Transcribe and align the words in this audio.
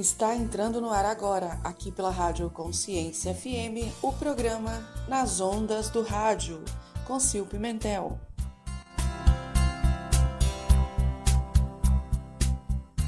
Está 0.00 0.34
entrando 0.34 0.80
no 0.80 0.88
ar 0.88 1.04
agora, 1.04 1.60
aqui 1.62 1.92
pela 1.92 2.08
Rádio 2.08 2.48
Consciência 2.48 3.34
FM, 3.34 3.92
o 4.00 4.10
programa 4.10 4.72
Nas 5.06 5.42
Ondas 5.42 5.90
do 5.90 6.00
Rádio, 6.00 6.64
com 7.06 7.20
Sil 7.20 7.44
Pimentel. 7.44 8.18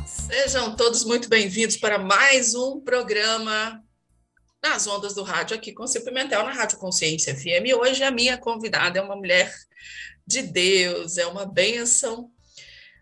Sejam 0.05 0.77
todos 0.77 1.02
muito 1.07 1.30
bem-vindos 1.30 1.79
para 1.79 1.98
mais 1.98 2.55
um 2.55 2.79
programa 2.79 3.83
Nas 4.62 4.87
Ondas 4.87 5.15
do 5.15 5.23
Rádio, 5.23 5.56
aqui 5.56 5.73
com 5.73 5.87
Sil 5.88 6.05
Pimentel, 6.05 6.45
na 6.45 6.52
Rádio 6.52 6.77
Consciência 6.77 7.34
FM. 7.34 7.73
Hoje 7.74 8.05
a 8.05 8.11
minha 8.11 8.37
convidada 8.37 8.98
é 8.98 9.02
uma 9.02 9.16
mulher 9.16 9.51
de 10.27 10.43
Deus, 10.43 11.16
é 11.16 11.27
uma 11.27 11.47
bênção 11.47 12.30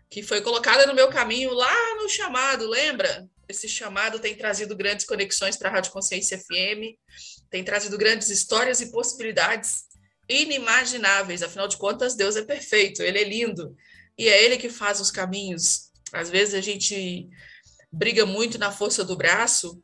que 0.09 0.23
foi 0.23 0.39
colocada 0.39 0.85
no 0.85 0.93
meu 0.93 1.09
caminho 1.09 1.53
lá 1.53 1.95
no 1.95 2.07
chamado, 2.07 2.69
lembra? 2.69 3.29
Esse 3.51 3.67
chamado 3.67 4.17
tem 4.17 4.35
trazido 4.35 4.75
grandes 4.75 5.05
conexões 5.05 5.57
para 5.57 5.69
a 5.69 5.73
Rádio 5.73 5.91
Consciência 5.91 6.37
FM, 6.37 6.95
tem 7.49 7.63
trazido 7.63 7.97
grandes 7.97 8.29
histórias 8.29 8.79
e 8.79 8.91
possibilidades 8.91 9.83
inimagináveis. 10.27 11.43
Afinal 11.43 11.67
de 11.67 11.75
contas, 11.75 12.15
Deus 12.15 12.37
é 12.37 12.43
perfeito, 12.43 13.01
Ele 13.01 13.19
é 13.19 13.23
lindo 13.25 13.75
e 14.17 14.29
é 14.29 14.43
Ele 14.43 14.57
que 14.57 14.69
faz 14.69 15.01
os 15.01 15.11
caminhos. 15.11 15.91
Às 16.13 16.29
vezes 16.29 16.53
a 16.53 16.61
gente 16.61 17.29
briga 17.91 18.25
muito 18.25 18.57
na 18.57 18.71
força 18.71 19.03
do 19.03 19.17
braço, 19.17 19.83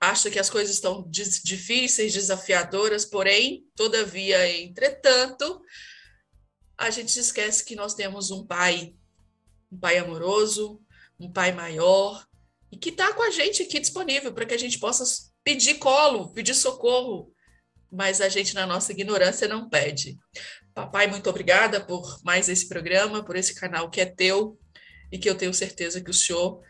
acha 0.00 0.30
que 0.30 0.38
as 0.38 0.48
coisas 0.48 0.74
estão 0.74 1.06
difíceis, 1.10 2.14
desafiadoras, 2.14 3.04
porém, 3.04 3.66
todavia, 3.76 4.62
entretanto, 4.62 5.60
a 6.76 6.88
gente 6.88 7.18
esquece 7.18 7.64
que 7.64 7.76
nós 7.76 7.94
temos 7.94 8.30
um 8.30 8.46
Pai, 8.46 8.94
um 9.70 9.78
Pai 9.78 9.98
amoroso, 9.98 10.80
um 11.20 11.30
Pai 11.30 11.52
maior, 11.52 12.26
e 12.74 12.76
que 12.76 12.90
está 12.90 13.12
com 13.12 13.22
a 13.22 13.30
gente 13.30 13.62
aqui 13.62 13.78
disponível 13.78 14.32
para 14.32 14.44
que 14.44 14.52
a 14.52 14.58
gente 14.58 14.80
possa 14.80 15.04
pedir 15.44 15.74
colo, 15.74 16.32
pedir 16.32 16.54
socorro, 16.54 17.32
mas 17.90 18.20
a 18.20 18.28
gente, 18.28 18.52
na 18.52 18.66
nossa 18.66 18.90
ignorância, 18.90 19.46
não 19.46 19.68
pede. 19.68 20.18
Papai, 20.74 21.06
muito 21.06 21.30
obrigada 21.30 21.80
por 21.80 22.20
mais 22.24 22.48
esse 22.48 22.68
programa, 22.68 23.24
por 23.24 23.36
esse 23.36 23.54
canal 23.54 23.88
que 23.88 24.00
é 24.00 24.06
teu 24.06 24.58
e 25.12 25.16
que 25.16 25.30
eu 25.30 25.36
tenho 25.36 25.54
certeza 25.54 26.00
que 26.00 26.10
o 26.10 26.14
Senhor 26.14 26.60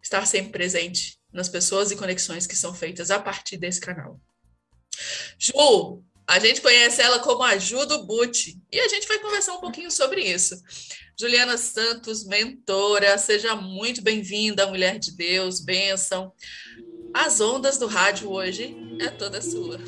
está 0.00 0.24
sempre 0.24 0.52
presente 0.52 1.18
nas 1.32 1.48
pessoas 1.48 1.90
e 1.90 1.96
conexões 1.96 2.46
que 2.46 2.54
são 2.54 2.72
feitas 2.72 3.10
a 3.10 3.18
partir 3.18 3.56
desse 3.56 3.80
canal. 3.80 4.20
Ju, 5.36 6.04
a 6.24 6.38
gente 6.38 6.60
conhece 6.60 7.02
ela 7.02 7.18
como 7.18 7.42
a 7.42 7.58
Ju 7.58 7.84
do 7.84 8.06
Boot 8.06 8.56
e 8.70 8.78
a 8.78 8.86
gente 8.86 9.08
vai 9.08 9.18
conversar 9.18 9.54
um 9.54 9.60
pouquinho 9.60 9.90
sobre 9.90 10.22
isso. 10.22 10.54
Juliana 11.18 11.56
Santos, 11.58 12.24
mentora, 12.24 13.16
seja 13.18 13.54
muito 13.54 14.02
bem-vinda, 14.02 14.66
mulher 14.66 14.98
de 14.98 15.14
Deus, 15.16 15.60
bênção. 15.60 16.32
As 17.14 17.40
ondas 17.40 17.78
do 17.78 17.86
rádio 17.86 18.30
hoje 18.30 18.76
é 19.00 19.08
toda 19.08 19.40
sua. 19.42 19.78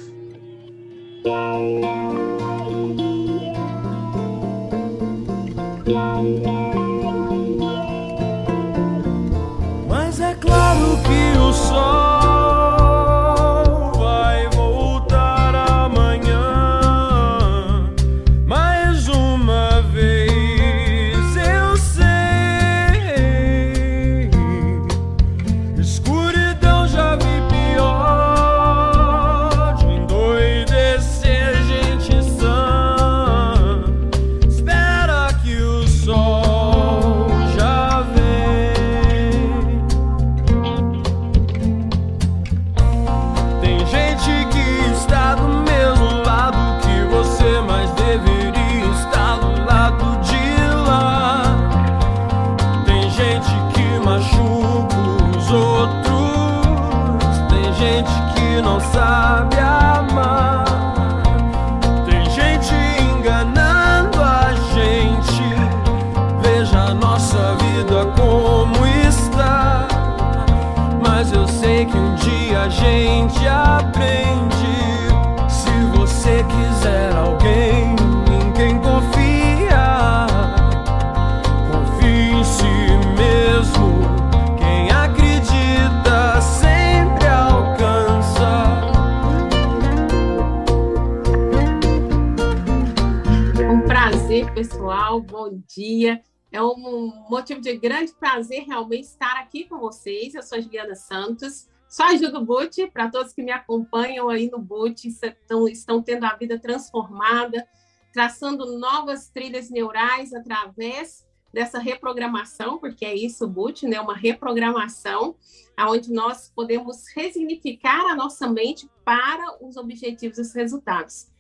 Dia. 95.68 96.22
É 96.50 96.62
um 96.62 97.26
motivo 97.28 97.60
de 97.60 97.76
grande 97.76 98.12
prazer 98.12 98.64
realmente 98.64 99.04
estar 99.04 99.36
aqui 99.38 99.64
com 99.64 99.78
vocês. 99.78 100.34
Eu 100.34 100.42
sou 100.42 100.58
a 100.58 100.60
Juliana 100.60 100.94
Santos, 100.94 101.68
só 101.88 102.04
ajudo 102.04 102.38
o 102.38 102.44
Boot, 102.44 102.88
para 102.92 103.10
todos 103.10 103.32
que 103.32 103.42
me 103.42 103.52
acompanham 103.52 104.28
aí 104.28 104.50
no 104.50 104.58
Boot, 104.58 105.06
estão, 105.06 105.68
estão 105.68 106.02
tendo 106.02 106.24
a 106.24 106.34
vida 106.34 106.58
transformada, 106.58 107.66
traçando 108.12 108.78
novas 108.78 109.28
trilhas 109.28 109.70
neurais 109.70 110.32
através 110.32 111.26
dessa 111.52 111.78
reprogramação, 111.78 112.78
porque 112.78 113.04
é 113.04 113.14
isso 113.14 113.44
o 113.44 113.48
Boot, 113.48 113.86
né? 113.86 114.00
Uma 114.00 114.16
reprogramação, 114.16 115.36
onde 115.78 116.12
nós 116.12 116.50
podemos 116.54 117.06
resignificar 117.14 118.10
a 118.10 118.16
nossa 118.16 118.48
mente 118.48 118.90
para 119.04 119.56
os 119.64 119.76
objetivos 119.76 120.38
e 120.38 120.40
os 120.40 120.52
resultados. 120.52 121.33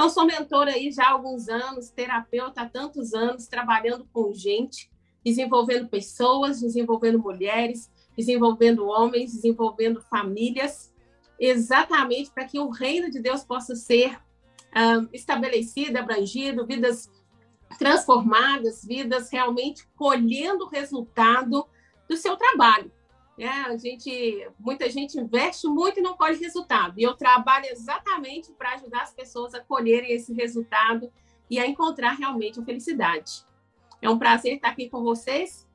Então, 0.00 0.08
sou 0.08 0.24
mentora 0.24 0.70
aí 0.70 0.90
já 0.90 1.08
há 1.08 1.10
alguns 1.10 1.46
anos, 1.50 1.90
terapeuta 1.90 2.62
há 2.62 2.66
tantos 2.66 3.12
anos, 3.12 3.46
trabalhando 3.46 4.08
com 4.10 4.32
gente, 4.32 4.90
desenvolvendo 5.22 5.90
pessoas, 5.90 6.62
desenvolvendo 6.62 7.18
mulheres, 7.18 7.92
desenvolvendo 8.16 8.86
homens, 8.86 9.34
desenvolvendo 9.34 10.00
famílias, 10.00 10.90
exatamente 11.38 12.30
para 12.30 12.46
que 12.46 12.58
o 12.58 12.70
reino 12.70 13.10
de 13.10 13.20
Deus 13.20 13.44
possa 13.44 13.74
ser 13.74 14.18
um, 14.74 15.06
estabelecido, 15.12 15.98
abrangido, 15.98 16.66
vidas 16.66 17.10
transformadas, 17.78 18.82
vidas 18.82 19.30
realmente 19.30 19.86
colhendo 19.96 20.64
o 20.64 20.70
resultado 20.70 21.66
do 22.08 22.16
seu 22.16 22.38
trabalho. 22.38 22.90
É, 23.40 23.48
a 23.48 23.74
gente, 23.78 24.46
muita 24.58 24.90
gente 24.90 25.18
investe 25.18 25.66
muito 25.66 25.98
e 25.98 26.02
não 26.02 26.14
colhe 26.14 26.36
resultado. 26.36 27.00
E 27.00 27.02
eu 27.02 27.14
trabalho 27.14 27.64
exatamente 27.70 28.52
para 28.52 28.74
ajudar 28.74 29.00
as 29.00 29.14
pessoas 29.14 29.54
a 29.54 29.60
colherem 29.60 30.12
esse 30.12 30.34
resultado 30.34 31.10
e 31.48 31.58
a 31.58 31.66
encontrar 31.66 32.12
realmente 32.12 32.60
a 32.60 32.62
felicidade. 32.62 33.42
É 34.02 34.10
um 34.10 34.18
prazer 34.18 34.56
estar 34.56 34.68
aqui 34.68 34.90
com 34.90 35.02
vocês. 35.02 35.66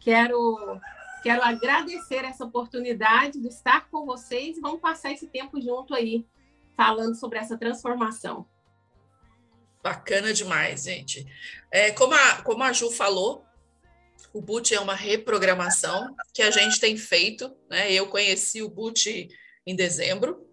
Quero, 0.00 0.80
quero 1.22 1.42
agradecer 1.42 2.24
essa 2.24 2.46
oportunidade 2.46 3.38
de 3.38 3.48
estar 3.48 3.86
com 3.90 4.06
vocês 4.06 4.56
e 4.56 4.62
vamos 4.62 4.80
passar 4.80 5.12
esse 5.12 5.26
tempo 5.26 5.60
junto 5.60 5.94
aí, 5.94 6.26
falando 6.74 7.16
sobre 7.16 7.38
essa 7.38 7.58
transformação. 7.58 8.46
Bacana 9.82 10.32
demais, 10.32 10.84
gente. 10.84 11.26
É, 11.70 11.90
como, 11.90 12.14
a, 12.14 12.40
como 12.40 12.62
a 12.62 12.72
Ju 12.72 12.90
falou, 12.90 13.43
o 14.34 14.42
boot 14.42 14.74
é 14.74 14.80
uma 14.80 14.96
reprogramação 14.96 16.14
que 16.34 16.42
a 16.42 16.50
gente 16.50 16.80
tem 16.80 16.96
feito. 16.96 17.56
Né? 17.70 17.92
Eu 17.92 18.08
conheci 18.08 18.60
o 18.60 18.68
boot 18.68 19.28
em 19.64 19.76
dezembro, 19.76 20.44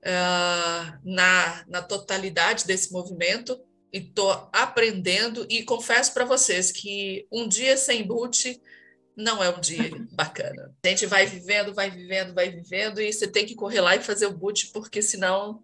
uh, 0.00 0.98
na, 1.04 1.64
na 1.68 1.80
totalidade 1.80 2.66
desse 2.66 2.92
movimento, 2.92 3.58
e 3.92 3.98
estou 3.98 4.50
aprendendo. 4.52 5.46
E 5.48 5.62
confesso 5.62 6.12
para 6.12 6.24
vocês 6.24 6.72
que 6.72 7.26
um 7.30 7.46
dia 7.46 7.76
sem 7.76 8.02
boot 8.02 8.60
não 9.16 9.42
é 9.42 9.48
um 9.48 9.60
dia 9.60 9.90
bacana. 10.10 10.74
A 10.84 10.88
gente 10.88 11.06
vai 11.06 11.24
vivendo, 11.24 11.72
vai 11.72 11.88
vivendo, 11.88 12.34
vai 12.34 12.50
vivendo, 12.50 13.00
e 13.00 13.12
você 13.12 13.28
tem 13.28 13.46
que 13.46 13.54
correr 13.54 13.80
lá 13.80 13.94
e 13.94 14.02
fazer 14.02 14.26
o 14.26 14.36
boot, 14.36 14.72
porque 14.72 15.00
senão 15.00 15.62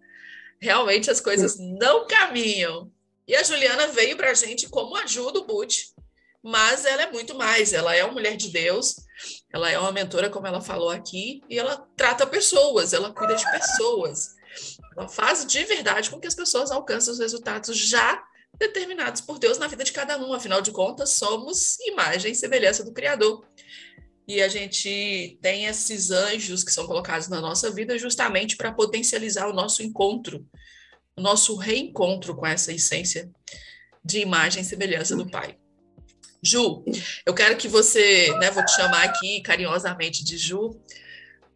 realmente 0.57 1.11
as 1.11 1.19
coisas 1.19 1.57
não 1.59 2.07
caminham. 2.07 2.89
E 3.27 3.35
a 3.35 3.43
Juliana 3.43 3.87
veio 3.87 4.15
para 4.15 4.31
a 4.31 4.33
gente 4.33 4.69
como 4.69 4.95
ajuda 4.95 5.39
o 5.39 5.45
boot 5.45 5.93
mas 6.43 6.85
ela 6.85 7.03
é 7.03 7.11
muito 7.11 7.35
mais. 7.35 7.73
Ela 7.73 7.95
é 7.95 8.03
uma 8.03 8.13
mulher 8.13 8.35
de 8.35 8.49
Deus, 8.49 8.95
Ela 9.51 9.71
é 9.71 9.79
uma 9.79 9.91
mentora, 9.91 10.29
como 10.29 10.47
ela 10.47 10.61
falou 10.61 10.89
aqui, 10.89 11.41
e 11.49 11.57
ela 11.57 11.87
trata 11.95 12.27
pessoas, 12.27 12.93
ela 12.93 13.13
cuida 13.13 13.35
de 13.35 13.49
pessoas. 13.51 14.35
Ela 14.95 15.07
faz 15.07 15.45
de 15.45 15.63
verdade 15.63 16.09
com 16.09 16.19
que 16.19 16.27
as 16.27 16.35
pessoas 16.35 16.71
alcancem 16.71 17.11
os 17.11 17.19
resultados 17.19 17.77
já 17.77 18.23
determinados 18.57 19.21
por 19.21 19.39
Deus 19.39 19.57
na 19.57 19.67
vida 19.67 19.83
de 19.83 19.91
cada 19.91 20.17
um. 20.17 20.33
Afinal 20.33 20.61
de 20.61 20.71
contas, 20.71 21.11
somos 21.11 21.79
imagem 21.81 22.31
e 22.31 22.35
semelhança 22.35 22.83
do 22.83 22.93
Criador. 22.93 23.45
E 24.27 24.41
a 24.41 24.47
gente 24.49 25.37
tem 25.41 25.65
esses 25.65 26.11
anjos 26.11 26.63
que 26.63 26.71
são 26.71 26.85
colocados 26.85 27.27
na 27.29 27.39
nossa 27.39 27.71
vida 27.71 27.97
justamente 27.97 28.57
para 28.57 28.73
potencializar 28.73 29.47
o 29.47 29.53
nosso 29.53 29.81
encontro, 29.81 30.45
o 31.15 31.21
nosso 31.21 31.55
reencontro 31.55 32.35
com 32.35 32.45
essa 32.45 32.73
essência 32.73 33.31
de 34.03 34.19
imagem 34.19 34.61
e 34.61 34.65
semelhança 34.65 35.15
do 35.15 35.29
Pai. 35.29 35.57
Ju, 36.43 36.83
eu 37.25 37.33
quero 37.33 37.57
que 37.57 37.67
você, 37.67 38.33
né, 38.39 38.51
vou 38.51 38.63
te 38.63 38.75
chamar 38.75 39.03
aqui 39.03 39.41
carinhosamente 39.41 40.23
de 40.23 40.37
Ju, 40.37 40.79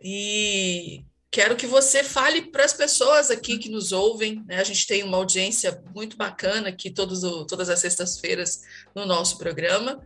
e 0.01 1.03
quero 1.29 1.55
que 1.55 1.67
você 1.67 2.03
fale 2.03 2.43
para 2.43 2.65
as 2.65 2.73
pessoas 2.73 3.29
aqui 3.29 3.57
que 3.57 3.69
nos 3.69 3.91
ouvem, 3.91 4.43
né, 4.47 4.59
a 4.59 4.63
gente 4.63 4.87
tem 4.87 5.03
uma 5.03 5.17
audiência 5.17 5.81
muito 5.93 6.17
bacana 6.17 6.69
aqui 6.69 6.89
todos, 6.89 7.21
todas 7.47 7.69
as 7.69 7.79
sextas-feiras 7.79 8.61
no 8.95 9.05
nosso 9.05 9.37
programa, 9.37 10.05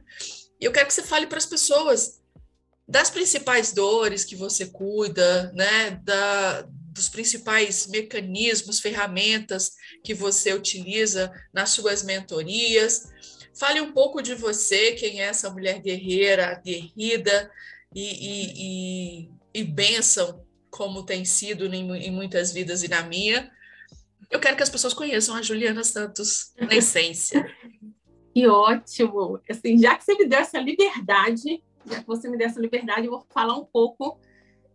e 0.60 0.66
eu 0.66 0.72
quero 0.72 0.88
que 0.88 0.94
você 0.94 1.04
fale 1.04 1.28
para 1.28 1.38
as 1.38 1.46
pessoas 1.46 2.20
das 2.88 3.10
principais 3.10 3.72
dores 3.72 4.24
que 4.24 4.36
você 4.36 4.68
cuida, 4.68 5.52
né, 5.56 6.00
da, 6.04 6.68
dos 6.96 7.10
principais 7.10 7.88
mecanismos, 7.88 8.80
ferramentas 8.80 9.72
que 10.04 10.14
você 10.14 10.54
utiliza 10.54 11.32
nas 11.54 11.72
suas 11.72 12.04
mentorias. 12.04 13.10
Fale 13.58 13.80
um 13.80 13.92
pouco 13.94 14.22
de 14.22 14.36
você, 14.36 14.92
quem 14.92 15.22
é 15.22 15.26
essa 15.26 15.50
mulher 15.50 15.82
guerreira, 15.82 16.48
aguerrida 16.48 17.50
e, 17.94 18.02
e, 18.02 18.54
e, 18.58 19.32
e 19.54 19.64
bênção, 19.64 20.46
como 20.70 21.06
tem 21.06 21.24
sido 21.24 21.66
em, 21.74 21.90
em 22.06 22.12
muitas 22.12 22.52
vidas 22.52 22.84
e 22.84 22.90
na 22.90 23.02
minha. 23.04 23.50
Eu 24.30 24.40
quero 24.40 24.58
que 24.58 24.64
as 24.64 24.70
pessoas 24.70 24.94
conheçam 24.94 25.36
a 25.36 25.42
Juliana 25.42 25.84
Santos 25.86 26.54
na 26.60 26.74
essência. 26.76 27.50
Que 28.34 28.46
ótimo! 28.46 29.40
Assim, 29.50 29.78
já 29.78 29.96
que 29.96 30.04
você 30.04 30.16
me 30.16 30.28
deu 30.28 30.40
essa 30.40 30.60
liberdade, 30.60 31.64
já 31.86 32.02
que 32.02 32.08
você 32.08 32.28
me 32.28 32.38
deu 32.38 32.48
essa 32.48 32.60
liberdade, 32.60 33.06
eu 33.06 33.12
vou 33.12 33.26
falar 33.34 33.58
um 33.58 33.64
pouco 33.64 34.20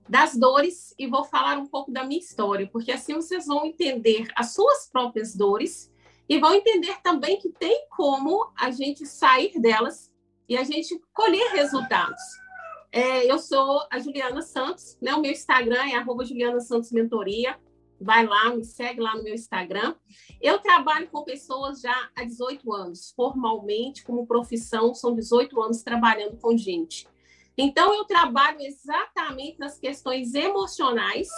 das 0.09 0.35
dores 0.35 0.95
e 0.99 1.07
vou 1.07 1.25
falar 1.25 1.59
um 1.59 1.67
pouco 1.67 1.93
da 1.93 2.03
minha 2.03 2.19
história, 2.19 2.67
porque 2.73 2.91
assim 2.91 3.15
vocês 3.15 3.47
vão 3.47 3.67
entender 3.67 4.27
as 4.35 4.55
suas 4.55 4.89
próprias 4.91 5.37
dores 5.37 5.90
e 6.31 6.39
vão 6.39 6.55
entender 6.55 6.97
também 7.03 7.41
que 7.41 7.49
tem 7.49 7.89
como 7.91 8.53
a 8.57 8.71
gente 8.71 9.05
sair 9.05 9.61
delas 9.61 10.13
e 10.49 10.57
a 10.57 10.63
gente 10.63 10.97
colher 11.13 11.51
resultados. 11.51 12.23
É, 12.93 13.29
eu 13.29 13.37
sou 13.37 13.85
a 13.91 13.99
Juliana 13.99 14.41
Santos, 14.41 14.97
né? 15.03 15.13
O 15.13 15.21
meu 15.21 15.33
Instagram 15.33 15.83
é 15.91 15.97
arroba 15.97 16.25
Juliana 16.25 16.61
Santos 16.61 16.93
Mentoria. 16.93 17.59
Vai 18.01 18.25
lá, 18.25 18.55
me 18.55 18.65
segue 18.65 19.01
lá 19.01 19.17
no 19.17 19.25
meu 19.25 19.35
Instagram. 19.35 19.97
Eu 20.41 20.61
trabalho 20.61 21.09
com 21.11 21.25
pessoas 21.25 21.81
já 21.81 22.11
há 22.15 22.23
18 22.23 22.73
anos, 22.73 23.13
formalmente, 23.17 24.05
como 24.05 24.25
profissão, 24.25 24.95
são 24.95 25.13
18 25.13 25.61
anos 25.61 25.83
trabalhando 25.83 26.37
com 26.37 26.57
gente. 26.57 27.09
Então, 27.59 27.93
eu 27.93 28.05
trabalho 28.05 28.61
exatamente 28.61 29.59
nas 29.59 29.79
questões 29.81 30.33
emocionais 30.35 31.29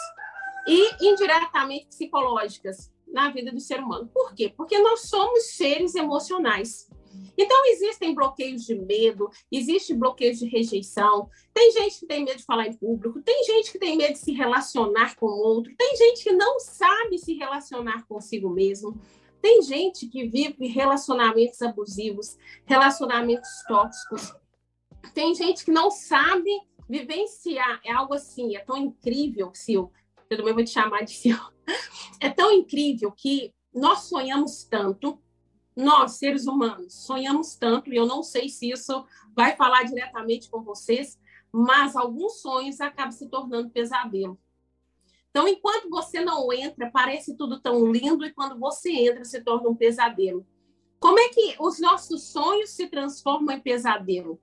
e 0.68 1.06
indiretamente 1.08 1.86
psicológicas 1.86 2.92
na 3.12 3.30
vida 3.30 3.52
do 3.52 3.60
ser 3.60 3.80
humano. 3.80 4.10
Por 4.12 4.34
quê? 4.34 4.52
Porque 4.56 4.78
nós 4.78 5.02
somos 5.02 5.54
seres 5.54 5.94
emocionais. 5.94 6.88
Então, 7.36 7.66
existem 7.66 8.14
bloqueios 8.14 8.64
de 8.64 8.74
medo, 8.74 9.30
existe 9.50 9.94
bloqueio 9.94 10.34
de 10.34 10.46
rejeição, 10.46 11.28
tem 11.52 11.70
gente 11.72 12.00
que 12.00 12.06
tem 12.06 12.24
medo 12.24 12.38
de 12.38 12.44
falar 12.44 12.66
em 12.66 12.72
público, 12.72 13.20
tem 13.22 13.44
gente 13.44 13.72
que 13.72 13.78
tem 13.78 13.96
medo 13.96 14.14
de 14.14 14.18
se 14.18 14.32
relacionar 14.32 15.14
com 15.16 15.26
outro, 15.26 15.74
tem 15.76 15.94
gente 15.96 16.24
que 16.24 16.32
não 16.32 16.58
sabe 16.58 17.18
se 17.18 17.34
relacionar 17.34 18.06
consigo 18.06 18.48
mesmo, 18.48 18.98
tem 19.42 19.60
gente 19.60 20.06
que 20.06 20.26
vive 20.26 20.66
relacionamentos 20.68 21.60
abusivos, 21.60 22.38
relacionamentos 22.64 23.50
tóxicos, 23.68 24.32
tem 25.12 25.34
gente 25.34 25.64
que 25.64 25.70
não 25.70 25.90
sabe 25.90 26.50
vivenciar. 26.88 27.80
É 27.84 27.92
algo 27.92 28.14
assim, 28.14 28.56
é 28.56 28.60
tão 28.60 28.76
incrível, 28.76 29.50
Sil. 29.56 29.90
Eu 30.32 30.38
também 30.38 30.54
vou 30.54 30.64
te 30.64 30.70
chamar 30.70 31.04
de 31.04 31.12
Sil. 31.12 31.38
É 32.20 32.30
tão 32.30 32.52
incrível 32.52 33.10
que 33.12 33.52
nós 33.74 34.04
sonhamos 34.04 34.64
tanto, 34.64 35.20
nós, 35.74 36.12
seres 36.12 36.46
humanos, 36.46 36.94
sonhamos 37.06 37.56
tanto, 37.56 37.92
e 37.92 37.96
eu 37.96 38.06
não 38.06 38.22
sei 38.22 38.48
se 38.48 38.70
isso 38.70 39.04
vai 39.34 39.56
falar 39.56 39.84
diretamente 39.84 40.50
com 40.50 40.62
vocês, 40.62 41.18
mas 41.50 41.96
alguns 41.96 42.40
sonhos 42.40 42.80
acabam 42.80 43.12
se 43.12 43.28
tornando 43.28 43.70
pesadelo. 43.70 44.38
Então, 45.30 45.48
enquanto 45.48 45.88
você 45.88 46.22
não 46.22 46.52
entra, 46.52 46.90
parece 46.90 47.36
tudo 47.36 47.60
tão 47.60 47.90
lindo, 47.90 48.24
e 48.24 48.32
quando 48.32 48.58
você 48.58 48.90
entra, 48.90 49.24
se 49.24 49.42
torna 49.42 49.68
um 49.68 49.74
pesadelo. 49.74 50.46
Como 51.00 51.18
é 51.18 51.28
que 51.30 51.56
os 51.58 51.80
nossos 51.80 52.28
sonhos 52.30 52.70
se 52.70 52.86
transformam 52.86 53.56
em 53.56 53.60
pesadelo? 53.60 54.40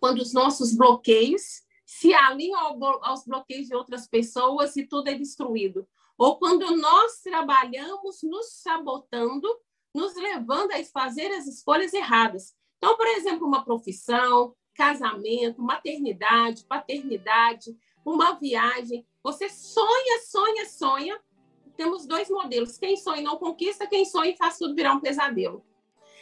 quando 0.00 0.20
os 0.20 0.32
nossos 0.32 0.74
bloqueios 0.74 1.62
se 1.94 2.12
alinham 2.12 2.58
aos 3.02 3.24
bloqueios 3.24 3.68
de 3.68 3.74
outras 3.76 4.08
pessoas 4.08 4.74
e 4.74 4.84
tudo 4.84 5.06
é 5.06 5.14
destruído. 5.14 5.86
Ou 6.18 6.40
quando 6.40 6.76
nós 6.76 7.20
trabalhamos 7.22 8.20
nos 8.24 8.46
sabotando, 8.62 9.48
nos 9.94 10.16
levando 10.16 10.72
a 10.72 10.84
fazer 10.86 11.28
as 11.28 11.46
escolhas 11.46 11.94
erradas. 11.94 12.52
Então, 12.78 12.96
por 12.96 13.06
exemplo, 13.06 13.46
uma 13.46 13.64
profissão, 13.64 14.56
casamento, 14.74 15.62
maternidade, 15.62 16.64
paternidade, 16.64 17.78
uma 18.04 18.32
viagem. 18.32 19.06
Você 19.22 19.48
sonha, 19.48 20.20
sonha, 20.26 20.68
sonha. 20.68 21.20
Temos 21.76 22.06
dois 22.06 22.28
modelos: 22.28 22.76
quem 22.76 22.96
sonha 22.96 23.22
não 23.22 23.36
conquista, 23.36 23.86
quem 23.86 24.04
sonha 24.04 24.36
faz 24.36 24.58
tudo 24.58 24.74
virar 24.74 24.94
um 24.94 25.00
pesadelo. 25.00 25.64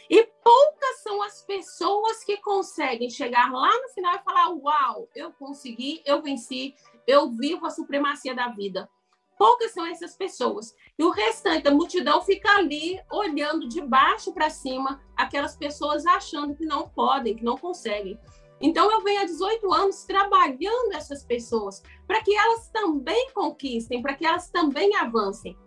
E 0.09 0.23
poucas 0.43 1.01
são 1.01 1.21
as 1.23 1.41
pessoas 1.43 2.23
que 2.23 2.37
conseguem 2.37 3.09
chegar 3.09 3.51
lá 3.51 3.71
no 3.81 3.89
final 3.89 4.15
e 4.15 4.23
falar: 4.23 4.49
Uau, 4.49 5.07
eu 5.15 5.31
consegui, 5.33 6.01
eu 6.05 6.21
venci, 6.21 6.75
eu 7.07 7.29
vivo 7.29 7.65
a 7.65 7.69
supremacia 7.69 8.35
da 8.35 8.49
vida. 8.49 8.89
Poucas 9.37 9.71
são 9.71 9.85
essas 9.85 10.15
pessoas. 10.15 10.75
E 10.97 11.03
o 11.03 11.09
restante 11.09 11.63
da 11.63 11.71
multidão 11.71 12.21
fica 12.21 12.49
ali, 12.55 12.99
olhando 13.11 13.67
de 13.67 13.81
baixo 13.81 14.31
para 14.33 14.49
cima, 14.49 15.01
aquelas 15.17 15.55
pessoas 15.55 16.05
achando 16.05 16.55
que 16.55 16.65
não 16.65 16.87
podem, 16.87 17.35
que 17.35 17.43
não 17.43 17.57
conseguem. 17.57 18.19
Então, 18.61 18.89
eu 18.89 19.01
venho 19.01 19.21
há 19.21 19.25
18 19.25 19.73
anos 19.73 20.05
trabalhando 20.05 20.93
essas 20.93 21.23
pessoas 21.25 21.81
para 22.07 22.21
que 22.21 22.33
elas 22.33 22.69
também 22.69 23.31
conquistem, 23.33 24.01
para 24.01 24.13
que 24.13 24.25
elas 24.25 24.49
também 24.49 24.95
avancem. 24.95 25.57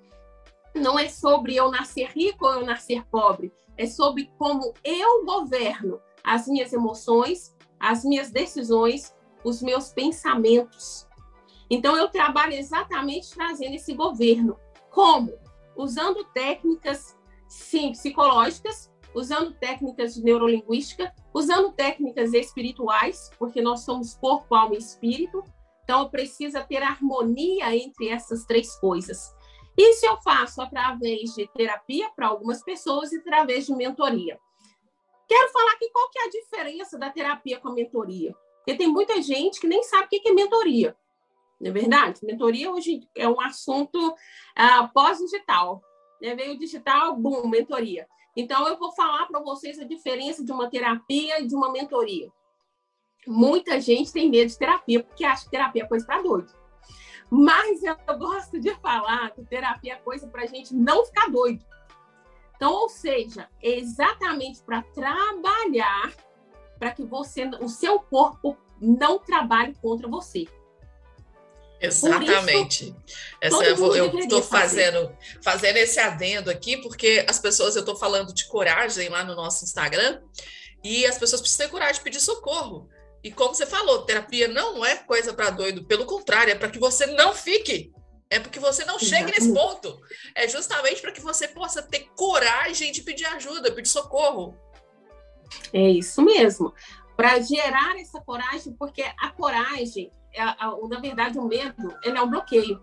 Não 0.77 0.99
é 0.99 1.09
sobre 1.09 1.57
eu 1.57 1.71
nascer 1.71 2.11
rico 2.11 2.47
ou 2.47 2.55
eu 2.55 2.67
nascer 2.67 3.05
pobre 3.07 3.53
é 3.77 3.87
sobre 3.87 4.31
como 4.39 4.73
eu 4.83 5.25
governo 5.25 6.01
as 6.25 6.49
minhas 6.49 6.73
emoções, 6.73 7.55
as 7.79 8.05
minhas 8.05 8.31
decisões, 8.31 9.15
os 9.45 9.63
meus 9.63 9.91
pensamentos. 9.91 11.07
Então, 11.71 11.97
eu 11.97 12.09
trabalho 12.09 12.55
exatamente 12.55 13.31
trazendo 13.31 13.75
esse 13.75 13.93
governo. 13.95 14.59
Como? 14.91 15.33
Usando 15.77 16.25
técnicas, 16.33 17.17
sim, 17.49 17.93
psicológicas, 17.93 18.91
usando 19.15 19.53
técnicas 19.53 20.15
de 20.15 20.23
neurolinguística, 20.23 21.13
usando 21.35 21.73
técnicas 21.73 22.33
espirituais, 22.33 23.31
porque 23.39 23.61
nós 23.61 23.81
somos 23.81 24.15
corpo, 24.15 24.55
alma 24.55 24.75
e 24.75 24.79
espírito. 24.79 25.43
Então, 25.85 26.09
precisa 26.09 26.63
ter 26.63 26.83
harmonia 26.83 27.77
entre 27.77 28.09
essas 28.09 28.45
três 28.45 28.75
coisas. 28.79 29.36
Isso 29.77 30.07
eu 30.07 30.17
faço 30.23 30.63
através 30.63 31.35
de 31.35 31.47
terapia 31.49 32.09
para 32.17 32.29
algumas 32.29 32.63
pessoas 32.63 33.13
e 33.13 33.19
através 33.19 33.67
de 33.67 33.75
mentoria. 33.75 34.39
Quero 35.29 35.53
falar 35.53 35.73
aqui 35.73 35.91
qual 35.91 36.09
que 36.11 36.19
é 36.19 36.25
a 36.25 36.31
diferença 36.31 36.99
da 36.99 37.11
terapia 37.11 37.59
com 37.59 37.69
a 37.69 37.75
mentoria. 37.75 38.35
Porque 38.59 38.79
tem 38.79 38.89
muita 38.89 39.21
gente 39.21 39.61
que 39.61 39.67
nem 39.67 39.83
sabe 39.83 40.07
o 40.07 40.09
que 40.09 40.29
é 40.29 40.33
mentoria. 40.33 40.97
Não 41.61 41.71
é 41.71 41.73
verdade? 41.73 42.25
Mentoria 42.25 42.71
hoje 42.71 43.09
é 43.17 43.29
um 43.29 43.41
assunto 43.41 43.99
uh, 44.09 44.93
pós-digital. 44.93 45.83
Né? 46.21 46.35
Veio 46.35 46.59
digital, 46.59 47.17
boom, 47.17 47.49
mentoria. 47.49 48.07
Então, 48.37 48.69
eu 48.69 48.77
vou 48.79 48.93
falar 48.93 49.27
para 49.27 49.41
vocês 49.41 49.79
a 49.79 49.85
diferença 49.85 50.45
de 50.45 50.53
uma 50.53 50.69
terapia 50.69 51.41
e 51.41 51.47
de 51.47 51.55
uma 51.55 51.73
mentoria. 51.73 52.31
Muita 53.27 53.81
gente 53.81 54.13
tem 54.13 54.31
medo 54.31 54.49
de 54.49 54.59
terapia, 54.59 55.03
porque 55.03 55.25
acha 55.25 55.45
que 55.45 55.51
terapia 55.51 55.83
é 55.83 55.87
coisa 55.87 56.07
para 56.07 56.23
doido. 56.23 56.53
Mas 57.31 57.83
eu 57.83 57.97
gosto 58.19 58.61
de 58.61 58.75
falar 58.77 59.31
que 59.31 59.45
terapia 59.45 59.95
é 59.95 59.97
coisa 59.97 60.27
para 60.29 60.43
a 60.43 60.47
gente 60.47 60.75
não 60.75 61.05
ficar 61.05 61.29
doido. 61.29 61.65
Então, 62.55 62.73
ou 62.73 62.89
seja, 62.89 63.49
é 63.63 63.79
exatamente 63.79 64.63
para 64.63 64.83
trabalhar 64.83 66.13
para 66.79 66.91
que 66.91 67.05
você, 67.05 67.45
o 67.61 67.69
seu 67.69 68.01
corpo 68.01 68.57
não 68.81 69.19
trabalhe 69.19 69.75
contra 69.81 70.09
você. 70.09 70.47
Exatamente. 71.81 72.85
Isso, 72.85 72.97
Essa 73.41 73.65
eu 73.65 74.19
estou 74.19 74.43
fazendo, 74.43 75.15
fazendo 75.43 75.77
esse 75.77 76.01
adendo 76.01 76.51
aqui, 76.51 76.79
porque 76.79 77.25
as 77.29 77.39
pessoas, 77.39 77.77
eu 77.77 77.81
estou 77.81 77.97
falando 77.97 78.33
de 78.33 78.47
coragem 78.47 79.09
lá 79.09 79.25
no 79.25 79.35
nosso 79.35 79.65
Instagram, 79.65 80.23
e 80.83 81.05
as 81.07 81.19
pessoas 81.19 81.41
precisam 81.41 81.67
ter 81.67 81.73
coragem 81.73 81.97
de 81.97 82.01
pedir 82.01 82.21
socorro. 82.21 82.89
E 83.27 83.31
como 83.33 83.53
você 83.53 83.67
falou, 83.67 84.03
terapia 84.03 84.47
não 84.47 84.85
é 84.87 84.95
coisa 84.95 85.35
para 85.35 85.51
doido, 85.51 85.83
pelo 85.83 86.07
contrário, 86.07 86.53
é 86.53 86.55
para 86.55 86.71
que 86.71 86.79
você 86.79 87.07
não 87.07 87.35
fique. 87.35 87.93
É 88.31 88.39
porque 88.39 88.61
você 88.61 88.85
não 88.85 89.01
chegue 89.01 89.33
nesse 89.33 89.53
ponto. 89.53 90.01
É 90.33 90.47
justamente 90.47 91.03
para 91.03 91.11
que 91.11 91.21
você 91.21 91.49
possa 91.49 91.83
ter 91.83 92.09
coragem 92.17 92.93
de 92.93 93.03
pedir 93.03 93.27
ajuda, 93.27 93.73
pedir 93.73 93.89
socorro. 93.89 94.57
É 95.73 95.91
isso 95.91 96.23
mesmo. 96.23 96.73
Para 97.17 97.41
gerar 97.41 97.99
essa 97.99 98.21
coragem, 98.21 98.73
porque 98.75 99.03
a 99.03 99.31
coragem, 99.31 100.13
é, 100.33 100.45
na 100.45 101.01
verdade, 101.01 101.37
o 101.37 101.45
medo, 101.45 101.99
ele 102.05 102.17
é 102.17 102.23
um 102.23 102.31
bloqueio. 102.31 102.81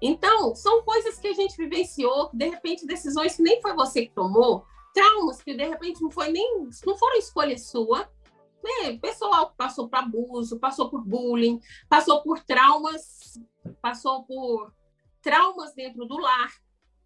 Então, 0.00 0.56
são 0.56 0.82
coisas 0.82 1.20
que 1.20 1.28
a 1.28 1.34
gente 1.34 1.56
vivenciou, 1.56 2.30
de 2.34 2.48
repente, 2.48 2.84
decisões 2.84 3.36
que 3.36 3.42
nem 3.42 3.62
foi 3.62 3.74
você 3.74 4.06
que 4.06 4.12
tomou, 4.12 4.64
traumas 4.92 5.40
que 5.40 5.54
de 5.54 5.64
repente 5.64 6.02
não 6.02 6.10
foi 6.10 6.32
nem 6.32 6.68
não 6.84 6.98
foram 6.98 7.16
escolha 7.16 7.56
sua, 7.56 8.10
né? 8.62 8.98
Pessoal 8.98 9.54
passou 9.56 9.88
por 9.88 9.96
abuso, 9.96 10.58
passou 10.58 10.88
por 10.90 11.04
bullying, 11.04 11.60
passou 11.88 12.22
por 12.22 12.40
traumas, 12.40 13.40
passou 13.80 14.24
por 14.24 14.72
traumas 15.20 15.74
dentro 15.74 16.04
do 16.04 16.18
lar, 16.18 16.52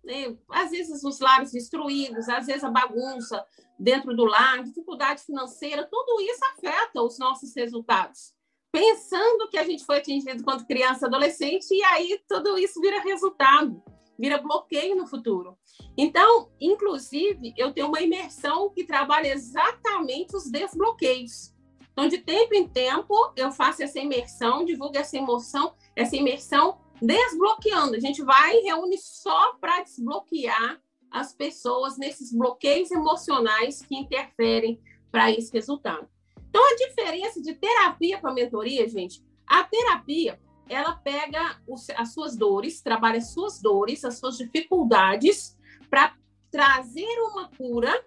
né? 0.04 0.36
Às 0.50 0.70
vezes 0.70 1.02
os 1.04 1.20
lares 1.20 1.52
destruídos, 1.52 2.28
às 2.28 2.46
vezes 2.46 2.64
a 2.64 2.70
bagunça 2.70 3.44
dentro 3.78 4.14
do 4.14 4.24
lar, 4.24 4.62
dificuldade 4.62 5.22
financeira, 5.22 5.88
tudo 5.90 6.20
isso 6.20 6.44
afeta 6.44 7.02
os 7.02 7.18
nossos 7.18 7.54
resultados 7.54 8.36
pensando 8.76 9.48
que 9.48 9.56
a 9.56 9.64
gente 9.64 9.86
foi 9.86 9.96
atingido 9.96 10.44
quando 10.44 10.66
criança 10.66 11.06
adolescente, 11.06 11.72
e 11.72 11.82
aí 11.82 12.20
tudo 12.28 12.58
isso 12.58 12.78
vira 12.78 13.00
resultado, 13.00 13.82
vira 14.18 14.38
bloqueio 14.38 14.96
no 14.96 15.06
futuro. 15.06 15.56
Então, 15.96 16.50
inclusive, 16.60 17.54
eu 17.56 17.72
tenho 17.72 17.88
uma 17.88 18.00
imersão 18.00 18.70
que 18.70 18.84
trabalha 18.84 19.32
exatamente 19.32 20.36
os 20.36 20.50
desbloqueios. 20.50 21.54
Então, 21.92 22.08
de 22.08 22.18
tempo 22.18 22.54
em 22.54 22.68
tempo, 22.68 23.14
eu 23.36 23.50
faço 23.50 23.82
essa 23.82 23.98
imersão, 23.98 24.64
divulgo 24.64 24.98
essa 24.98 25.16
emoção, 25.16 25.74
essa 25.94 26.14
imersão 26.14 26.78
desbloqueando. 27.00 27.96
A 27.96 28.00
gente 28.00 28.22
vai 28.22 28.58
e 28.58 28.64
reúne 28.64 28.98
só 28.98 29.54
para 29.54 29.82
desbloquear 29.82 30.80
as 31.10 31.32
pessoas 31.32 31.96
nesses 31.96 32.32
bloqueios 32.32 32.90
emocionais 32.90 33.80
que 33.80 33.96
interferem 33.96 34.80
para 35.10 35.30
esse 35.30 35.52
resultado. 35.52 36.06
Então, 36.48 36.62
a 36.62 36.76
diferença 36.76 37.40
de 37.40 37.54
terapia 37.54 38.18
para 38.18 38.32
mentoria, 38.32 38.88
gente, 38.88 39.24
a 39.46 39.64
terapia, 39.64 40.40
ela 40.68 40.94
pega 40.94 41.60
os, 41.66 41.88
as 41.90 42.12
suas 42.12 42.36
dores, 42.36 42.80
trabalha 42.80 43.18
as 43.18 43.32
suas 43.32 43.60
dores, 43.60 44.04
as 44.04 44.18
suas 44.18 44.36
dificuldades, 44.36 45.56
para 45.88 46.14
trazer 46.50 47.18
uma 47.30 47.48
cura, 47.50 48.04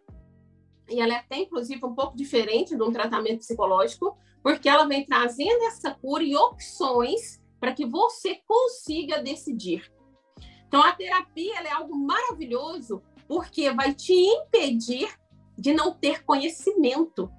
e 0.89 0.99
ela 0.99 1.13
é 1.13 1.17
até, 1.17 1.37
inclusive, 1.37 1.85
um 1.85 1.93
pouco 1.93 2.17
diferente 2.17 2.75
de 2.75 2.81
um 2.81 2.91
tratamento 2.91 3.39
psicológico, 3.39 4.17
porque 4.41 4.67
ela 4.67 4.87
vem 4.87 5.05
trazendo 5.05 5.63
essa 5.65 5.91
cura 5.93 6.23
e 6.23 6.35
opções 6.35 7.39
para 7.59 7.73
que 7.73 7.85
você 7.85 8.41
consiga 8.47 9.21
decidir. 9.21 9.91
Então, 10.67 10.81
a 10.81 10.93
terapia 10.93 11.61
é 11.61 11.71
algo 11.71 11.95
maravilhoso, 11.95 13.01
porque 13.27 13.71
vai 13.71 13.93
te 13.93 14.13
impedir 14.13 15.09
de 15.57 15.73
não 15.73 15.93
ter 15.93 16.23
conhecimento 16.23 17.31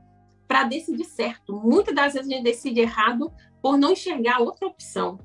para 0.50 0.64
decidir 0.64 1.04
certo. 1.04 1.54
Muitas 1.54 1.94
das 1.94 2.14
vezes 2.14 2.28
a 2.28 2.34
gente 2.34 2.42
decide 2.42 2.80
errado 2.80 3.32
por 3.62 3.78
não 3.78 3.92
enxergar 3.92 4.40
outra 4.40 4.66
opção. 4.66 5.16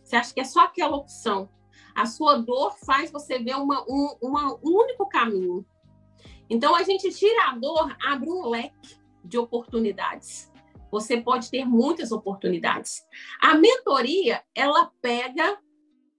Você 0.00 0.14
acha 0.14 0.32
que 0.32 0.38
é 0.38 0.44
só 0.44 0.60
aquela 0.60 0.96
opção. 0.96 1.50
A 1.92 2.06
sua 2.06 2.36
dor 2.36 2.78
faz 2.86 3.10
você 3.10 3.40
ver 3.40 3.56
uma, 3.56 3.82
um, 3.88 4.16
uma, 4.22 4.54
um 4.54 4.70
único 4.70 5.08
caminho. 5.08 5.66
Então, 6.48 6.76
a 6.76 6.84
gente 6.84 7.12
tira 7.12 7.48
a 7.48 7.58
dor, 7.58 7.96
abre 8.00 8.30
um 8.30 8.46
leque 8.46 8.96
de 9.24 9.36
oportunidades. 9.36 10.52
Você 10.92 11.20
pode 11.20 11.50
ter 11.50 11.64
muitas 11.64 12.12
oportunidades. 12.12 13.04
A 13.42 13.56
mentoria, 13.56 14.40
ela 14.54 14.92
pega 15.02 15.58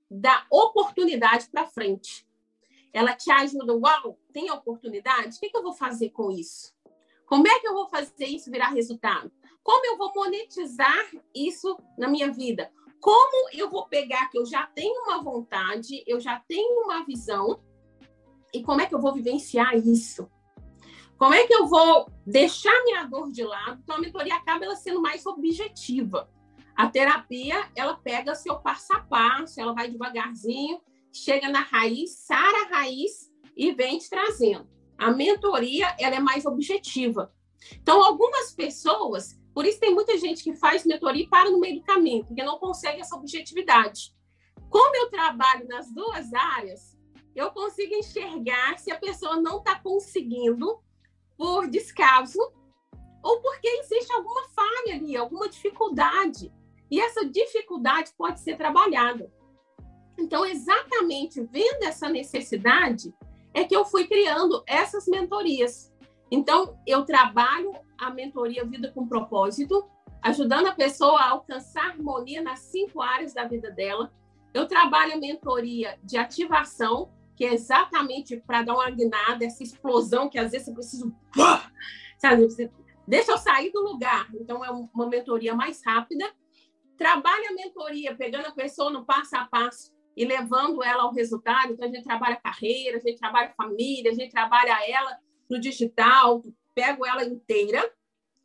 da 0.10 0.46
oportunidade 0.51 1.48
para 1.50 1.67
frente. 1.67 2.27
Ela 2.91 3.15
te 3.15 3.31
ajuda, 3.31 3.74
uau, 3.74 4.20
tem 4.34 4.51
oportunidade? 4.51 5.38
O 5.38 5.39
que, 5.39 5.50
que 5.50 5.55
eu 5.55 5.63
vou 5.63 5.74
fazer 5.74 6.10
com 6.10 6.29
isso? 6.29 6.74
Como 7.31 7.47
é 7.47 7.59
que 7.61 7.67
eu 7.69 7.73
vou 7.73 7.88
fazer 7.88 8.25
isso 8.25 8.51
virar 8.51 8.71
resultado? 8.71 9.31
Como 9.63 9.85
eu 9.85 9.97
vou 9.97 10.11
monetizar 10.13 11.09
isso 11.33 11.77
na 11.97 12.09
minha 12.09 12.29
vida? 12.29 12.69
Como 13.00 13.50
eu 13.53 13.69
vou 13.69 13.88
pegar 13.88 14.29
que 14.29 14.38
eu 14.38 14.45
já 14.45 14.67
tenho 14.67 15.01
uma 15.03 15.23
vontade, 15.23 16.03
eu 16.05 16.19
já 16.19 16.43
tenho 16.45 16.83
uma 16.83 17.05
visão, 17.05 17.63
e 18.53 18.61
como 18.61 18.81
é 18.81 18.85
que 18.85 18.93
eu 18.93 19.00
vou 19.00 19.13
vivenciar 19.13 19.77
isso? 19.77 20.29
Como 21.17 21.33
é 21.33 21.47
que 21.47 21.55
eu 21.55 21.67
vou 21.67 22.11
deixar 22.27 22.83
minha 22.83 23.05
dor 23.05 23.31
de 23.31 23.45
lado? 23.45 23.79
Então, 23.81 23.95
a 23.95 24.01
mentoria 24.01 24.35
acaba 24.35 24.65
ela 24.65 24.75
sendo 24.75 25.01
mais 25.01 25.25
objetiva. 25.25 26.29
A 26.75 26.89
terapia, 26.89 27.71
ela 27.77 27.95
pega 27.95 28.35
seu 28.35 28.59
passo 28.59 28.91
a 28.91 29.00
passo, 29.00 29.61
ela 29.61 29.73
vai 29.73 29.89
devagarzinho, 29.89 30.81
chega 31.13 31.47
na 31.47 31.61
raiz, 31.61 32.11
sara 32.11 32.65
a 32.65 32.75
raiz 32.75 33.31
e 33.55 33.71
vem 33.71 34.00
te 34.00 34.09
trazendo. 34.09 34.80
A 35.01 35.10
mentoria, 35.10 35.96
ela 35.98 36.17
é 36.17 36.20
mais 36.20 36.46
objetiva. 36.46 37.34
Então, 37.81 38.03
algumas 38.03 38.53
pessoas, 38.53 39.36
por 39.51 39.65
isso 39.65 39.79
tem 39.79 39.91
muita 39.91 40.15
gente 40.15 40.43
que 40.43 40.55
faz 40.55 40.86
mentoria 40.86 41.24
e 41.24 41.27
para 41.27 41.50
no 41.50 41.60
meio 41.60 41.79
do 41.79 41.84
caminho, 41.84 42.24
porque 42.24 42.43
não 42.43 42.60
consegue 42.60 43.01
essa 43.01 43.15
objetividade. 43.15 44.13
Como 44.70 44.96
eu 44.96 45.10
trabalho 45.10 45.67
nas 45.67 45.91
duas 45.91 46.31
áreas, 46.31 46.96
eu 47.36 47.50
consigo 47.50 47.96
enxergar 47.96 48.77
se 48.77 48.91
a 48.91 49.00
pessoa 49.00 49.41
não 49.41 49.58
está 49.58 49.79
conseguindo 49.79 50.79
por 51.36 51.67
descaso 51.67 52.39
ou 53.24 53.41
porque 53.41 53.67
existe 53.67 54.13
alguma 54.13 54.43
falha 54.50 54.98
ali, 54.98 55.17
alguma 55.17 55.50
dificuldade. 55.50 56.53
E 56.91 57.00
essa 57.00 57.25
dificuldade 57.25 58.12
pode 58.15 58.39
ser 58.39 58.55
trabalhada. 58.55 59.34
Então, 60.15 60.46
exatamente 60.46 61.41
vendo 61.41 61.86
essa 61.86 62.08
necessidade, 62.08 63.12
é 63.53 63.63
que 63.63 63.75
eu 63.75 63.86
fui 63.86 64.08
criando 64.08 64.63
essas 64.65 65.08
mentorias. 65.08 65.91
Então, 66.29 66.79
eu 66.88 67.03
trabalho 67.03 67.74
a 67.98 68.10
mentoria 68.10 68.65
Vida 68.65 68.91
com 68.91 69.08
Propósito, 69.08 69.86
ajudando 70.22 70.67
a 70.67 70.75
pessoa 70.75 71.20
a 71.20 71.29
alcançar 71.31 71.89
harmonia 71.89 72.41
nas 72.41 72.60
cinco 72.60 73.01
áreas 73.01 73.34
da 73.34 73.46
vida 73.46 73.70
dela. 73.72 74.13
Eu 74.53 74.67
trabalho 74.67 75.13
a 75.13 75.17
mentoria 75.17 76.00
de 76.03 76.17
ativação, 76.17 77.12
que 77.36 77.46
é 77.46 77.53
exatamente 77.53 78.38
para 78.38 78.62
dar 78.62 78.75
uma 78.75 78.89
guinada, 78.89 79.43
essa 79.43 79.63
explosão 79.63 80.29
que 80.29 80.39
às 80.39 80.51
vezes 80.51 80.67
você 80.67 80.74
precisa. 80.74 81.12
Sabe, 82.17 82.48
deixa 83.08 83.31
eu 83.31 83.38
sair 83.38 83.72
do 83.72 83.81
lugar. 83.81 84.27
Então, 84.34 84.63
é 84.63 84.70
uma 84.72 85.08
mentoria 85.08 85.53
mais 85.53 85.81
rápida. 85.86 86.31
Trabalho 86.98 87.50
a 87.50 87.53
mentoria, 87.53 88.15
pegando 88.15 88.46
a 88.46 88.51
pessoa 88.51 88.91
no 88.91 89.03
passo 89.03 89.36
a 89.36 89.46
passo 89.46 89.90
e 90.15 90.25
levando 90.25 90.83
ela 90.83 91.03
ao 91.03 91.13
resultado. 91.13 91.73
Então, 91.73 91.87
a 91.87 91.91
gente 91.91 92.03
trabalha 92.03 92.35
carreira, 92.35 92.97
a 92.97 92.99
gente 92.99 93.19
trabalha 93.19 93.53
família, 93.55 94.11
a 94.11 94.13
gente 94.13 94.31
trabalha 94.31 94.77
ela 94.87 95.17
no 95.49 95.59
digital, 95.59 96.43
pego 96.73 97.05
ela 97.05 97.23
inteira. 97.23 97.91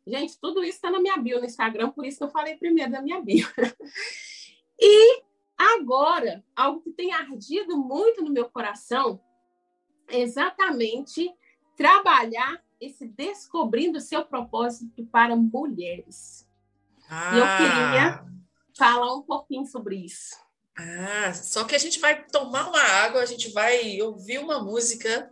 Gente, 0.05 0.39
tudo 0.39 0.63
isso 0.63 0.75
está 0.75 0.89
na 0.89 0.99
minha 0.99 1.17
bio 1.17 1.39
no 1.39 1.45
Instagram, 1.45 1.89
por 1.91 2.05
isso 2.05 2.17
que 2.19 2.23
eu 2.23 2.29
falei 2.29 2.55
primeiro 2.55 2.91
da 2.91 3.01
minha 3.01 3.21
bio. 3.21 3.47
e 4.79 5.21
agora, 5.57 6.43
algo 6.55 6.81
que 6.81 6.91
tem 6.91 7.13
ardido 7.13 7.77
muito 7.77 8.23
no 8.23 8.31
meu 8.31 8.49
coração 8.49 9.19
é 10.07 10.19
exatamente 10.19 11.29
trabalhar 11.75 12.63
esse 12.79 13.07
descobrindo 13.07 13.97
o 13.97 14.01
seu 14.01 14.23
propósito 14.23 15.05
para 15.07 15.35
mulheres. 15.35 16.47
Ah. 17.09 17.35
E 17.35 17.39
eu 17.39 17.45
queria 17.57 18.25
falar 18.77 19.13
um 19.13 19.23
pouquinho 19.23 19.65
sobre 19.65 19.97
isso. 19.97 20.46
Ah, 20.77 21.33
só 21.33 21.63
que 21.63 21.75
a 21.75 21.79
gente 21.79 21.99
vai 21.99 22.23
tomar 22.25 22.69
uma 22.69 22.81
água, 22.81 23.21
a 23.21 23.25
gente 23.25 23.51
vai 23.51 23.99
ouvir 24.01 24.37
uma 24.37 24.63
música 24.63 25.31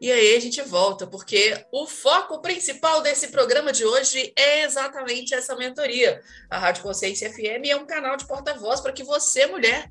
e 0.00 0.12
aí 0.12 0.36
a 0.36 0.40
gente 0.40 0.60
volta, 0.62 1.06
porque 1.06 1.64
o 1.72 1.86
foco 1.86 2.40
principal 2.42 3.00
desse 3.00 3.28
programa 3.28 3.72
de 3.72 3.84
hoje 3.84 4.32
é 4.36 4.62
exatamente 4.62 5.34
essa 5.34 5.56
mentoria. 5.56 6.20
A 6.50 6.58
Rádio 6.58 6.82
Consciência 6.82 7.32
FM 7.32 7.66
é 7.66 7.76
um 7.76 7.86
canal 7.86 8.16
de 8.16 8.26
porta-voz 8.26 8.80
para 8.80 8.92
que 8.92 9.02
você, 9.02 9.46
mulher, 9.46 9.90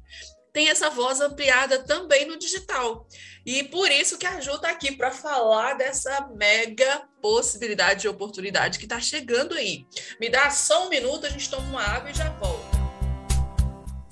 tenha 0.54 0.72
essa 0.72 0.90
voz 0.92 1.20
ampliada 1.20 1.80
também 1.84 2.26
no 2.26 2.38
digital. 2.38 3.08
E 3.46 3.64
por 3.64 3.92
isso 3.92 4.18
que 4.18 4.28
a 4.28 4.40
Ju 4.40 4.56
está 4.56 4.70
aqui 4.70 4.96
para 4.96 5.12
falar 5.12 5.74
dessa 5.74 6.30
mega 6.36 7.10
possibilidade 7.20 8.02
de 8.02 8.08
oportunidade 8.08 8.78
que 8.78 8.86
está 8.86 9.02
chegando 9.02 9.56
aí. 9.56 9.86
Me 10.20 10.30
dá 10.30 10.52
só 10.52 10.86
um 10.86 10.90
minuto, 10.90 11.26
a 11.26 11.30
gente 11.30 11.50
toma 11.50 11.68
uma 11.68 11.84
água 11.84 12.12
e 12.12 12.14
já 12.14 12.30
volta. 12.30 12.65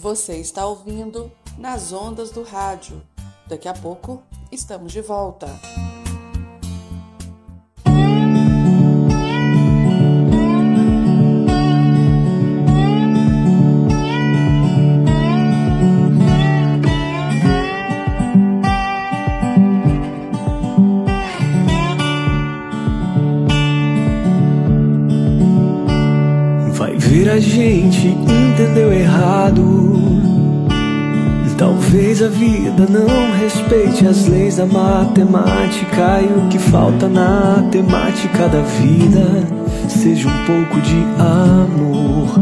Você 0.04 0.36
está 0.36 0.66
ouvindo 0.66 1.32
nas 1.58 1.94
ondas 1.94 2.30
do 2.30 2.44
rádio. 2.44 3.02
Daqui 3.48 3.70
a 3.70 3.74
pouco 3.74 4.22
estamos 4.52 4.92
de 4.92 5.00
volta. 5.00 5.48
A 27.34 27.40
gente 27.40 28.10
entendeu 28.10 28.94
errado. 28.94 29.64
Talvez 31.58 32.22
a 32.22 32.28
vida 32.28 32.86
não 32.88 33.32
respeite 33.40 34.06
as 34.06 34.28
leis 34.28 34.58
da 34.58 34.66
matemática 34.66 36.22
e 36.22 36.26
o 36.26 36.50
que 36.50 36.60
falta 36.60 37.08
na 37.08 37.68
temática 37.72 38.48
da 38.50 38.62
vida 38.62 39.48
seja 39.88 40.28
um 40.28 40.46
pouco 40.46 40.80
de 40.82 40.98
amor. 41.18 42.36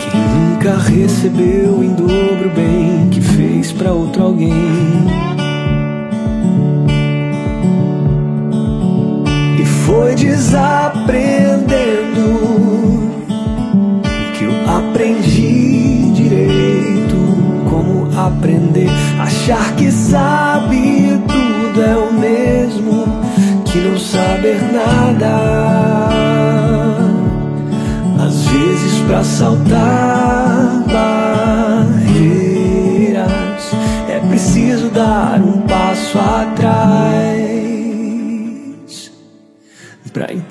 Quem 0.00 0.20
nunca 0.38 0.78
recebeu 0.78 1.82
em 1.82 1.94
dobro 1.94 2.48
o 2.48 2.54
bem 2.54 3.10
que 3.10 3.20
fez 3.20 3.72
para 3.72 3.92
outro 3.92 4.22
alguém. 4.22 4.52
E 9.60 9.64
foi 9.64 10.14
desaprendendo 11.02 12.22
que 14.38 14.44
eu 14.44 14.52
aprendi 14.70 16.12
direito 16.12 17.16
como 17.68 18.08
aprender 18.18 18.88
achar 19.18 19.74
que 19.76 19.90
sabe 19.90 21.20
tudo 21.26 21.82
é 21.82 21.96
o 21.96 22.12
mesmo 22.12 23.04
que 23.64 23.78
não 23.80 23.98
saber 23.98 24.60
nada. 24.72 26.08
Às 28.24 28.46
vezes 28.46 28.98
para 29.06 29.24
saltar 29.24 30.84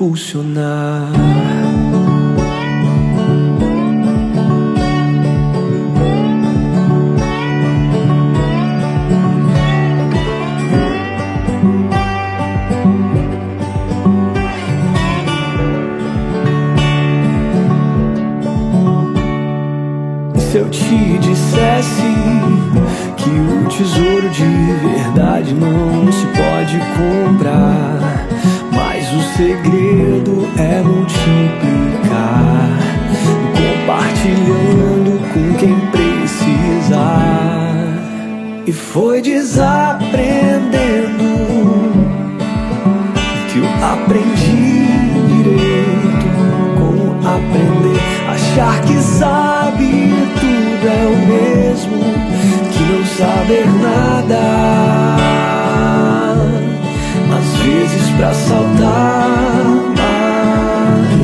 impulsionar. 0.02 1.12
se 20.52 20.58
eu 20.58 20.70
te 20.70 21.18
dissesse 21.20 22.02
que 23.16 23.30
o 23.30 23.70
tesouro 23.70 24.30
de 24.32 24.44
verdade 24.44 25.54
não 25.54 26.12
se 26.12 26.26
pode 26.26 26.78
comprar, 26.98 28.11
o 29.14 29.22
segredo 29.36 30.48
é 30.58 30.82
multiplicar, 30.82 32.70
compartilhando 33.56 35.20
com 35.34 35.54
quem 35.58 35.76
precisar. 35.92 37.52
E 38.66 38.72
foi 38.72 39.22
desaprendendo 39.22 40.12
que 43.52 43.60
eu 43.60 43.66
aprendi 43.84 44.88
direito 45.44 46.28
como 46.78 47.18
aprender 47.28 48.02
achar 48.32 48.82
que 48.82 48.98
sabe 48.98 50.12
tudo 50.40 50.88
é 50.88 51.06
o 51.06 51.18
mesmo 51.28 52.00
que 52.72 52.84
não 52.92 53.04
saber 53.06 53.68
nada. 53.82 54.42
Às 57.38 57.50
vezes 57.64 58.01
para 58.18 58.34
saltar 58.34 59.28
barreiras 59.96 61.22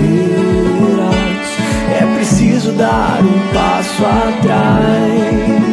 é 1.99 2.15
preciso 2.15 2.71
dar 2.73 3.23
um 3.23 3.53
passo 3.53 4.05
atrás. 4.05 5.66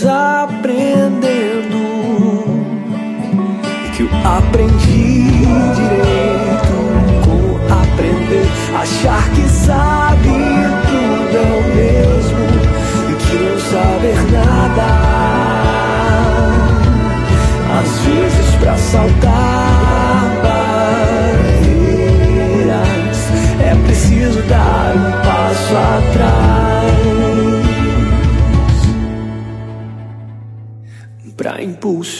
Foi 0.00 0.39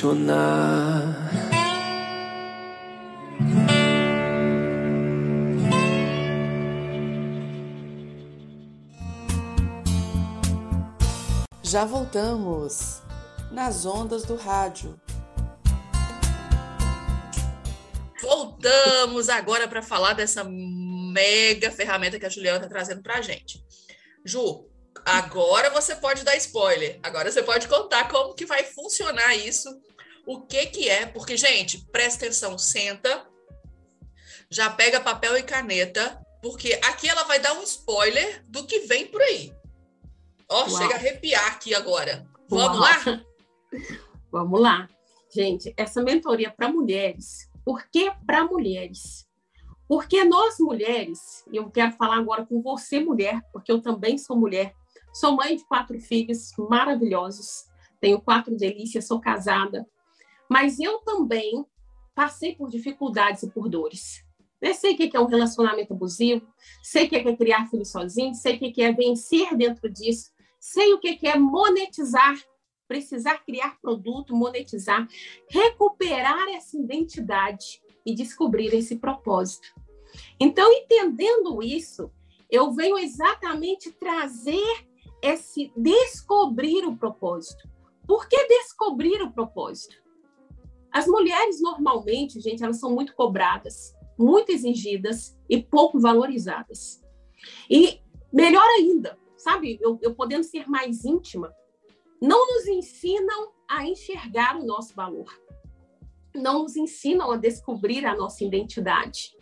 impulsionar. 0.01 1.31
Já 11.63 11.85
voltamos 11.85 13.03
nas 13.53 13.85
ondas 13.85 14.25
do 14.25 14.37
rádio. 14.37 15.01
Voltamos 18.21 19.29
agora 19.29 19.69
para 19.69 19.83
falar 19.83 20.15
dessa 20.15 20.45
mega 20.45 21.71
ferramenta 21.71 22.19
que 22.19 22.27
a 22.27 22.29
Juliana 22.29 22.59
está 22.59 22.69
trazendo 22.69 23.03
para 23.03 23.19
a 23.19 23.23
gente. 23.23 23.63
Ju, 24.25 24.69
agora 25.05 25.71
você 25.71 25.95
pode 25.95 26.25
dar 26.25 26.37
spoiler. 26.37 26.99
Agora 27.03 27.31
você 27.31 27.43
pode 27.43 27.69
contar 27.69 28.09
como 28.09 28.35
que 28.35 28.45
vai 28.45 28.65
funcionar 28.65 29.35
isso, 29.37 29.69
o 30.31 30.41
que 30.43 30.67
que 30.67 30.89
é, 30.89 31.07
porque 31.07 31.37
gente, 31.37 31.79
presta 31.91 32.25
atenção, 32.25 32.57
senta, 32.57 33.27
já 34.49 34.71
pega 34.71 35.01
papel 35.01 35.37
e 35.37 35.43
caneta, 35.43 36.25
porque 36.41 36.79
aqui 36.85 37.09
ela 37.09 37.25
vai 37.25 37.41
dar 37.41 37.55
um 37.55 37.65
spoiler 37.65 38.45
do 38.47 38.65
que 38.65 38.79
vem 38.87 39.09
por 39.09 39.21
aí. 39.21 39.53
Ó, 40.49 40.61
Uau. 40.61 40.71
chega 40.71 40.95
a 40.95 40.99
arrepiar 40.99 41.45
aqui 41.49 41.75
agora. 41.75 42.25
Vamos 42.49 42.79
Uau. 42.79 42.81
lá? 42.81 43.25
Vamos 44.31 44.61
lá. 44.61 44.89
Gente, 45.35 45.75
essa 45.77 46.01
mentoria 46.01 46.49
para 46.49 46.69
mulheres. 46.69 47.51
Por 47.65 47.83
que 47.91 48.13
para 48.25 48.45
mulheres? 48.45 49.27
Porque 49.89 50.23
nós 50.23 50.61
mulheres, 50.61 51.45
e 51.53 51.57
eu 51.57 51.69
quero 51.73 51.91
falar 51.97 52.19
agora 52.19 52.47
com 52.47 52.63
você, 52.63 53.01
mulher, 53.01 53.41
porque 53.53 53.73
eu 53.73 53.83
também 53.83 54.17
sou 54.17 54.37
mulher, 54.37 54.73
sou 55.13 55.35
mãe 55.35 55.57
de 55.57 55.65
quatro 55.67 55.99
filhos 55.99 56.53
maravilhosos, 56.57 57.65
tenho 58.01 58.21
quatro 58.21 58.57
delícias, 58.57 59.09
sou 59.09 59.21
casada, 59.21 59.85
mas 60.51 60.81
eu 60.81 60.99
também 60.99 61.65
passei 62.13 62.57
por 62.57 62.69
dificuldades 62.69 63.45
e 63.45 63.51
por 63.51 63.69
dores. 63.69 64.25
Eu 64.61 64.75
sei 64.75 64.95
o 64.95 64.97
que 64.97 65.17
é 65.17 65.21
um 65.21 65.27
relacionamento 65.27 65.95
abusivo, 65.95 66.47
sei 66.83 67.07
o 67.07 67.09
que 67.09 67.17
é 67.17 67.37
criar 67.37 67.71
filho 67.71 67.87
sozinho, 67.87 68.35
sei 68.35 68.57
o 68.57 68.59
que 68.59 68.83
é 68.83 68.93
vencer 68.93 69.57
dentro 69.57 69.89
disso, 69.89 70.31
sei 70.59 70.93
o 70.93 70.99
que 70.99 71.27
é 71.27 71.39
monetizar, 71.39 72.37
precisar 72.87 73.39
criar 73.45 73.81
produto, 73.81 74.35
monetizar, 74.35 75.09
recuperar 75.49 76.49
essa 76.49 76.77
identidade 76.77 77.81
e 78.05 78.13
descobrir 78.13 78.75
esse 78.75 78.97
propósito. 78.97 79.69
Então, 80.39 80.71
entendendo 80.73 81.63
isso, 81.63 82.11
eu 82.51 82.73
venho 82.73 82.99
exatamente 82.99 83.93
trazer 83.93 84.87
esse 85.23 85.73
descobrir 85.77 86.85
o 86.85 86.97
propósito. 86.97 87.69
Por 88.07 88.29
que 88.29 88.49
descobrir 88.49 89.23
o 89.23 89.33
propósito? 89.33 90.10
As 90.93 91.07
mulheres 91.07 91.61
normalmente, 91.61 92.41
gente, 92.41 92.65
elas 92.65 92.79
são 92.79 92.91
muito 92.91 93.15
cobradas, 93.15 93.95
muito 94.19 94.51
exigidas 94.51 95.37
e 95.49 95.63
pouco 95.63 95.99
valorizadas. 96.01 97.03
E 97.71 98.01
melhor 98.33 98.67
ainda, 98.79 99.19
sabe, 99.37 99.79
eu, 99.81 99.99
eu 100.03 100.15
podendo 100.15 100.45
ser 100.45 100.69
mais 100.69 101.05
íntima, 101.05 101.55
não 102.21 102.47
nos 102.47 102.67
ensinam 102.67 103.53
a 103.69 103.87
enxergar 103.87 104.57
o 104.57 104.67
nosso 104.67 104.95
valor. 104.95 105.33
Não 106.35 106.63
nos 106.63 106.77
ensinam 106.77 107.31
a 107.31 107.37
descobrir 107.37 108.05
a 108.05 108.15
nossa 108.15 108.45
identidade. 108.45 109.37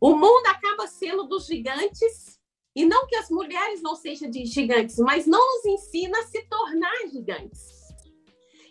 O 0.00 0.14
mundo 0.14 0.46
acaba 0.46 0.86
sendo 0.86 1.24
dos 1.24 1.46
gigantes, 1.46 2.38
e 2.74 2.86
não 2.86 3.06
que 3.06 3.16
as 3.16 3.28
mulheres 3.28 3.82
não 3.82 3.96
sejam 3.96 4.30
de 4.30 4.44
gigantes, 4.46 4.96
mas 4.98 5.26
não 5.26 5.56
nos 5.56 5.66
ensina 5.66 6.18
a 6.20 6.26
se 6.26 6.42
tornar 6.42 7.08
gigantes. 7.10 7.77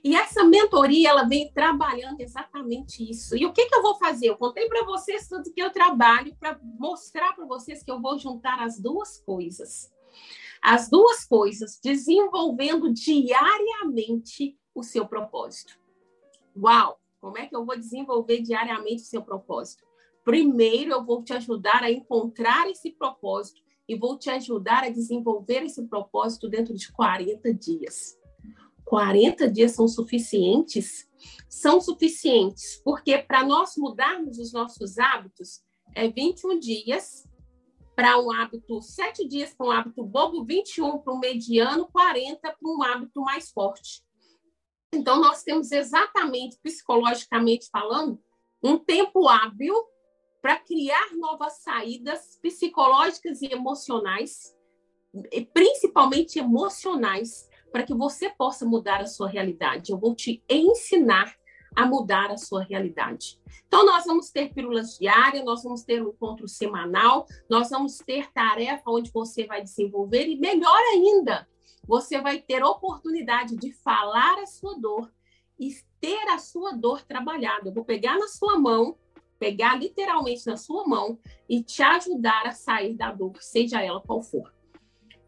E 0.07 0.15
essa 0.15 0.41
mentoria, 0.41 1.09
ela 1.09 1.25
vem 1.25 1.51
trabalhando 1.51 2.21
exatamente 2.21 3.03
isso. 3.03 3.35
E 3.35 3.45
o 3.45 3.51
que, 3.51 3.65
que 3.65 3.75
eu 3.75 3.81
vou 3.81 3.95
fazer? 3.95 4.29
Eu 4.29 4.37
contei 4.37 4.65
para 4.69 4.85
vocês 4.85 5.27
tudo 5.27 5.51
que 5.51 5.61
eu 5.61 5.69
trabalho 5.69 6.33
para 6.39 6.57
mostrar 6.79 7.33
para 7.35 7.45
vocês 7.45 7.83
que 7.83 7.91
eu 7.91 8.01
vou 8.01 8.17
juntar 8.17 8.57
as 8.63 8.79
duas 8.79 9.17
coisas. 9.17 9.91
As 10.61 10.89
duas 10.89 11.25
coisas, 11.25 11.77
desenvolvendo 11.83 12.89
diariamente 12.93 14.57
o 14.73 14.81
seu 14.81 15.05
propósito. 15.05 15.77
Uau! 16.55 17.01
Como 17.19 17.37
é 17.37 17.45
que 17.45 17.55
eu 17.57 17.65
vou 17.65 17.77
desenvolver 17.77 18.41
diariamente 18.41 19.01
o 19.01 19.07
seu 19.07 19.21
propósito? 19.21 19.85
Primeiro, 20.23 20.93
eu 20.93 21.03
vou 21.03 21.21
te 21.21 21.33
ajudar 21.33 21.83
a 21.83 21.91
encontrar 21.91 22.69
esse 22.69 22.91
propósito 22.91 23.61
e 23.85 23.97
vou 23.97 24.17
te 24.17 24.29
ajudar 24.29 24.85
a 24.85 24.89
desenvolver 24.89 25.63
esse 25.63 25.85
propósito 25.85 26.47
dentro 26.47 26.73
de 26.73 26.89
40 26.93 27.53
dias. 27.53 28.17
40 28.87 29.49
dias 29.51 29.73
são 29.73 29.87
suficientes? 29.87 31.07
São 31.49 31.81
suficientes, 31.81 32.81
porque 32.83 33.17
para 33.17 33.43
nós 33.43 33.75
mudarmos 33.77 34.37
os 34.37 34.53
nossos 34.53 34.97
hábitos, 34.97 35.61
é 35.93 36.07
21 36.07 36.59
dias 36.59 37.27
para 37.95 38.19
um 38.19 38.31
hábito, 38.31 38.81
7 38.81 39.27
dias 39.27 39.53
para 39.53 39.67
um 39.67 39.71
hábito 39.71 40.03
bobo, 40.03 40.45
21 40.45 40.99
para 40.99 41.13
um 41.13 41.19
mediano, 41.19 41.89
40 41.91 42.39
para 42.39 42.55
um 42.63 42.83
hábito 42.83 43.21
mais 43.21 43.49
forte. 43.49 44.03
Então, 44.93 45.19
nós 45.19 45.43
temos 45.43 45.71
exatamente, 45.71 46.57
psicologicamente 46.61 47.67
falando, 47.71 48.21
um 48.63 48.77
tempo 48.77 49.27
hábil 49.27 49.73
para 50.41 50.59
criar 50.59 51.13
novas 51.15 51.61
saídas 51.61 52.37
psicológicas 52.41 53.41
e 53.41 53.47
emocionais, 53.47 54.55
principalmente 55.53 56.39
emocionais, 56.39 57.49
para 57.71 57.83
que 57.83 57.93
você 57.93 58.29
possa 58.29 58.65
mudar 58.65 59.01
a 59.01 59.07
sua 59.07 59.27
realidade. 59.27 59.91
Eu 59.91 59.97
vou 59.97 60.15
te 60.15 60.43
ensinar 60.49 61.35
a 61.75 61.85
mudar 61.85 62.31
a 62.31 62.37
sua 62.37 62.63
realidade. 62.63 63.39
Então, 63.67 63.85
nós 63.85 64.05
vamos 64.05 64.31
ter 64.31 64.51
pílulas 64.51 64.97
diárias, 64.97 65.45
nós 65.45 65.63
vamos 65.63 65.83
ter 65.83 66.01
um 66.01 66.09
encontro 66.09 66.47
semanal, 66.47 67.27
nós 67.47 67.69
vamos 67.69 67.99
ter 67.99 68.31
tarefa 68.31 68.89
onde 68.89 69.11
você 69.11 69.45
vai 69.45 69.61
desenvolver, 69.61 70.27
e 70.27 70.39
melhor 70.39 70.79
ainda, 70.93 71.47
você 71.87 72.19
vai 72.19 72.39
ter 72.39 72.63
oportunidade 72.63 73.55
de 73.55 73.71
falar 73.71 74.39
a 74.39 74.47
sua 74.47 74.79
dor 74.79 75.11
e 75.59 75.71
ter 76.01 76.27
a 76.29 76.39
sua 76.39 76.73
dor 76.73 77.03
trabalhada. 77.03 77.69
Eu 77.69 77.73
vou 77.73 77.85
pegar 77.85 78.17
na 78.17 78.27
sua 78.27 78.57
mão, 78.57 78.97
pegar 79.37 79.75
literalmente 79.75 80.47
na 80.47 80.57
sua 80.57 80.87
mão 80.87 81.19
e 81.47 81.61
te 81.63 81.83
ajudar 81.83 82.47
a 82.47 82.51
sair 82.51 82.95
da 82.95 83.11
dor, 83.11 83.33
seja 83.39 83.83
ela 83.83 84.01
qual 84.01 84.21
for. 84.21 84.56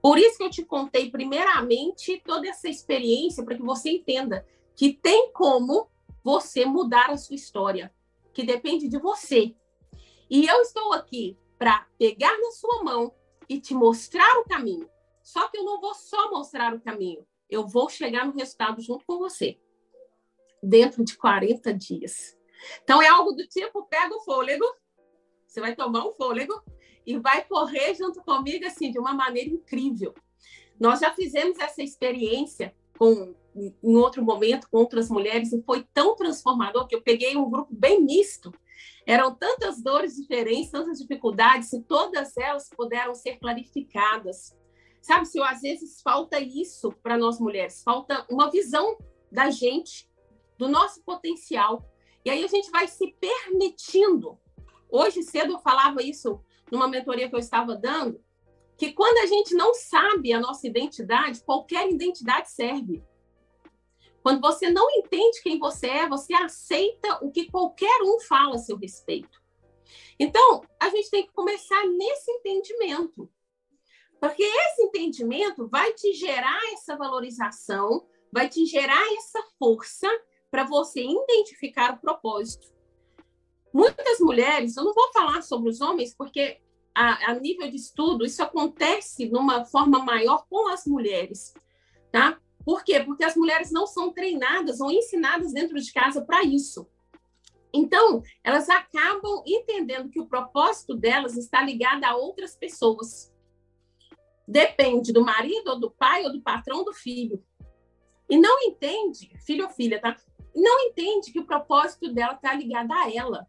Por 0.02 0.18
isso 0.18 0.38
que 0.38 0.44
eu 0.44 0.50
te 0.50 0.64
contei 0.64 1.12
primeiramente 1.12 2.22
toda 2.26 2.48
essa 2.48 2.70
experiência 2.70 3.44
para 3.44 3.56
que 3.56 3.62
você 3.62 3.92
entenda 3.92 4.46
que 4.76 4.94
tem 4.94 5.32
como 5.34 5.90
você 6.24 6.66
mudar 6.66 7.10
a 7.10 7.18
sua 7.18 7.36
história, 7.36 7.94
que 8.34 8.44
depende 8.44 8.88
de 8.88 8.98
você. 8.98 9.56
E 10.30 10.48
eu 10.48 10.62
estou 10.62 10.94
aqui 10.94 11.38
para 11.58 11.86
pegar 11.98 12.38
na 12.38 12.52
sua 12.52 12.84
mão 12.84 13.14
e 13.50 13.60
te 13.60 13.74
mostrar 13.74 14.40
o 14.40 14.46
caminho. 14.46 14.90
Só 15.22 15.50
que 15.50 15.58
eu 15.58 15.66
não 15.66 15.82
vou 15.82 15.94
só 15.94 16.32
mostrar 16.32 16.74
o 16.74 16.80
caminho, 16.80 17.28
eu 17.50 17.68
vou 17.68 17.90
chegar 17.90 18.26
no 18.26 18.34
resultado 18.34 18.82
junto 18.82 19.06
com 19.06 19.18
você, 19.18 19.60
dentro 20.64 21.04
de 21.04 21.18
40 21.18 21.74
dias. 21.74 22.38
Então 22.84 23.02
é 23.02 23.08
algo 23.08 23.34
do 23.34 23.46
tipo: 23.48 23.86
pega 23.86 24.16
o 24.16 24.22
fôlego, 24.22 24.66
você 25.46 25.60
vai 25.60 25.76
tomar 25.76 26.06
um 26.06 26.14
fôlego 26.14 26.64
e 27.10 27.18
vai 27.18 27.44
correr 27.44 27.96
junto 27.96 28.22
comigo 28.22 28.68
assim 28.68 28.92
de 28.92 29.00
uma 29.00 29.14
maneira 29.14 29.50
incrível. 29.50 30.14
Nós 30.80 31.00
já 31.00 31.12
fizemos 31.12 31.58
essa 31.58 31.82
experiência 31.82 32.72
com 33.00 33.34
em 33.56 33.96
outro 33.98 34.24
momento 34.24 34.70
com 34.70 34.78
outras 34.78 35.10
mulheres 35.10 35.52
e 35.52 35.62
foi 35.64 35.84
tão 35.92 36.16
transformador 36.16 36.88
que 36.88 36.96
eu 36.96 37.02
peguei 37.02 37.36
um 37.36 37.50
grupo 37.50 37.74
bem 37.74 38.00
misto. 38.00 38.54
Eram 39.08 39.34
tantas 39.34 39.82
dores 39.82 40.16
diferentes, 40.16 40.70
tantas 40.70 41.00
dificuldades 41.00 41.74
e 41.74 41.82
todas 41.82 42.38
elas 42.38 42.70
puderam 42.70 43.16
ser 43.16 43.38
clarificadas. 43.38 44.56
Sabe, 45.02 45.26
se 45.26 45.42
às 45.42 45.62
vezes 45.62 46.02
falta 46.04 46.40
isso 46.40 46.92
para 47.02 47.18
nós 47.18 47.40
mulheres, 47.40 47.82
falta 47.82 48.24
uma 48.30 48.52
visão 48.52 48.98
da 49.32 49.50
gente, 49.50 50.08
do 50.60 50.68
nosso 50.68 51.02
potencial. 51.04 51.84
E 52.24 52.30
aí 52.30 52.44
a 52.44 52.48
gente 52.48 52.70
vai 52.70 52.88
se 52.88 53.16
permitindo. 53.20 54.38
Hoje 54.92 55.24
cedo 55.24 55.54
eu 55.54 55.60
falava 55.60 56.04
isso 56.04 56.40
numa 56.72 56.88
mentoria 56.88 57.30
que 57.30 57.36
eu 57.36 57.40
estava 57.40 57.76
dando, 57.76 58.24
que 58.78 58.94
quando 58.94 59.18
a 59.20 59.26
gente 59.26 59.54
não 59.54 59.74
sabe 59.74 60.32
a 60.32 60.40
nossa 60.40 60.66
identidade, 60.68 61.44
qualquer 61.44 61.90
identidade 61.90 62.50
serve. 62.50 63.04
Quando 64.22 64.42
você 64.42 64.70
não 64.70 64.90
entende 64.92 65.42
quem 65.42 65.60
você 65.60 65.88
é, 65.88 66.08
você 66.08 66.34
aceita 66.34 67.20
o 67.24 67.32
que 67.32 67.50
qualquer 67.50 68.02
um 68.04 68.20
fala 68.22 68.56
a 68.56 68.60
seu 68.60 68.78
respeito. 68.78 69.42
Então, 70.20 70.64
a 70.80 70.90
gente 70.90 71.10
tem 71.10 71.26
que 71.26 71.34
começar 71.34 71.86
nesse 71.88 72.32
entendimento. 72.32 73.30
Porque 74.20 74.44
esse 74.44 74.84
entendimento 74.84 75.68
vai 75.68 75.94
te 75.94 76.14
gerar 76.14 76.62
essa 76.74 76.98
valorização, 76.98 78.06
vai 78.32 78.50
te 78.50 78.66
gerar 78.66 79.02
essa 79.14 79.42
força 79.58 80.10
para 80.52 80.66
você 80.66 81.02
identificar 81.02 81.94
o 81.94 82.00
propósito. 82.00 82.68
Muitas 83.74 84.20
mulheres, 84.20 84.76
eu 84.76 84.84
não 84.84 84.94
vou 84.94 85.12
falar 85.14 85.42
sobre 85.42 85.70
os 85.70 85.80
homens, 85.80 86.16
porque 86.16 86.60
a, 86.94 87.32
a 87.32 87.34
nível 87.36 87.70
de 87.70 87.76
estudo, 87.76 88.26
isso 88.26 88.42
acontece 88.42 89.30
numa 89.30 89.64
forma 89.66 90.04
maior 90.04 90.46
com 90.50 90.68
as 90.70 90.86
mulheres, 90.86 91.54
tá? 92.12 92.40
Por 92.66 92.84
quê? 92.84 93.00
Porque 93.00 93.24
as 93.24 93.36
mulheres 93.36 93.72
não 93.72 93.88
são 93.88 94.12
treinadas 94.12 94.82
ou 94.82 94.92
ensinadas 94.92 95.54
dentro 95.54 95.80
de 95.80 95.94
casa 95.94 96.22
para 96.22 96.44
isso. 96.44 96.88
Então, 97.72 98.24
elas 98.44 98.68
acabam 98.68 99.44
entendendo 99.46 100.10
que 100.10 100.20
o 100.20 100.26
propósito 100.26 100.96
delas 100.96 101.38
está 101.38 101.62
ligado 101.62 102.04
a 102.04 102.16
outras 102.16 102.56
pessoas. 102.56 103.32
Depende 104.48 105.14
do 105.14 105.24
marido, 105.24 105.70
ou 105.70 105.80
do 105.80 105.92
pai, 105.92 106.26
ou 106.26 106.32
do 106.32 106.42
patrão 106.42 106.84
do 106.84 106.92
filho. 106.92 107.44
E 108.28 108.38
não 108.38 108.60
entende, 108.64 109.32
filho 109.46 109.66
ou 109.66 109.70
filha, 109.72 110.02
tá? 110.02 110.18
Não 110.56 110.80
entende 110.88 111.32
que 111.32 111.40
o 111.40 111.46
propósito 111.46 112.12
dela 112.12 112.34
está 112.34 112.54
ligado 112.54 112.92
a 112.92 113.14
ela 113.14 113.48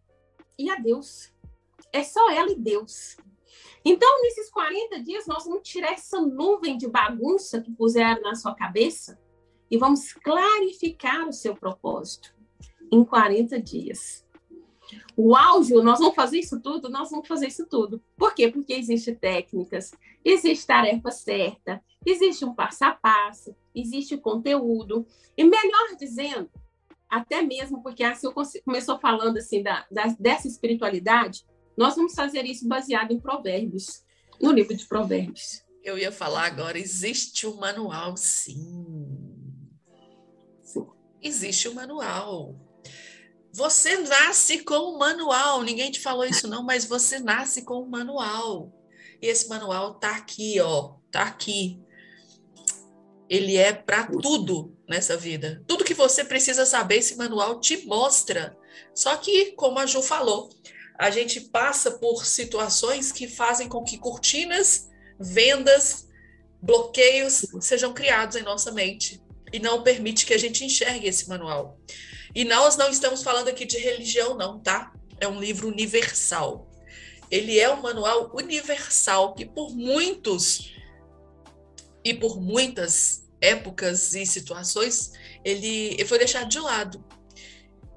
e 0.61 0.71
a 0.71 0.77
Deus. 0.77 1.33
É 1.93 2.03
só 2.03 2.31
ela 2.31 2.51
e 2.51 2.57
Deus. 2.57 3.17
Então, 3.85 4.23
nesses 4.23 4.51
40 4.51 5.03
dias, 5.03 5.27
nós 5.27 5.45
vamos 5.45 5.67
tirar 5.67 5.93
essa 5.93 6.21
nuvem 6.21 6.77
de 6.77 6.87
bagunça 6.87 7.61
que 7.61 7.73
puseram 7.73 8.21
na 8.23 8.35
sua 8.35 8.55
cabeça 8.55 9.19
e 9.71 9.79
vamos 9.79 10.13
clarificar 10.13 11.27
o 11.29 11.33
seu 11.33 11.55
propósito 11.55 12.35
em 12.93 13.03
40 13.05 13.61
dias. 13.61 14.27
O 15.17 15.37
áudio, 15.37 15.83
nós 15.83 15.99
vamos 15.99 16.15
fazer 16.15 16.39
isso 16.39 16.61
tudo? 16.61 16.91
Nós 16.91 17.11
vamos 17.11 17.27
fazer 17.27 17.47
isso 17.47 17.67
tudo. 17.67 18.03
Por 18.17 18.35
quê? 18.35 18.49
Porque 18.49 18.73
existe 18.73 19.15
técnicas, 19.15 19.93
existe 20.25 20.67
tarefa 20.67 21.11
certa, 21.11 21.83
existe 22.05 22.45
um 22.45 22.55
passo 22.55 22.85
a 22.85 22.93
passo, 22.93 23.55
existe 23.75 24.17
conteúdo. 24.19 25.07
E 25.37 25.45
melhor 25.45 25.97
dizendo, 25.99 26.51
até 27.11 27.43
mesmo 27.43 27.83
porque 27.83 28.05
a 28.05 28.15
Sil 28.15 28.31
começou 28.65 28.99
falando 29.01 29.37
assim 29.39 29.63
da, 29.63 29.85
da, 29.91 30.07
dessa 30.19 30.47
espiritualidade, 30.47 31.45
nós 31.77 31.97
vamos 31.97 32.15
fazer 32.15 32.45
isso 32.45 32.69
baseado 32.69 33.11
em 33.11 33.21
provérbios, 33.21 34.05
no 34.41 34.53
livro 34.53 34.77
de 34.77 34.87
provérbios. 34.87 35.63
Eu 35.83 35.99
ia 35.99 36.13
falar 36.13 36.45
agora, 36.45 36.79
existe 36.79 37.47
um 37.47 37.57
manual, 37.57 38.17
sim. 38.17 38.87
sim. 40.63 40.87
Existe 41.23 41.69
um 41.69 41.75
manual. 41.75 42.55
Você 43.53 43.97
nasce 43.99 44.63
com 44.63 44.95
um 44.95 44.99
manual. 44.99 45.63
Ninguém 45.63 45.91
te 45.91 46.01
falou 46.01 46.25
isso 46.25 46.47
não, 46.47 46.63
mas 46.63 46.85
você 46.85 47.19
nasce 47.19 47.63
com 47.63 47.83
um 47.83 47.89
manual. 47.89 48.73
E 49.21 49.27
esse 49.27 49.49
manual 49.49 49.95
tá 49.95 50.17
aqui, 50.17 50.61
ó, 50.61 50.95
tá 51.11 51.23
aqui. 51.23 51.83
Ele 53.31 53.57
é 53.57 53.73
para 53.73 54.09
tudo 54.09 54.77
nessa 54.89 55.17
vida. 55.17 55.63
Tudo 55.65 55.85
que 55.85 55.95
você 55.95 56.25
precisa 56.25 56.67
saber, 56.67 56.97
esse 56.97 57.17
manual 57.17 57.61
te 57.61 57.87
mostra. 57.87 58.59
Só 58.93 59.17
que, 59.17 59.53
como 59.53 59.79
a 59.79 59.87
Ju 59.87 60.03
falou, 60.03 60.51
a 60.99 61.11
gente 61.11 61.41
passa 61.41 61.93
por 61.93 62.27
situações 62.27 63.13
que 63.13 63.29
fazem 63.29 63.69
com 63.69 63.85
que 63.85 63.99
cortinas, 63.99 64.91
vendas, 65.19 66.09
bloqueios 66.61 67.47
sejam 67.61 67.95
criados 67.95 68.35
em 68.35 68.43
nossa 68.43 68.73
mente 68.73 69.23
e 69.53 69.61
não 69.61 69.85
permite 69.85 70.27
que 70.27 70.35
a 70.35 70.39
gente 70.39 70.65
enxergue 70.65 71.07
esse 71.07 71.29
manual. 71.29 71.79
E 72.35 72.45
nós 72.45 72.77
não 72.77 72.91
estamos 72.91 73.23
falando 73.23 73.49
aqui 73.49 73.65
de 73.65 73.79
religião, 73.79 74.37
não, 74.37 74.59
tá? 74.59 74.93
É 75.21 75.29
um 75.29 75.41
livro 75.41 75.69
universal. 75.69 76.69
Ele 77.31 77.61
é 77.61 77.73
um 77.73 77.81
manual 77.81 78.31
universal 78.35 79.35
que, 79.35 79.47
por 79.47 79.71
muitos 79.71 80.75
e 82.05 82.13
por 82.13 82.41
muitas 82.41 83.20
épocas 83.41 84.15
e 84.15 84.27
situações, 84.27 85.13
ele, 85.45 85.95
ele 85.95 86.05
foi 86.05 86.19
deixado 86.19 86.49
de 86.49 86.59
lado. 86.59 87.05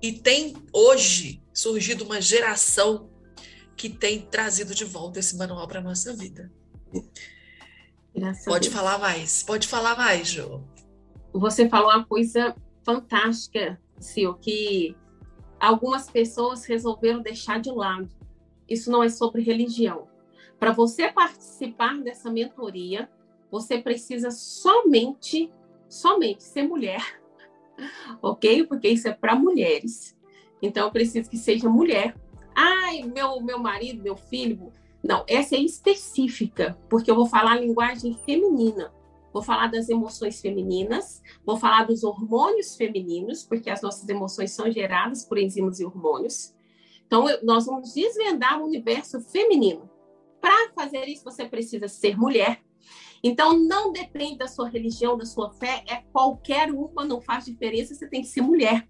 E 0.01 0.11
tem 0.11 0.55
hoje 0.71 1.41
surgido 1.53 2.03
uma 2.03 2.21
geração 2.21 3.09
que 3.75 3.89
tem 3.89 4.21
trazido 4.21 4.73
de 4.73 4.85
volta 4.85 5.19
esse 5.19 5.37
manual 5.37 5.67
para 5.67 5.79
a 5.79 5.83
nossa 5.83 6.13
vida. 6.13 6.51
Graças 8.15 8.45
pode 8.45 8.69
falar 8.69 8.97
mais, 8.99 9.43
pode 9.43 9.67
falar 9.67 9.97
mais, 9.97 10.27
Jo. 10.27 10.63
Você 11.33 11.67
falou 11.67 11.89
uma 11.89 12.05
coisa 12.05 12.55
fantástica, 12.83 13.81
Sil, 13.97 14.35
que 14.35 14.95
algumas 15.59 16.09
pessoas 16.09 16.65
resolveram 16.65 17.21
deixar 17.21 17.59
de 17.59 17.71
lado. 17.71 18.09
Isso 18.69 18.91
não 18.91 19.03
é 19.03 19.09
sobre 19.09 19.41
religião. 19.41 20.07
Para 20.59 20.71
você 20.71 21.11
participar 21.11 21.97
dessa 22.01 22.29
mentoria, 22.29 23.09
você 23.53 23.77
precisa 23.77 24.31
somente, 24.31 25.47
somente 25.87 26.41
ser 26.43 26.63
mulher, 26.63 27.21
ok? 28.19 28.65
Porque 28.65 28.87
isso 28.87 29.07
é 29.07 29.13
para 29.13 29.35
mulheres. 29.35 30.17
Então, 30.59 30.87
eu 30.87 30.91
preciso 30.91 31.29
que 31.29 31.37
seja 31.37 31.69
mulher. 31.69 32.17
Ai, 32.55 33.03
meu, 33.03 33.39
meu 33.41 33.59
marido, 33.59 34.01
meu 34.01 34.15
filho. 34.15 34.73
Não, 35.03 35.23
essa 35.27 35.55
é 35.55 35.59
específica, 35.59 36.75
porque 36.89 37.11
eu 37.11 37.15
vou 37.15 37.27
falar 37.27 37.51
a 37.51 37.59
linguagem 37.59 38.17
feminina. 38.25 38.91
Vou 39.31 39.43
falar 39.43 39.67
das 39.67 39.87
emoções 39.87 40.41
femininas, 40.41 41.21
vou 41.45 41.55
falar 41.55 41.85
dos 41.85 42.03
hormônios 42.03 42.75
femininos, 42.75 43.43
porque 43.43 43.69
as 43.69 43.83
nossas 43.83 44.09
emoções 44.09 44.49
são 44.49 44.71
geradas 44.71 45.25
por 45.25 45.37
enzimas 45.37 45.79
e 45.79 45.85
hormônios. 45.85 46.55
Então, 47.05 47.25
nós 47.43 47.67
vamos 47.67 47.93
desvendar 47.93 48.59
o 48.59 48.65
universo 48.65 49.21
feminino. 49.21 49.87
Para 50.41 50.71
fazer 50.73 51.05
isso, 51.05 51.23
você 51.23 51.45
precisa 51.45 51.87
ser 51.87 52.17
mulher. 52.17 52.63
Então, 53.23 53.57
não 53.57 53.93
depende 53.93 54.39
da 54.39 54.47
sua 54.47 54.67
religião, 54.67 55.17
da 55.17 55.25
sua 55.25 55.49
fé, 55.51 55.83
é 55.87 56.03
qualquer 56.11 56.69
uma, 56.71 57.05
não 57.05 57.21
faz 57.21 57.45
diferença, 57.45 57.95
você 57.95 58.07
tem 58.07 58.21
que 58.21 58.27
ser 58.27 58.41
mulher. 58.41 58.85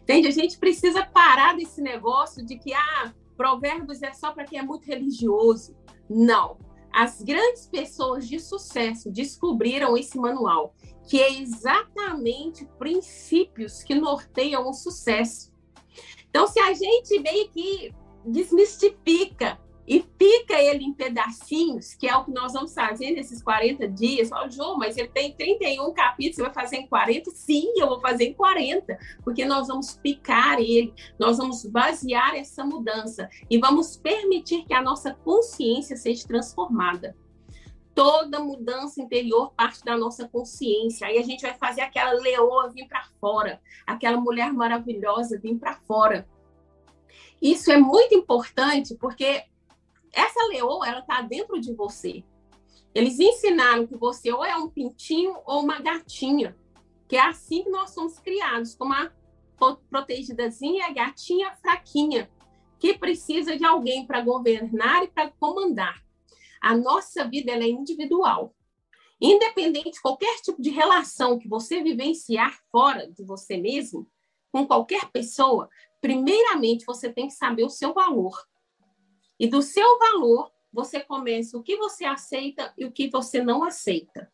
Entende? 0.00 0.26
A 0.26 0.32
gente 0.32 0.58
precisa 0.58 1.06
parar 1.06 1.56
desse 1.56 1.80
negócio 1.80 2.44
de 2.44 2.58
que, 2.58 2.74
ah, 2.74 3.14
provérbios 3.36 4.02
é 4.02 4.12
só 4.12 4.32
para 4.32 4.44
quem 4.44 4.58
é 4.58 4.62
muito 4.62 4.84
religioso. 4.84 5.76
Não. 6.10 6.58
As 6.92 7.22
grandes 7.22 7.66
pessoas 7.66 8.28
de 8.28 8.38
sucesso 8.40 9.10
descobriram 9.10 9.96
esse 9.96 10.18
manual, 10.18 10.74
que 11.08 11.22
é 11.22 11.40
exatamente 11.40 12.68
princípios 12.78 13.82
que 13.82 13.94
norteiam 13.94 14.68
o 14.68 14.74
sucesso. 14.74 15.52
Então, 16.28 16.46
se 16.48 16.58
a 16.58 16.74
gente 16.74 17.18
meio 17.20 17.48
que 17.50 17.94
desmistifica 18.24 19.58
e 19.86 20.00
pica 20.00 20.60
ele 20.60 20.84
em 20.84 20.92
pedacinhos, 20.92 21.94
que 21.94 22.06
é 22.06 22.16
o 22.16 22.24
que 22.24 22.30
nós 22.30 22.52
vamos 22.52 22.72
fazer 22.72 23.10
nesses 23.10 23.42
40 23.42 23.88
dias. 23.88 24.30
Oh, 24.32 24.48
João, 24.48 24.78
mas 24.78 24.96
ele 24.96 25.08
tem 25.08 25.32
31 25.34 25.92
capítulos, 25.92 26.36
você 26.36 26.42
vai 26.42 26.54
fazer 26.54 26.76
em 26.76 26.86
40? 26.86 27.30
Sim, 27.32 27.72
eu 27.76 27.88
vou 27.88 28.00
fazer 28.00 28.24
em 28.24 28.34
40, 28.34 28.96
porque 29.24 29.44
nós 29.44 29.66
vamos 29.66 29.94
picar 29.96 30.60
ele, 30.60 30.94
nós 31.18 31.38
vamos 31.38 31.64
basear 31.66 32.36
essa 32.36 32.64
mudança 32.64 33.28
e 33.50 33.58
vamos 33.58 33.96
permitir 33.96 34.64
que 34.64 34.74
a 34.74 34.82
nossa 34.82 35.14
consciência 35.14 35.96
seja 35.96 36.26
transformada. 36.26 37.16
Toda 37.94 38.40
mudança 38.40 39.02
interior 39.02 39.52
parte 39.52 39.84
da 39.84 39.98
nossa 39.98 40.26
consciência. 40.26 41.06
Aí 41.06 41.18
a 41.18 41.22
gente 41.22 41.42
vai 41.42 41.52
fazer 41.58 41.82
aquela 41.82 42.12
leoa 42.12 42.70
vir 42.70 42.86
para 42.88 43.04
fora, 43.20 43.60
aquela 43.86 44.16
mulher 44.16 44.50
maravilhosa 44.50 45.38
vir 45.38 45.58
para 45.58 45.74
fora. 45.74 46.26
Isso 47.42 47.70
é 47.70 47.76
muito 47.76 48.14
importante 48.14 48.94
porque 48.94 49.44
essa 50.12 50.46
leoa, 50.48 50.86
ela 50.86 51.00
está 51.00 51.22
dentro 51.22 51.60
de 51.60 51.72
você. 51.74 52.22
Eles 52.94 53.18
ensinaram 53.18 53.86
que 53.86 53.96
você 53.96 54.30
ou 54.30 54.44
é 54.44 54.54
um 54.56 54.68
pintinho 54.68 55.36
ou 55.46 55.62
uma 55.62 55.80
gatinha, 55.80 56.56
que 57.08 57.16
é 57.16 57.20
assim 57.20 57.64
que 57.64 57.70
nós 57.70 57.90
somos 57.90 58.18
criados, 58.18 58.74
como 58.74 58.92
a 58.92 59.10
protegidazinha, 59.88 60.86
a 60.86 60.92
gatinha 60.92 61.54
fraquinha, 61.56 62.30
que 62.78 62.98
precisa 62.98 63.56
de 63.56 63.64
alguém 63.64 64.06
para 64.06 64.20
governar 64.20 65.04
e 65.04 65.08
para 65.08 65.30
comandar. 65.30 66.02
A 66.60 66.76
nossa 66.76 67.24
vida 67.24 67.52
é 67.52 67.68
individual. 67.68 68.54
Independente 69.20 69.92
de 69.92 70.00
qualquer 70.00 70.40
tipo 70.40 70.60
de 70.60 70.70
relação 70.70 71.38
que 71.38 71.48
você 71.48 71.80
vivenciar 71.80 72.58
fora 72.70 73.08
de 73.10 73.24
você 73.24 73.56
mesmo, 73.56 74.08
com 74.50 74.66
qualquer 74.66 75.10
pessoa, 75.10 75.68
primeiramente 76.00 76.84
você 76.84 77.10
tem 77.10 77.28
que 77.28 77.34
saber 77.34 77.64
o 77.64 77.70
seu 77.70 77.94
valor. 77.94 78.36
E 79.42 79.48
do 79.48 79.60
seu 79.60 79.98
valor, 79.98 80.52
você 80.72 81.00
começa 81.00 81.58
o 81.58 81.64
que 81.64 81.76
você 81.76 82.04
aceita 82.04 82.72
e 82.78 82.84
o 82.84 82.92
que 82.92 83.10
você 83.10 83.42
não 83.42 83.64
aceita. 83.64 84.32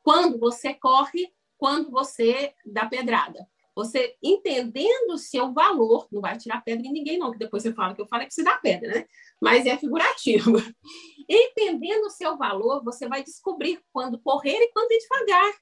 Quando 0.00 0.38
você 0.38 0.72
corre, 0.72 1.34
quando 1.58 1.90
você 1.90 2.54
dá 2.64 2.86
pedrada. 2.86 3.48
Você 3.74 4.16
entendendo 4.22 5.10
o 5.10 5.18
seu 5.18 5.52
valor, 5.52 6.06
não 6.12 6.20
vai 6.20 6.38
tirar 6.38 6.60
pedra 6.60 6.86
em 6.86 6.92
ninguém, 6.92 7.18
não, 7.18 7.32
que 7.32 7.38
depois 7.38 7.64
você 7.64 7.72
fala 7.72 7.96
que 7.96 8.00
eu 8.00 8.06
falei 8.06 8.28
que 8.28 8.32
você 8.32 8.44
dá 8.44 8.56
pedra, 8.56 8.94
né? 8.94 9.06
Mas 9.42 9.66
é 9.66 9.76
figurativo. 9.76 10.52
Entendendo 11.28 12.04
o 12.04 12.10
seu 12.10 12.38
valor, 12.38 12.84
você 12.84 13.08
vai 13.08 13.24
descobrir 13.24 13.82
quando 13.92 14.20
correr 14.20 14.58
e 14.62 14.70
quando 14.70 14.92
ir 14.92 15.00
devagar. 15.00 15.52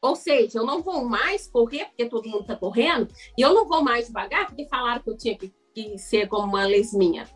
Ou 0.00 0.14
seja, 0.14 0.60
eu 0.60 0.64
não 0.64 0.84
vou 0.84 1.04
mais 1.04 1.48
correr 1.48 1.86
porque 1.86 2.08
todo 2.08 2.28
mundo 2.28 2.42
está 2.42 2.54
correndo, 2.54 3.12
e 3.36 3.42
eu 3.42 3.52
não 3.52 3.66
vou 3.66 3.82
mais 3.82 4.06
devagar 4.06 4.46
porque 4.46 4.68
falaram 4.68 5.02
que 5.02 5.10
eu 5.10 5.16
tinha 5.16 5.36
que, 5.36 5.52
que 5.74 5.98
ser 5.98 6.28
como 6.28 6.46
uma 6.46 6.64
lesminha 6.64 7.28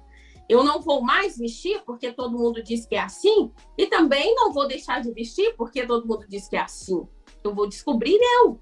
eu 0.51 0.65
não 0.65 0.81
vou 0.81 1.01
mais 1.01 1.39
vestir 1.39 1.81
porque 1.87 2.13
todo 2.13 2.37
mundo 2.37 2.61
diz 2.61 2.85
que 2.85 2.97
é 2.97 3.01
assim, 3.01 3.53
e 3.79 3.87
também 3.87 4.35
não 4.35 4.53
vou 4.53 4.67
deixar 4.67 5.01
de 5.01 5.13
vestir 5.13 5.55
porque 5.57 5.87
todo 5.87 6.09
mundo 6.09 6.27
diz 6.29 6.49
que 6.49 6.57
é 6.57 6.61
assim. 6.61 7.07
Eu 7.45 7.55
vou 7.55 7.69
descobrir 7.69 8.19
eu. 8.21 8.61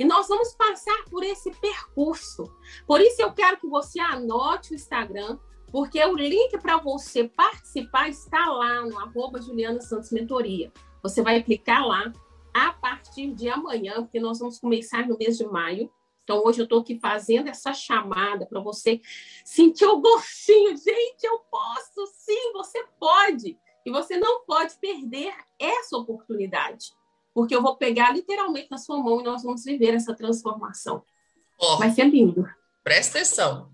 E 0.00 0.04
nós 0.04 0.26
vamos 0.26 0.52
passar 0.54 1.04
por 1.08 1.22
esse 1.22 1.52
percurso. 1.52 2.44
Por 2.86 3.00
isso 3.00 3.22
eu 3.22 3.32
quero 3.32 3.56
que 3.56 3.68
você 3.68 4.00
anote 4.00 4.72
o 4.72 4.74
Instagram, 4.74 5.38
porque 5.70 6.04
o 6.04 6.16
link 6.16 6.58
para 6.58 6.78
você 6.78 7.28
participar 7.28 8.08
está 8.08 8.46
lá 8.46 8.82
no 8.84 8.98
arroba 8.98 9.40
Juliana 9.40 9.80
Santos 9.80 10.10
Mentoria. 10.10 10.72
Você 11.04 11.22
vai 11.22 11.40
clicar 11.40 11.86
lá 11.86 12.12
a 12.52 12.72
partir 12.72 13.32
de 13.32 13.48
amanhã, 13.48 14.02
porque 14.02 14.18
nós 14.18 14.40
vamos 14.40 14.58
começar 14.58 15.06
no 15.06 15.16
mês 15.16 15.38
de 15.38 15.46
maio. 15.46 15.88
Então, 16.26 16.42
hoje 16.44 16.60
eu 16.60 16.64
estou 16.64 16.80
aqui 16.80 16.98
fazendo 16.98 17.46
essa 17.46 17.72
chamada 17.72 18.46
para 18.46 18.58
você 18.58 19.00
sentir 19.44 19.86
o 19.86 20.00
gostinho. 20.00 20.76
Gente, 20.76 21.22
eu 21.22 21.38
posso, 21.48 22.04
sim, 22.16 22.52
você 22.52 22.84
pode. 22.98 23.56
E 23.84 23.92
você 23.92 24.16
não 24.16 24.44
pode 24.44 24.74
perder 24.80 25.32
essa 25.56 25.96
oportunidade. 25.96 26.92
Porque 27.32 27.54
eu 27.54 27.62
vou 27.62 27.76
pegar 27.76 28.12
literalmente 28.12 28.66
na 28.68 28.76
sua 28.76 28.98
mão 28.98 29.20
e 29.20 29.22
nós 29.22 29.44
vamos 29.44 29.62
viver 29.62 29.94
essa 29.94 30.16
transformação. 30.16 31.04
Oh, 31.60 31.76
Vai 31.76 31.92
ser 31.92 32.06
lindo. 32.06 32.44
Presta 32.82 33.18
atenção. 33.18 33.70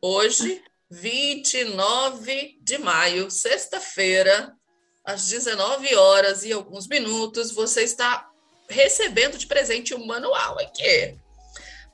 Hoje, 0.00 0.60
29 0.90 2.58
de 2.62 2.78
maio, 2.78 3.30
sexta-feira, 3.30 4.56
às 5.04 5.28
19 5.28 5.94
horas 5.94 6.44
e 6.44 6.52
alguns 6.52 6.88
minutos, 6.88 7.52
você 7.52 7.84
está 7.84 8.28
recebendo 8.68 9.38
de 9.38 9.46
presente 9.46 9.94
um 9.94 10.04
manual 10.04 10.58
aqui. 10.58 11.21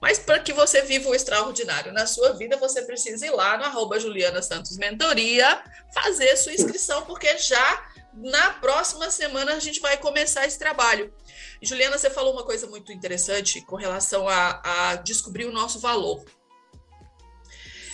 Mas 0.00 0.18
para 0.18 0.38
que 0.38 0.52
você 0.52 0.82
viva 0.82 1.08
o 1.08 1.14
extraordinário 1.14 1.92
na 1.92 2.06
sua 2.06 2.32
vida, 2.32 2.56
você 2.56 2.82
precisa 2.82 3.26
ir 3.26 3.30
lá 3.30 3.58
no 3.58 3.64
arroba 3.64 3.98
Juliana 3.98 4.40
Santos 4.40 4.76
Mentoria, 4.76 5.62
fazer 5.92 6.36
sua 6.36 6.52
inscrição, 6.52 7.04
porque 7.04 7.36
já 7.38 7.90
na 8.14 8.50
próxima 8.54 9.10
semana 9.10 9.54
a 9.54 9.58
gente 9.58 9.80
vai 9.80 9.96
começar 9.96 10.46
esse 10.46 10.58
trabalho. 10.58 11.12
Juliana, 11.60 11.98
você 11.98 12.10
falou 12.10 12.32
uma 12.32 12.44
coisa 12.44 12.66
muito 12.66 12.92
interessante 12.92 13.60
com 13.62 13.76
relação 13.76 14.28
a, 14.28 14.90
a 14.90 14.96
descobrir 14.96 15.46
o 15.46 15.52
nosso 15.52 15.80
valor. 15.80 16.24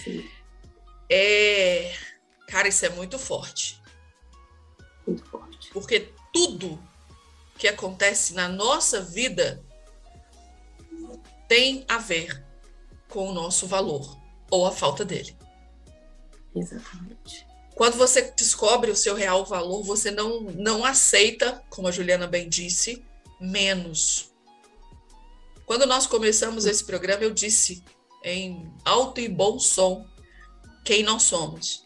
Sim. 0.03 0.29
É, 1.11 1.95
cara, 2.49 2.69
isso 2.69 2.85
é 2.85 2.91
muito 2.91 3.19
forte. 3.19 3.81
Muito 5.07 5.25
forte. 5.27 5.71
Porque 5.73 6.13
tudo 6.33 6.83
que 7.59 7.69
acontece 7.69 8.35
na 8.35 8.49
nossa 8.49 9.01
vida 9.01 9.65
tem 11.49 11.85
a 11.89 11.99
ver 11.99 12.45
com 13.09 13.29
o 13.29 13.33
nosso 13.33 13.67
valor 13.67 14.19
ou 14.51 14.67
a 14.67 14.73
falta 14.73 15.05
dele. 15.05 15.37
Exatamente. 16.55 17.47
Quando 17.75 17.97
você 17.97 18.33
descobre 18.37 18.91
o 18.91 18.97
seu 18.97 19.15
real 19.15 19.45
valor, 19.45 19.83
você 19.83 20.11
não, 20.11 20.43
não 20.43 20.85
aceita, 20.85 21.63
como 21.69 21.89
a 21.89 21.91
Juliana 21.91 22.27
bem 22.27 22.49
disse, 22.49 23.05
menos. 23.41 24.33
Quando 25.67 25.87
nós 25.87 26.07
começamos 26.07 26.67
esse 26.67 26.85
programa, 26.85 27.25
eu 27.25 27.33
disse 27.33 27.83
em 28.23 28.73
alto 28.85 29.21
e 29.21 29.29
bom 29.29 29.59
som 29.59 30.07
quem 30.85 31.03
nós 31.03 31.25
somos. 31.25 31.85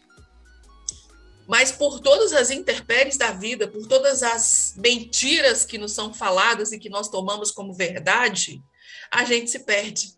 Mas 1.47 1.71
por 1.71 1.99
todas 1.99 2.31
as 2.33 2.51
intempéries 2.51 3.17
da 3.17 3.31
vida, 3.31 3.67
por 3.67 3.87
todas 3.87 4.21
as 4.21 4.75
mentiras 4.77 5.65
que 5.65 5.79
nos 5.79 5.93
são 5.93 6.13
faladas 6.13 6.71
e 6.71 6.77
que 6.77 6.89
nós 6.89 7.09
tomamos 7.09 7.49
como 7.49 7.73
verdade, 7.73 8.61
a 9.11 9.23
gente 9.25 9.49
se 9.49 9.59
perde. 9.59 10.17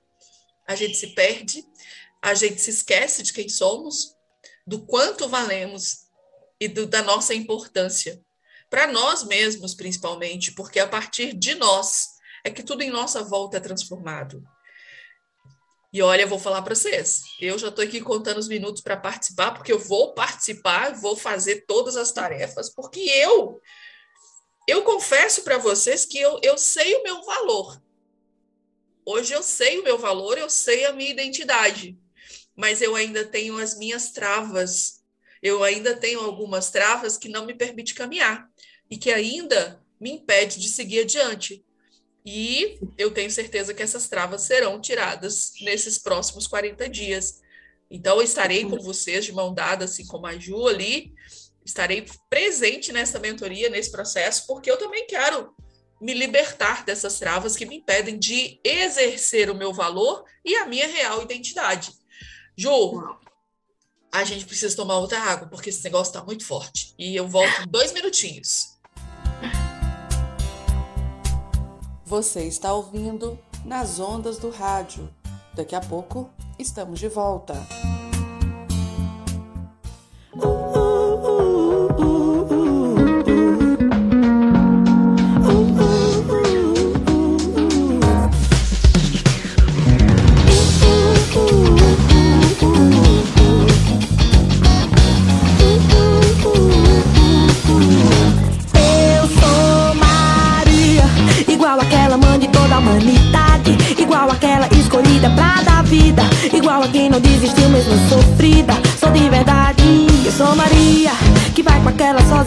A 0.67 0.75
gente 0.75 0.95
se 0.95 1.07
perde, 1.07 1.65
a 2.21 2.33
gente 2.33 2.61
se 2.61 2.69
esquece 2.69 3.23
de 3.23 3.33
quem 3.33 3.49
somos, 3.49 4.15
do 4.65 4.85
quanto 4.85 5.27
valemos 5.27 6.05
e 6.59 6.67
do, 6.67 6.85
da 6.85 7.01
nossa 7.01 7.33
importância. 7.33 8.21
Para 8.69 8.87
nós 8.87 9.23
mesmos, 9.23 9.73
principalmente, 9.73 10.53
porque 10.53 10.79
a 10.79 10.87
partir 10.87 11.33
de 11.33 11.55
nós 11.55 12.09
é 12.43 12.49
que 12.49 12.63
tudo 12.63 12.81
em 12.83 12.89
nossa 12.89 13.23
volta 13.23 13.57
é 13.57 13.59
transformado. 13.59 14.43
E 15.93 16.01
olha, 16.01 16.21
eu 16.21 16.27
vou 16.27 16.39
falar 16.39 16.61
para 16.61 16.73
vocês. 16.73 17.21
Eu 17.39 17.59
já 17.59 17.67
estou 17.67 17.83
aqui 17.83 17.99
contando 17.99 18.37
os 18.37 18.47
minutos 18.47 18.81
para 18.81 18.95
participar, 18.95 19.51
porque 19.51 19.73
eu 19.73 19.79
vou 19.79 20.13
participar, 20.13 20.93
vou 20.93 21.17
fazer 21.17 21.65
todas 21.67 21.97
as 21.97 22.13
tarefas, 22.13 22.69
porque 22.69 22.99
eu 22.99 23.59
eu 24.67 24.83
confesso 24.83 25.43
para 25.43 25.57
vocês 25.57 26.05
que 26.05 26.17
eu, 26.19 26.39
eu 26.41 26.57
sei 26.57 26.95
o 26.95 27.03
meu 27.03 27.21
valor. 27.23 27.81
Hoje 29.05 29.33
eu 29.33 29.41
sei 29.41 29.79
o 29.79 29.83
meu 29.83 29.97
valor, 29.97 30.37
eu 30.37 30.49
sei 30.49 30.85
a 30.85 30.93
minha 30.93 31.09
identidade, 31.09 31.97
mas 32.55 32.81
eu 32.81 32.95
ainda 32.95 33.25
tenho 33.25 33.57
as 33.57 33.77
minhas 33.77 34.11
travas. 34.11 35.01
Eu 35.41 35.63
ainda 35.63 35.95
tenho 35.95 36.19
algumas 36.19 36.69
travas 36.69 37.17
que 37.17 37.29
não 37.29 37.45
me 37.45 37.53
permitem 37.53 37.95
caminhar 37.95 38.47
e 38.89 38.97
que 38.97 39.11
ainda 39.11 39.81
me 39.99 40.11
impede 40.11 40.59
de 40.59 40.69
seguir 40.69 41.01
adiante. 41.01 41.65
E 42.23 42.79
eu 42.97 43.11
tenho 43.11 43.31
certeza 43.31 43.73
que 43.73 43.81
essas 43.81 44.07
travas 44.07 44.43
serão 44.43 44.79
tiradas 44.79 45.53
nesses 45.61 45.97
próximos 45.97 46.45
40 46.45 46.87
dias. 46.87 47.41
Então, 47.89 48.17
eu 48.17 48.21
estarei 48.21 48.63
com 48.63 48.77
vocês 48.77 49.25
de 49.25 49.33
mão 49.33 49.53
dada, 49.53 49.85
assim 49.85 50.05
como 50.05 50.27
a 50.27 50.37
Ju 50.37 50.67
ali, 50.67 51.13
estarei 51.65 52.05
presente 52.29 52.91
nessa 52.91 53.19
mentoria, 53.19 53.69
nesse 53.69 53.91
processo, 53.91 54.45
porque 54.45 54.69
eu 54.69 54.77
também 54.77 55.07
quero 55.07 55.53
me 56.01 56.13
libertar 56.15 56.83
dessas 56.83 57.19
travas 57.19 57.55
que 57.55 57.65
me 57.65 57.77
impedem 57.77 58.17
de 58.17 58.59
exercer 58.63 59.51
o 59.51 59.55
meu 59.55 59.71
valor 59.71 60.25
e 60.43 60.55
a 60.55 60.65
minha 60.65 60.87
real 60.87 61.21
identidade. 61.21 61.93
Ju, 62.57 63.17
a 64.11 64.23
gente 64.23 64.45
precisa 64.45 64.75
tomar 64.75 64.97
outra 64.97 65.19
água, 65.19 65.47
porque 65.47 65.69
esse 65.69 65.83
negócio 65.83 66.11
está 66.11 66.23
muito 66.23 66.45
forte. 66.45 66.93
E 66.97 67.15
eu 67.15 67.27
volto 67.27 67.61
em 67.61 67.67
dois 67.67 67.93
minutinhos. 67.93 68.79
Você 72.03 72.45
está 72.45 72.73
ouvindo 72.73 73.39
nas 73.63 73.99
ondas 73.99 74.37
do 74.37 74.49
rádio. 74.49 75.13
Daqui 75.53 75.75
a 75.75 75.81
pouco 75.81 76.29
estamos 76.59 76.99
de 76.99 77.07
volta. 77.07 77.55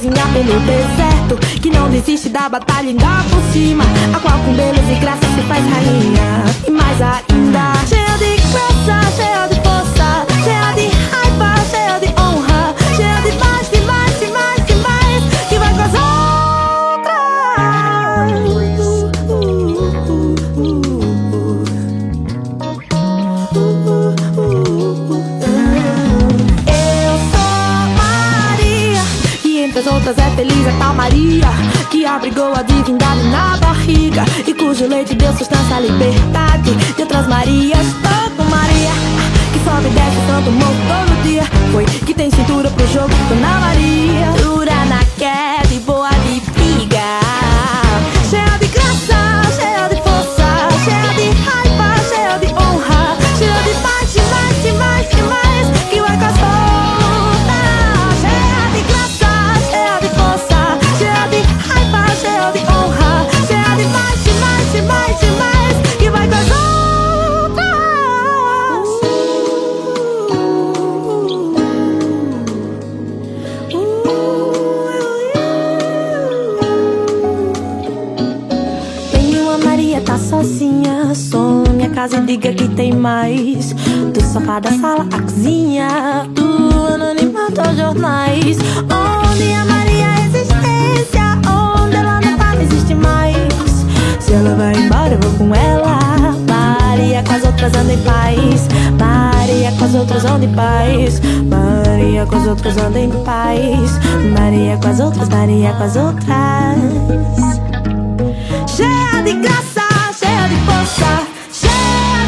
Sozinha 0.05 0.27
pelo 0.33 0.61
deserto 0.61 1.61
Que 1.61 1.71
não 1.71 1.89
desiste 1.89 2.29
da 2.29 2.49
batalha 2.49 2.93
dá 2.95 3.25
por 3.31 3.43
cima. 3.53 3.85
A 4.15 4.21
qual 4.21 4.39
com 4.41 4.53
beleza 4.53 4.93
e 4.93 5.01
graça 5.01 5.27
se 5.35 5.43
faz 5.43 5.65
rainha. 5.65 6.45
E 6.67 6.71
mais 6.71 7.01
ainda 7.01 7.94
Maria 30.95 31.49
Que 31.91 32.05
abrigou 32.07 32.55
a 32.55 32.63
divindade 32.63 33.23
na 33.29 33.57
barriga 33.57 34.25
E 34.47 34.55
cujo 34.55 34.87
leite 34.87 35.15
deu 35.15 35.33
sustância 35.37 35.77
à 35.77 35.81
liberdade. 35.81 36.75
De 36.97 37.03
outras 37.03 37.27
Marias, 37.27 37.87
tô 38.03 38.45
Maria 38.45 38.93
Que 39.53 39.59
sobe 39.65 39.87
e 39.87 39.91
desce 39.91 40.27
tanto 40.27 40.51
morro 40.51 40.77
todo 40.89 41.23
dia. 41.23 41.45
Foi 41.73 41.85
que 41.85 42.15
tem 42.15 42.31
cintura 42.31 42.71
pro 42.71 42.87
jogo, 42.89 43.15
Dona 43.29 43.61
Maria 43.61 44.05
outras 100.15 100.43
em 100.43 100.55
paz. 100.55 101.21
Maria 101.45 102.27
com 102.27 102.37
as 102.37 102.47
outras 102.47 102.77
anda 102.77 102.99
em 102.99 103.11
paz. 103.25 103.99
Maria 104.39 104.79
com 104.81 104.89
as 104.89 105.01
outras, 105.01 105.29
Maria 105.29 105.73
com 105.73 105.83
as 105.83 105.97
outras. 105.97 106.27
Cheia 108.69 109.23
de 109.25 109.33
graça, 109.35 109.83
cheia 110.17 110.49
de 110.49 110.57
força. 110.67 111.27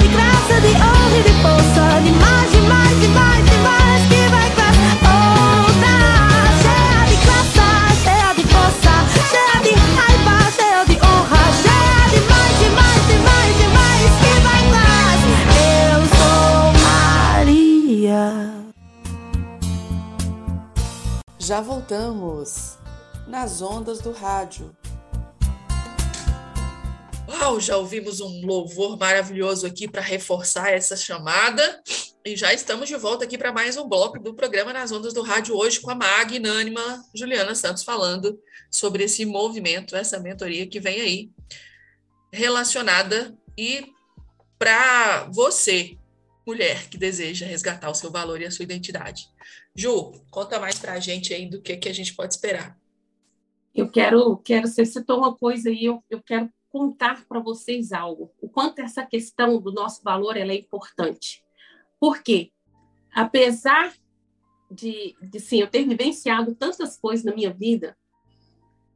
De 0.02 0.08
graça, 0.08 0.60
de 0.60 0.74
honra 0.74 1.18
e 1.18 1.22
de 1.22 1.42
força. 1.42 2.00
De 2.02 2.10
mais, 2.10 2.50
de 2.50 2.60
mais, 2.68 3.00
de 3.00 3.08
mais 3.08 3.35
Já 21.56 21.62
voltamos 21.62 22.76
nas 23.26 23.62
ondas 23.62 23.98
do 23.98 24.12
rádio 24.12 24.76
Uau, 27.26 27.58
já 27.58 27.78
ouvimos 27.78 28.20
um 28.20 28.44
louvor 28.44 28.98
maravilhoso 28.98 29.66
aqui 29.66 29.88
para 29.88 30.02
reforçar 30.02 30.68
essa 30.68 30.94
chamada. 30.94 31.82
E 32.26 32.36
já 32.36 32.52
estamos 32.52 32.88
de 32.88 32.96
volta 32.96 33.24
aqui 33.24 33.38
para 33.38 33.54
mais 33.54 33.78
um 33.78 33.88
bloco 33.88 34.20
do 34.20 34.34
programa 34.34 34.70
Nas 34.70 34.92
Ondas 34.92 35.14
do 35.14 35.22
Rádio, 35.22 35.56
hoje 35.56 35.80
com 35.80 35.90
a 35.90 35.94
magnânima 35.94 37.02
Juliana 37.14 37.54
Santos 37.54 37.84
falando 37.84 38.38
sobre 38.70 39.04
esse 39.04 39.24
movimento, 39.24 39.96
essa 39.96 40.20
mentoria 40.20 40.66
que 40.66 40.78
vem 40.78 41.00
aí, 41.00 41.30
relacionada 42.30 43.34
e 43.56 43.86
para 44.58 45.30
você, 45.32 45.96
mulher 46.46 46.86
que 46.90 46.98
deseja 46.98 47.46
resgatar 47.46 47.88
o 47.88 47.94
seu 47.94 48.10
valor 48.10 48.42
e 48.42 48.44
a 48.44 48.50
sua 48.50 48.64
identidade. 48.64 49.30
Ju, 49.76 50.12
conta 50.30 50.58
mais 50.58 50.78
para 50.78 50.94
a 50.94 51.00
gente 51.00 51.34
aí 51.34 51.46
do 51.48 51.60
que, 51.60 51.76
que 51.76 51.88
a 51.88 51.92
gente 51.92 52.14
pode 52.14 52.32
esperar. 52.32 52.78
Eu 53.74 53.90
quero, 53.90 54.38
quero, 54.38 54.66
você 54.66 54.86
citou 54.86 55.18
uma 55.18 55.36
coisa 55.36 55.68
aí, 55.68 55.84
eu, 55.84 56.02
eu 56.08 56.22
quero 56.22 56.50
contar 56.70 57.26
para 57.26 57.40
vocês 57.40 57.92
algo, 57.92 58.32
o 58.40 58.48
quanto 58.48 58.80
essa 58.80 59.04
questão 59.04 59.60
do 59.60 59.70
nosso 59.70 60.02
valor 60.02 60.36
é 60.36 60.54
importante. 60.54 61.44
Por 62.00 62.22
quê? 62.22 62.52
Apesar 63.14 63.94
de, 64.70 65.14
de 65.22 65.40
sim, 65.40 65.60
eu 65.60 65.66
ter 65.66 65.86
vivenciado 65.86 66.54
tantas 66.54 66.96
coisas 66.96 67.24
na 67.24 67.34
minha 67.34 67.52
vida, 67.52 67.96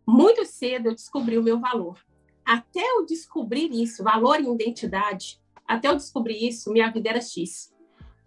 muito 0.06 0.44
cedo 0.46 0.88
eu 0.88 0.94
descobri 0.94 1.38
o 1.38 1.42
meu 1.42 1.60
valor. 1.60 1.98
Até 2.44 2.80
eu 2.80 3.04
descobrir 3.04 3.70
isso, 3.70 4.02
valor 4.02 4.40
e 4.40 4.48
identidade, 4.48 5.40
até 5.66 5.88
eu 5.88 5.96
descobrir 5.96 6.46
isso, 6.46 6.72
minha 6.72 6.90
vida 6.90 7.10
era 7.10 7.20
X. 7.20 7.72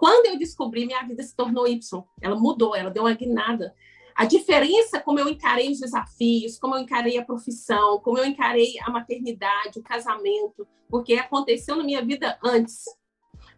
Quando 0.03 0.25
eu 0.25 0.37
descobri, 0.37 0.85
minha 0.85 1.01
vida 1.03 1.23
se 1.23 1.33
tornou 1.33 1.65
Y. 1.65 2.03
Ela 2.21 2.35
mudou, 2.35 2.75
ela 2.75 2.91
deu 2.91 3.03
uma 3.03 3.13
guinada 3.13 3.73
a 4.13 4.25
diferença 4.25 4.99
como 4.99 5.17
eu 5.17 5.29
encarei 5.29 5.71
os 5.71 5.79
desafios, 5.79 6.59
como 6.59 6.75
eu 6.75 6.81
encarei 6.81 7.17
a 7.17 7.23
profissão, 7.23 8.01
como 8.01 8.17
eu 8.17 8.25
encarei 8.25 8.75
a 8.81 8.89
maternidade, 8.89 9.79
o 9.79 9.81
casamento, 9.81 10.67
porque 10.89 11.13
aconteceu 11.13 11.77
na 11.77 11.85
minha 11.85 12.03
vida 12.03 12.37
antes. 12.43 12.83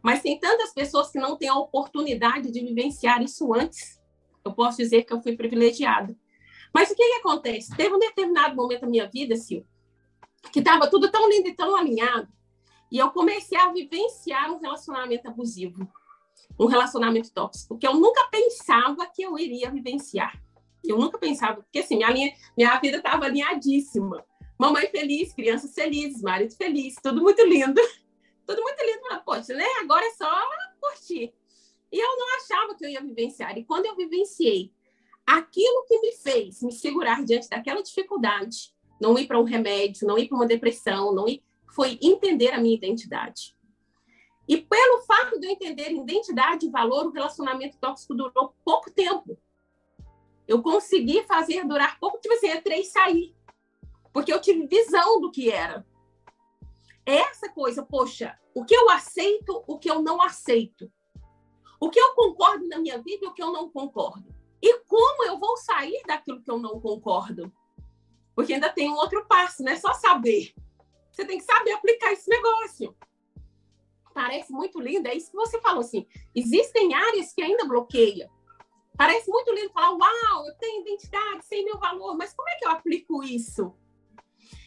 Mas 0.03 0.21
tem 0.21 0.39
tantas 0.39 0.71
pessoas 0.71 1.09
que 1.09 1.17
não 1.17 1.35
têm 1.35 1.49
a 1.49 1.57
oportunidade 1.57 2.51
de 2.51 2.59
vivenciar 2.61 3.23
isso 3.23 3.51
antes. 3.51 3.99
Eu 4.45 4.53
posso 4.53 4.77
dizer 4.77 5.03
que 5.03 5.13
eu 5.13 5.23
fui 5.23 5.35
privilegiada. 5.35 6.15
Mas 6.71 6.91
o 6.91 6.95
que, 6.95 7.03
que 7.03 7.19
acontece? 7.21 7.75
Teve 7.75 7.95
um 7.95 7.99
determinado 7.99 8.55
momento 8.55 8.81
da 8.81 8.87
minha 8.87 9.09
vida, 9.09 9.35
Sil, 9.41 9.65
que 10.53 10.59
estava 10.59 10.87
tudo 10.87 11.09
tão 11.09 11.27
lindo 11.27 11.49
e 11.49 11.55
tão 11.55 11.75
alinhado. 11.75 12.31
E 12.91 12.99
eu 12.99 13.09
comecei 13.09 13.57
a 13.57 13.71
vivenciar 13.73 14.51
um 14.51 14.59
relacionamento 14.59 15.27
abusivo, 15.27 15.89
um 16.59 16.65
relacionamento 16.65 17.31
tóxico, 17.31 17.77
que 17.77 17.87
eu 17.87 17.93
nunca 17.95 18.27
pensava 18.29 19.05
que 19.07 19.23
eu 19.23 19.37
iria 19.37 19.71
vivenciar. 19.71 20.41
Eu 20.83 20.97
nunca 20.97 21.17
pensava, 21.17 21.61
porque 21.61 21.79
assim, 21.79 21.97
minha, 21.97 22.09
linha, 22.11 22.33
minha 22.55 22.79
vida 22.79 22.97
estava 22.97 23.25
alinhadíssima. 23.25 24.23
Mamãe 24.57 24.87
feliz, 24.87 25.33
crianças 25.33 25.73
felizes, 25.73 26.21
marido 26.21 26.55
feliz, 26.55 26.95
tudo 27.01 27.21
muito 27.21 27.43
lindo. 27.43 27.81
Tudo 28.47 28.61
muito 28.61 28.79
lindo. 28.79 29.23
Poxa, 29.25 29.55
né? 29.55 29.65
Agora 29.81 30.05
é 30.05 30.11
só 30.11 30.31
curtir. 30.79 31.33
E 31.91 31.99
eu 31.99 32.15
não 32.15 32.35
achava 32.35 32.75
que 32.75 32.85
eu 32.85 32.89
ia 32.89 33.01
vivenciar. 33.01 33.57
E 33.57 33.63
quando 33.63 33.87
eu 33.87 33.95
vivenciei 33.95 34.71
aquilo 35.25 35.83
que 35.87 35.99
me 35.99 36.11
fez 36.11 36.61
me 36.61 36.71
segurar 36.71 37.23
diante 37.23 37.49
daquela 37.49 37.81
dificuldade, 37.81 38.71
não 39.01 39.17
ir 39.17 39.25
para 39.25 39.39
um 39.39 39.43
remédio, 39.43 40.07
não 40.07 40.17
ir 40.17 40.27
para 40.27 40.37
uma 40.37 40.45
depressão, 40.45 41.11
não 41.11 41.27
ir, 41.27 41.43
foi 41.73 41.97
entender 42.01 42.51
a 42.51 42.59
minha 42.59 42.75
identidade. 42.75 43.54
E 44.47 44.57
pelo 44.57 45.01
fato 45.01 45.39
de 45.39 45.47
eu 45.47 45.51
entender 45.51 45.91
identidade 45.91 46.65
e 46.65 46.69
valor, 46.69 47.07
o 47.07 47.11
relacionamento 47.11 47.77
tóxico 47.77 48.13
durou 48.13 48.53
pouco 48.63 48.91
tempo. 48.91 49.37
Eu 50.47 50.61
consegui 50.61 51.23
fazer 51.23 51.65
durar 51.65 51.99
pouco, 51.99 52.19
tipo 52.19 52.33
assim, 52.35 52.51
entrei 52.51 52.81
e 52.81 52.85
saí. 52.85 53.35
Porque 54.13 54.31
eu 54.31 54.39
tive 54.39 54.67
visão 54.67 55.19
do 55.19 55.31
que 55.31 55.49
era. 55.49 55.85
Essa 57.05 57.49
coisa, 57.49 57.83
poxa, 57.83 58.37
o 58.53 58.63
que 58.63 58.75
eu 58.75 58.89
aceito, 58.89 59.63
o 59.67 59.77
que 59.77 59.89
eu 59.89 60.01
não 60.01 60.21
aceito. 60.21 60.91
O 61.79 61.89
que 61.89 61.99
eu 61.99 62.13
concordo 62.13 62.67
na 62.67 62.79
minha 62.79 62.99
vida 62.99 63.25
e 63.25 63.27
o 63.27 63.33
que 63.33 63.41
eu 63.41 63.51
não 63.51 63.69
concordo. 63.69 64.33
E 64.61 64.79
como 64.87 65.23
eu 65.25 65.37
vou 65.37 65.57
sair 65.57 66.01
daquilo 66.07 66.41
que 66.41 66.49
eu 66.49 66.57
não 66.57 66.79
concordo? 66.79 67.51
Porque 68.35 68.53
ainda 68.53 68.69
tem 68.69 68.89
um 68.89 68.95
outro 68.95 69.25
passo, 69.25 69.63
não 69.63 69.71
é 69.71 69.75
só 69.75 69.93
saber. 69.93 70.53
Você 71.11 71.25
tem 71.25 71.37
que 71.37 71.43
saber 71.43 71.71
aplicar 71.71 72.11
esse 72.11 72.29
negócio. 72.29 72.95
Parece 74.15 74.53
muito 74.53 74.79
lindo, 74.79 75.09
é 75.09 75.13
isso 75.13 75.29
que 75.29 75.35
você 75.35 75.59
falou 75.59 75.81
assim. 75.81 76.07
Existem 76.33 76.93
áreas 76.93 77.33
que 77.33 77.41
ainda 77.41 77.65
bloqueiam. 77.65 78.29
Parece 78.97 79.29
muito 79.29 79.53
lindo 79.53 79.73
falar, 79.73 79.91
uau, 79.91 80.47
eu 80.47 80.55
tenho 80.57 80.83
identidade, 80.83 81.45
sei 81.45 81.65
meu 81.65 81.77
valor, 81.77 82.15
mas 82.15 82.33
como 82.33 82.47
é 82.47 82.55
que 82.55 82.65
eu 82.65 82.71
aplico 82.71 83.21
isso? 83.21 83.75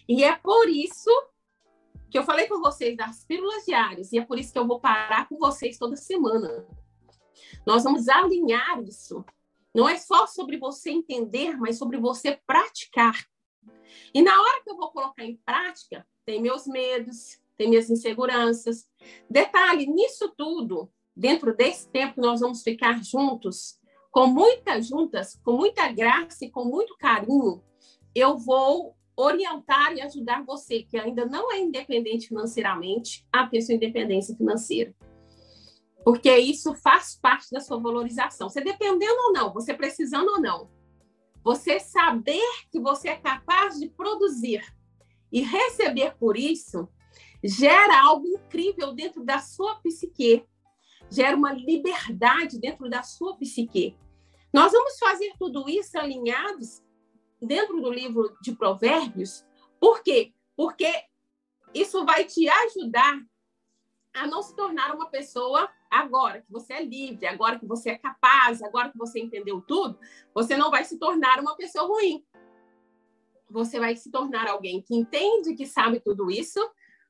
E 0.07 0.23
é 0.23 0.37
por 0.37 0.69
isso 0.69 1.11
que 2.11 2.19
eu 2.19 2.25
falei 2.25 2.47
com 2.47 2.61
vocês 2.61 2.95
das 2.95 3.25
pílulas 3.25 3.65
diárias, 3.65 4.13
e 4.13 4.19
é 4.19 4.25
por 4.25 4.39
isso 4.39 4.53
que 4.53 4.59
eu 4.59 4.67
vou 4.67 4.81
parar 4.81 5.27
com 5.27 5.39
vocês 5.39 5.79
toda 5.79 5.97
semana. 5.97 6.67
Nós 7.67 7.85
vamos 7.85 8.07
alinhar 8.07 8.83
isso. 8.83 9.25
Não 9.75 9.89
é 9.89 9.97
só 9.97 10.27
sobre 10.27 10.59
você 10.59 10.91
entender, 10.91 11.57
mas 11.57 11.79
sobre 11.79 11.97
você 11.97 12.39
praticar. 12.47 13.17
E 14.13 14.21
na 14.21 14.39
hora 14.39 14.63
que 14.63 14.71
eu 14.71 14.77
vou 14.77 14.91
colocar 14.91 15.25
em 15.25 15.37
prática, 15.39 16.07
tem 16.27 16.39
meus 16.39 16.67
medos, 16.67 17.41
tem 17.59 17.69
minhas 17.69 17.91
inseguranças. 17.91 18.87
Detalhe, 19.29 19.87
nisso 19.87 20.33
tudo, 20.37 20.91
dentro 21.15 21.55
desse 21.55 21.89
tempo 21.91 22.21
nós 22.21 22.41
vamos 22.41 22.63
ficar 22.63 23.03
juntos, 23.03 23.79
com 24.11 24.29
muitas 24.29 24.87
juntas, 24.87 25.39
com 25.45 25.53
muita 25.53 25.91
graça 25.93 26.45
e 26.45 26.51
com 26.51 26.65
muito 26.65 26.97
carinho, 26.97 27.63
eu 28.15 28.39
vou 28.39 28.97
orientar 29.17 29.93
e 29.95 30.01
ajudar 30.01 30.45
você 30.45 30.85
que 30.85 30.97
ainda 30.97 31.27
não 31.27 31.53
é 31.53 31.59
independente 31.59 32.29
financeiramente 32.29 33.27
a 33.33 33.47
ter 33.47 33.61
sua 33.61 33.75
independência 33.75 34.35
financeira. 34.37 34.95
Porque 36.05 36.35
isso 36.39 36.75
faz 36.77 37.19
parte 37.21 37.51
da 37.51 37.61
sua 37.61 37.79
valorização. 37.79 38.49
Você 38.49 38.61
dependendo 38.61 39.21
ou 39.27 39.33
não, 39.33 39.53
você 39.53 39.75
precisando 39.75 40.29
ou 40.29 40.41
não, 40.41 40.71
você 41.43 41.81
saber 41.81 42.47
que 42.71 42.81
você 42.81 43.09
é 43.09 43.17
capaz 43.17 43.79
de 43.79 43.89
produzir 43.89 44.65
e 45.33 45.43
receber 45.43 46.17
por 46.17 46.37
isso 46.37 46.89
gera 47.43 48.03
algo 48.03 48.27
incrível 48.27 48.93
dentro 48.93 49.25
da 49.25 49.39
sua 49.39 49.77
psique, 49.77 50.45
gera 51.11 51.37
uma 51.37 51.53
liberdade 51.53 52.59
dentro 52.59 52.89
da 52.89 53.03
sua 53.03 53.37
psique. 53.37 53.97
Nós 54.53 54.73
vamos 54.73 54.99
fazer 54.99 55.33
tudo 55.39 55.69
isso 55.69 55.99
alinhados 55.99 56.83
dentro 57.41 57.81
do 57.81 57.91
livro 57.91 58.37
de 58.43 58.53
Provérbios, 58.53 59.45
por 59.81 60.03
quê? 60.03 60.33
Porque 60.57 60.93
isso 61.73 62.05
vai 62.05 62.25
te 62.25 62.49
ajudar 62.49 63.21
a 64.13 64.27
não 64.27 64.43
se 64.43 64.55
tornar 64.57 64.95
uma 64.95 65.09
pessoa 65.09 65.69
agora 65.91 66.43
que 66.43 66.51
você 66.51 66.75
é 66.75 66.85
livre, 66.85 67.27
agora 67.27 67.59
que 67.59 67.67
você 67.67 67.91
é 67.91 67.99
capaz, 67.99 68.63
agora 68.63 68.91
que 68.91 68.99
você 68.99 69.21
entendeu 69.21 69.61
tudo, 69.61 69.99
você 70.35 70.57
não 70.57 70.71
vai 70.71 70.85
se 70.85 70.99
tornar 70.99 71.41
uma 71.41 71.57
pessoa 71.57 71.87
ruim. 71.87 72.25
Você 73.51 73.79
vai 73.79 73.97
se 73.97 74.11
tornar 74.11 74.47
alguém 74.49 74.83
que 74.83 74.95
entende, 74.95 75.55
que 75.55 75.67
sabe 75.67 76.01
tudo 76.01 76.31
isso, 76.31 76.61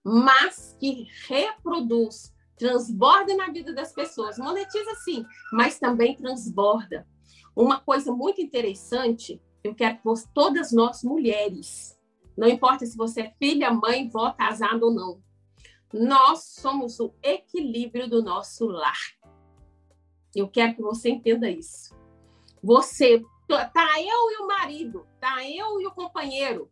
mas 0.04 0.76
que 0.78 1.06
reproduz, 1.26 2.34
transborda 2.56 3.34
na 3.36 3.48
vida 3.48 3.72
das 3.72 3.92
pessoas. 3.92 4.38
Monetiza 4.38 4.94
sim, 5.04 5.24
mas 5.52 5.78
também 5.78 6.16
transborda. 6.16 7.06
Uma 7.54 7.80
coisa 7.80 8.12
muito 8.12 8.40
interessante, 8.40 9.40
eu 9.62 9.74
quero 9.74 9.96
que 9.96 10.02
todas 10.32 10.72
nós 10.72 11.02
mulheres, 11.02 11.98
não 12.36 12.48
importa 12.48 12.86
se 12.86 12.96
você 12.96 13.22
é 13.22 13.34
filha, 13.38 13.72
mãe, 13.72 14.08
vó, 14.08 14.30
casada 14.32 14.84
ou 14.84 14.92
não, 14.92 15.22
nós 15.92 16.54
somos 16.60 17.00
o 17.00 17.14
equilíbrio 17.22 18.08
do 18.08 18.22
nosso 18.22 18.66
lar. 18.66 18.98
Eu 20.34 20.48
quero 20.48 20.74
que 20.76 20.82
você 20.82 21.08
entenda 21.08 21.50
isso. 21.50 21.96
Você, 22.62 23.24
tá 23.48 24.00
eu 24.00 24.30
e 24.30 24.42
o 24.42 24.46
marido, 24.46 25.06
tá 25.18 25.44
eu 25.48 25.80
e 25.80 25.86
o 25.86 25.92
companheiro. 25.92 26.70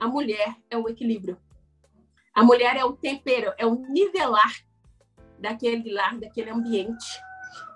A 0.00 0.08
mulher 0.08 0.56
é 0.70 0.78
o 0.78 0.88
equilíbrio. 0.88 1.38
A 2.38 2.44
mulher 2.44 2.76
é 2.76 2.84
o 2.84 2.92
tempero, 2.92 3.52
é 3.58 3.66
o 3.66 3.74
nivelar 3.74 4.52
daquele 5.38 5.92
lar, 5.92 6.18
daquele 6.18 6.50
ambiente. 6.50 7.20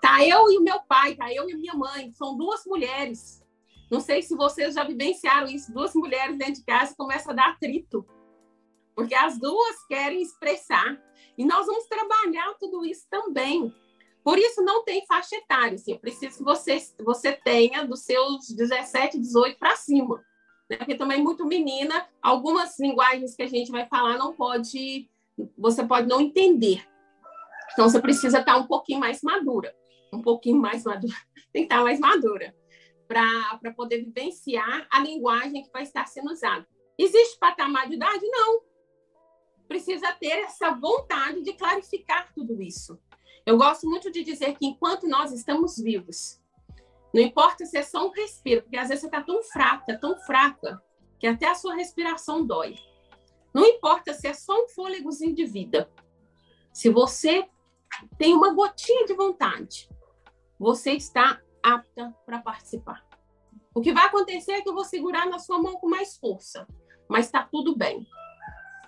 Tá 0.00 0.24
eu 0.24 0.50
e 0.50 0.58
o 0.58 0.62
meu 0.62 0.80
pai, 0.82 1.14
tá 1.14 1.32
eu 1.32 1.48
e 1.48 1.54
minha 1.54 1.74
mãe, 1.74 2.12
são 2.12 2.36
duas 2.36 2.64
mulheres. 2.66 3.42
Não 3.90 4.00
sei 4.00 4.22
se 4.22 4.36
vocês 4.36 4.74
já 4.74 4.84
vivenciaram 4.84 5.48
isso, 5.48 5.72
duas 5.72 5.94
mulheres 5.94 6.38
dentro 6.38 6.54
de 6.54 6.64
casa 6.64 6.94
começa 6.96 7.30
a 7.30 7.34
dar 7.34 7.50
atrito 7.50 8.06
porque 8.94 9.14
as 9.14 9.38
duas 9.38 9.84
querem 9.86 10.22
expressar. 10.22 11.00
E 11.36 11.44
nós 11.44 11.66
vamos 11.66 11.86
trabalhar 11.86 12.54
tudo 12.58 12.84
isso 12.84 13.06
também. 13.10 13.74
Por 14.22 14.38
isso, 14.38 14.62
não 14.62 14.84
tem 14.84 15.04
faixa 15.06 15.36
etária. 15.36 15.74
Assim, 15.74 15.92
eu 15.92 15.98
preciso 15.98 16.38
que 16.38 16.44
você, 16.44 16.78
você 17.00 17.32
tenha 17.32 17.84
dos 17.84 18.00
seus 18.00 18.48
17, 18.48 19.18
18 19.18 19.58
para 19.58 19.76
cima. 19.76 20.22
Né? 20.72 20.78
Porque 20.78 20.94
também, 20.94 21.22
muito 21.22 21.44
menina, 21.44 22.06
algumas 22.20 22.78
linguagens 22.78 23.36
que 23.36 23.42
a 23.42 23.46
gente 23.46 23.70
vai 23.70 23.86
falar 23.86 24.16
não 24.16 24.32
pode. 24.32 25.08
Você 25.58 25.84
pode 25.84 26.08
não 26.08 26.20
entender. 26.20 26.86
Então, 27.72 27.88
você 27.88 28.00
precisa 28.00 28.40
estar 28.40 28.56
um 28.56 28.66
pouquinho 28.66 29.00
mais 29.00 29.22
madura. 29.22 29.74
Um 30.12 30.22
pouquinho 30.22 30.58
mais 30.58 30.84
madura. 30.84 31.16
Estar 31.54 31.82
mais 31.82 32.00
madura. 32.00 32.54
Para 33.06 33.72
poder 33.76 34.04
vivenciar 34.04 34.86
a 34.90 35.00
linguagem 35.00 35.62
que 35.62 35.70
vai 35.70 35.82
estar 35.82 36.06
sendo 36.06 36.30
usada. 36.32 36.66
Existe 36.98 37.38
patamar 37.38 37.88
de 37.88 37.96
idade? 37.96 38.26
Não 38.26 38.62
precisa 39.72 40.12
ter 40.12 40.44
essa 40.44 40.72
vontade 40.72 41.40
de 41.40 41.54
clarificar 41.54 42.30
tudo 42.34 42.60
isso. 42.60 42.98
Eu 43.46 43.56
gosto 43.56 43.88
muito 43.88 44.10
de 44.10 44.22
dizer 44.22 44.54
que 44.58 44.66
enquanto 44.66 45.08
nós 45.08 45.32
estamos 45.32 45.78
vivos, 45.78 46.41
não 47.12 47.20
importa 47.20 47.66
se 47.66 47.76
é 47.76 47.82
só 47.82 48.06
um 48.06 48.10
respiro, 48.10 48.62
porque 48.62 48.76
às 48.76 48.88
vezes 48.88 49.02
você 49.02 49.06
está 49.06 49.22
tão 49.22 49.42
fraca, 49.42 49.98
tão 49.98 50.18
fraca, 50.20 50.82
que 51.18 51.26
até 51.26 51.46
a 51.46 51.54
sua 51.54 51.74
respiração 51.74 52.44
dói. 52.44 52.76
Não 53.52 53.66
importa 53.66 54.14
se 54.14 54.26
é 54.26 54.32
só 54.32 54.64
um 54.64 54.68
fôlegozinho 54.68 55.34
de 55.34 55.44
vida. 55.44 55.90
Se 56.72 56.88
você 56.88 57.46
tem 58.16 58.34
uma 58.34 58.54
gotinha 58.54 59.04
de 59.04 59.14
vontade, 59.14 59.88
você 60.58 60.92
está 60.92 61.40
apta 61.62 62.14
para 62.24 62.40
participar. 62.40 63.06
O 63.74 63.80
que 63.80 63.92
vai 63.92 64.06
acontecer 64.06 64.52
é 64.52 64.62
que 64.62 64.68
eu 64.68 64.74
vou 64.74 64.84
segurar 64.84 65.26
na 65.26 65.38
sua 65.38 65.58
mão 65.60 65.74
com 65.74 65.88
mais 65.88 66.16
força, 66.16 66.66
mas 67.08 67.26
está 67.26 67.42
tudo 67.42 67.76
bem. 67.76 68.06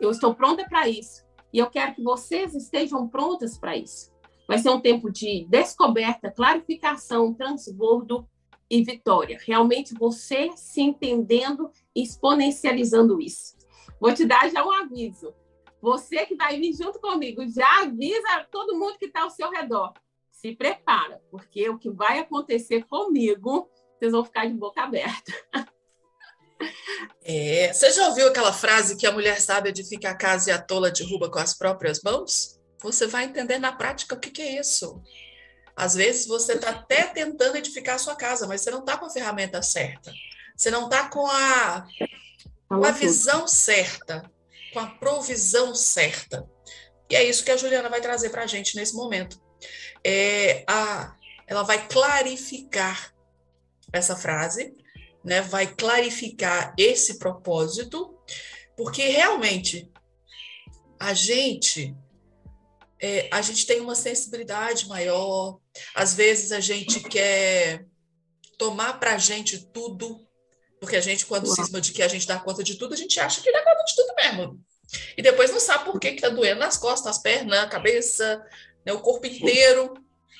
Eu 0.00 0.10
estou 0.10 0.34
pronta 0.34 0.66
para 0.68 0.88
isso. 0.88 1.24
E 1.52 1.58
eu 1.58 1.70
quero 1.70 1.94
que 1.94 2.02
vocês 2.02 2.54
estejam 2.54 3.08
prontas 3.08 3.58
para 3.58 3.76
isso. 3.76 4.13
Vai 4.46 4.58
ser 4.58 4.70
um 4.70 4.80
tempo 4.80 5.10
de 5.10 5.46
descoberta, 5.48 6.30
clarificação, 6.30 7.32
transbordo 7.32 8.28
e 8.70 8.82
vitória. 8.82 9.38
Realmente 9.44 9.94
você 9.94 10.50
se 10.56 10.80
entendendo 10.80 11.70
e 11.94 12.02
exponencializando 12.02 13.20
isso. 13.20 13.56
Vou 14.00 14.12
te 14.12 14.24
dar 14.24 14.50
já 14.50 14.64
um 14.64 14.72
aviso. 14.72 15.34
Você 15.80 16.24
que 16.26 16.34
vai 16.34 16.58
vir 16.58 16.72
junto 16.72 16.98
comigo, 16.98 17.46
já 17.48 17.82
avisa 17.82 18.46
todo 18.50 18.78
mundo 18.78 18.98
que 18.98 19.06
está 19.06 19.22
ao 19.22 19.30
seu 19.30 19.50
redor. 19.50 19.92
Se 20.30 20.54
prepara, 20.54 21.22
porque 21.30 21.68
o 21.68 21.78
que 21.78 21.90
vai 21.90 22.18
acontecer 22.18 22.84
comigo, 22.84 23.70
vocês 23.98 24.12
vão 24.12 24.24
ficar 24.24 24.46
de 24.46 24.54
boca 24.54 24.82
aberta. 24.82 25.32
É, 27.22 27.72
você 27.72 27.90
já 27.90 28.08
ouviu 28.08 28.28
aquela 28.28 28.52
frase 28.52 28.96
que 28.96 29.06
a 29.06 29.12
mulher 29.12 29.40
sábia 29.40 29.70
edifica 29.70 30.10
a 30.10 30.16
casa 30.16 30.50
e 30.50 30.52
a 30.52 30.60
tola 30.60 30.90
derruba 30.90 31.30
com 31.30 31.38
as 31.38 31.52
próprias 31.52 32.00
mãos? 32.02 32.60
Você 32.84 33.06
vai 33.06 33.24
entender 33.24 33.58
na 33.58 33.72
prática 33.72 34.14
o 34.14 34.20
que, 34.20 34.30
que 34.30 34.42
é 34.42 34.60
isso. 34.60 35.02
Às 35.74 35.94
vezes 35.94 36.26
você 36.26 36.52
está 36.52 36.68
até 36.68 37.04
tentando 37.04 37.56
edificar 37.56 37.94
a 37.94 37.98
sua 37.98 38.14
casa, 38.14 38.46
mas 38.46 38.60
você 38.60 38.70
não 38.70 38.80
está 38.80 38.98
com 38.98 39.06
a 39.06 39.10
ferramenta 39.10 39.62
certa. 39.62 40.12
Você 40.54 40.70
não 40.70 40.84
está 40.84 41.08
com 41.08 41.26
a, 41.26 41.86
com 42.68 42.84
a 42.84 42.90
visão 42.90 43.48
certa, 43.48 44.30
com 44.72 44.80
a 44.80 44.86
provisão 44.86 45.74
certa. 45.74 46.46
E 47.08 47.16
é 47.16 47.24
isso 47.24 47.42
que 47.42 47.50
a 47.50 47.56
Juliana 47.56 47.88
vai 47.88 48.02
trazer 48.02 48.28
para 48.28 48.42
a 48.42 48.46
gente 48.46 48.76
nesse 48.76 48.94
momento. 48.94 49.40
É, 50.04 50.62
a, 50.68 51.16
ela 51.46 51.62
vai 51.62 51.88
clarificar 51.88 53.14
essa 53.92 54.14
frase, 54.14 54.76
né? 55.24 55.40
vai 55.40 55.66
clarificar 55.66 56.74
esse 56.76 57.18
propósito, 57.18 58.14
porque 58.76 59.08
realmente 59.08 59.90
a 61.00 61.14
gente 61.14 61.96
é, 63.04 63.28
a 63.30 63.42
gente 63.42 63.66
tem 63.66 63.82
uma 63.82 63.94
sensibilidade 63.94 64.88
maior, 64.88 65.58
às 65.94 66.14
vezes 66.14 66.52
a 66.52 66.60
gente 66.60 67.00
quer 67.00 67.84
tomar 68.56 68.98
para 68.98 69.12
a 69.12 69.18
gente 69.18 69.66
tudo, 69.66 70.26
porque 70.80 70.96
a 70.96 71.02
gente, 71.02 71.26
quando 71.26 71.54
cisma 71.54 71.82
de 71.82 71.92
que 71.92 72.02
a 72.02 72.08
gente 72.08 72.26
dá 72.26 72.38
conta 72.38 72.64
de 72.64 72.76
tudo, 72.76 72.94
a 72.94 72.96
gente 72.96 73.20
acha 73.20 73.42
que 73.42 73.52
dá 73.52 73.62
conta 73.62 73.84
de 73.84 73.94
tudo 73.94 74.14
mesmo. 74.14 74.60
E 75.18 75.20
depois 75.20 75.50
não 75.50 75.60
sabe 75.60 75.84
por 75.84 76.00
que 76.00 76.08
está 76.08 76.30
doendo 76.30 76.60
nas 76.60 76.78
costas, 76.78 77.04
nas 77.04 77.18
pernas, 77.18 77.60
na 77.60 77.68
cabeça, 77.68 78.42
né, 78.86 78.92
o 78.94 79.00
corpo 79.00 79.26
inteiro. 79.26 79.92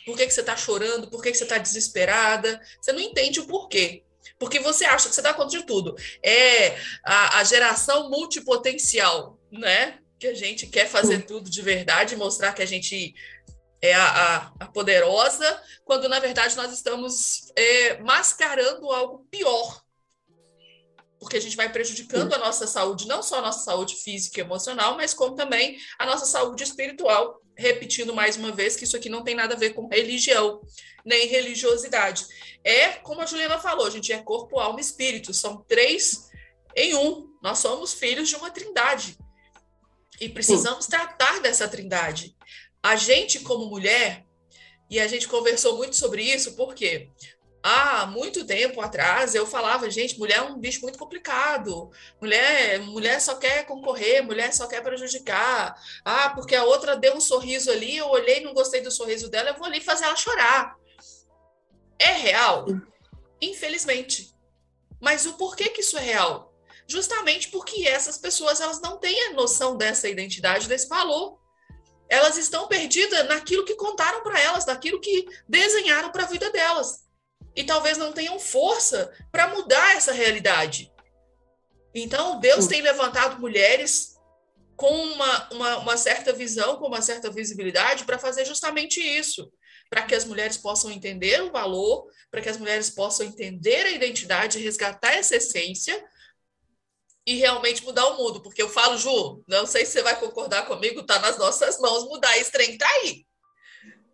Por 0.07 0.17
que, 0.17 0.27
que 0.27 0.33
você 0.33 0.41
está 0.41 0.57
chorando? 0.57 1.11
Por 1.11 1.23
que, 1.23 1.33
que 1.33 1.37
você 1.37 1.45
está 1.45 1.59
desesperada? 1.59 2.59
Você 2.81 2.93
não 2.93 3.01
entende 3.01 3.41
o 3.41 3.47
porquê. 3.47 4.05
Porque 4.39 4.59
você 4.59 4.87
acha 4.87 5.09
que 5.09 5.15
você 5.15 5.23
dá 5.23 5.35
conta 5.35 5.59
de 5.59 5.67
tudo. 5.67 5.95
É 6.23 6.79
a, 7.05 7.41
a 7.41 7.45
geração 7.45 8.09
multipotencial, 8.09 9.39
né? 9.53 9.99
Que 10.19 10.29
a 10.29 10.35
gente 10.35 10.67
quer 10.67 10.89
fazer 10.89 11.23
tudo 11.27 11.51
de 11.51 11.63
verdade, 11.63 12.17
mostrar 12.17 12.53
que 12.53 12.63
a 12.63 12.67
gente 12.67 13.15
é 13.81 13.93
a, 13.95 14.07
a, 14.07 14.37
a 14.61 14.67
poderosa, 14.67 15.63
quando 15.85 16.09
na 16.09 16.19
verdade 16.19 16.57
nós 16.57 16.73
estamos 16.73 17.53
é, 17.57 17.99
mascarando 17.99 18.91
algo 18.91 19.27
pior 19.31 19.85
porque 21.25 21.39
a 21.39 21.41
gente 21.41 21.57
vai 21.57 21.73
prejudicando 21.73 22.35
a 22.35 22.39
nossa 22.39 22.67
saúde, 22.67 23.09
não 23.09 23.23
só 23.23 23.39
a 23.39 23.41
nossa 23.41 23.65
saúde 23.65 23.97
física 23.97 24.39
e 24.39 24.43
emocional, 24.43 24.95
mas 24.95 25.15
como 25.15 25.35
também 25.35 25.79
a 25.99 26.05
nossa 26.05 26.27
saúde 26.27 26.63
espiritual. 26.63 27.41
Repetindo 27.57 28.15
mais 28.15 28.37
uma 28.37 28.53
vez 28.53 28.77
que 28.77 28.85
isso 28.85 28.97
aqui 28.97 29.09
não 29.09 29.25
tem 29.25 29.35
nada 29.35 29.55
a 29.55 29.57
ver 29.57 29.71
com 29.71 29.89
religião, 29.89 30.61
nem 31.05 31.27
religiosidade. 31.27 32.27
É, 32.63 32.89
como 32.89 33.23
a 33.23 33.27
Juliana 33.27 33.59
falou, 33.59 33.87
a 33.87 33.91
gente 33.91 34.13
é 34.13 34.19
corpo, 34.19 34.59
alma 34.59 34.79
e 34.79 34.83
espírito, 34.83 35.33
são 35.33 35.65
três 35.67 36.29
em 36.77 36.95
um. 36.95 37.33
Nós 37.43 37.59
somos 37.59 37.95
filhos 37.95 38.29
de 38.29 38.37
uma 38.37 38.51
trindade. 38.51 39.17
E 40.21 40.29
precisamos 40.29 40.87
tratar 40.87 41.41
dessa 41.41 41.69
trindade. 41.69 42.37
A 42.83 42.97
gente, 42.97 43.41
como 43.41 43.67
mulher, 43.67 44.25
e 44.91 45.01
a 45.01 45.09
gente 45.09 45.27
conversou 45.27 45.77
muito 45.77 45.97
sobre 45.97 46.23
isso, 46.23 46.55
porque 46.55 47.11
há 47.63 48.07
muito 48.07 48.45
tempo 48.45 48.81
atrás 48.81 49.35
eu 49.35 49.47
falava, 49.47 49.91
gente, 49.91 50.19
mulher 50.19 50.39
é 50.39 50.43
um 50.43 50.59
bicho 50.59 50.83
muito 50.83 50.99
complicado. 50.99 51.91
Mulher, 52.21 52.79
mulher 52.81 53.21
só 53.21 53.37
quer 53.37 53.65
concorrer, 53.65 54.23
mulher 54.23 54.53
só 54.53 54.67
quer 54.67 54.83
prejudicar. 54.83 55.75
Ah, 56.05 56.31
porque 56.31 56.55
a 56.55 56.65
outra 56.65 56.97
deu 56.97 57.17
um 57.17 57.21
sorriso 57.21 57.71
ali, 57.71 57.97
eu 57.97 58.09
olhei, 58.09 58.41
não 58.41 58.55
gostei 58.55 58.83
do 58.83 58.91
sorriso 58.91 59.31
dela, 59.31 59.51
eu 59.51 59.57
vou 59.57 59.67
ali 59.67 59.81
fazer 59.81 60.05
ela 60.05 60.15
chorar. 60.15 60.77
É 61.99 62.13
real? 62.13 62.67
Infelizmente. 63.41 64.33
Mas 65.01 65.27
o 65.27 65.35
porquê 65.35 65.71
que 65.71 65.81
isso 65.81 65.97
é 65.97 66.01
real? 66.01 66.54
Justamente 66.87 67.49
porque 67.49 67.87
essas 67.87 68.19
pessoas 68.19 68.61
elas 68.61 68.81
não 68.81 68.99
têm 68.99 69.29
a 69.29 69.33
noção 69.33 69.77
dessa 69.77 70.09
identidade, 70.09 70.69
desse 70.69 70.89
valor. 70.89 71.39
Elas 72.09 72.37
estão 72.37 72.69
perdidas 72.69 73.27
naquilo 73.27 73.65
que 73.65 73.75
contaram 73.75 74.23
para 74.23 74.39
elas, 74.39 74.67
naquilo 74.67 75.01
que 75.01 75.27
desenharam 75.49 76.13
para 76.13 76.25
a 76.25 76.29
vida 76.29 76.51
delas 76.51 77.05
e 77.57 77.65
talvez 77.65 77.97
não 77.97 78.13
tenham 78.13 78.39
força 78.39 79.13
para 79.31 79.49
mudar 79.49 79.97
essa 79.97 80.13
realidade. 80.13 80.93
Então, 81.95 82.41
Deus 82.41 82.67
tem 82.67 82.83
levantado 82.83 83.41
mulheres 83.41 84.15
com 84.77 84.93
uma, 84.93 85.49
uma, 85.53 85.79
uma 85.79 85.97
certa 85.97 86.33
visão, 86.33 86.77
com 86.77 86.89
uma 86.89 87.01
certa 87.01 87.31
visibilidade, 87.31 88.05
para 88.05 88.19
fazer 88.19 88.45
justamente 88.45 89.01
isso 89.01 89.51
para 89.91 90.03
que 90.03 90.15
as 90.15 90.25
mulheres 90.25 90.57
possam 90.57 90.91
entender 90.91 91.41
o 91.43 91.53
valor, 91.53 92.09
para 92.29 92.41
que 92.41 92.49
as 92.49 92.57
mulheres 92.57 92.91
possam 92.91 93.27
entender 93.27 93.87
a 93.87 93.91
identidade, 93.91 94.59
resgatar 94.59 95.13
essa 95.13 95.37
essência 95.37 96.03
e 97.27 97.37
realmente 97.37 97.83
mudar 97.85 98.07
o 98.07 98.17
mundo. 98.19 98.41
Porque 98.41 98.63
eu 98.63 98.69
falo, 98.69 98.99
Ju, 98.99 99.43
não 99.47 99.67
sei 99.67 99.85
se 99.87 99.93
você 99.93 100.03
vai 100.03 100.19
concordar 100.19 100.67
comigo, 100.67 101.01
está 101.01 101.19
nas 101.19 101.39
nossas 101.39 101.79
mãos 101.79 102.05
mudar 102.05 102.37
esse 102.39 102.53
trem 102.53 102.73
está 102.73 102.89
aí. 102.89 103.27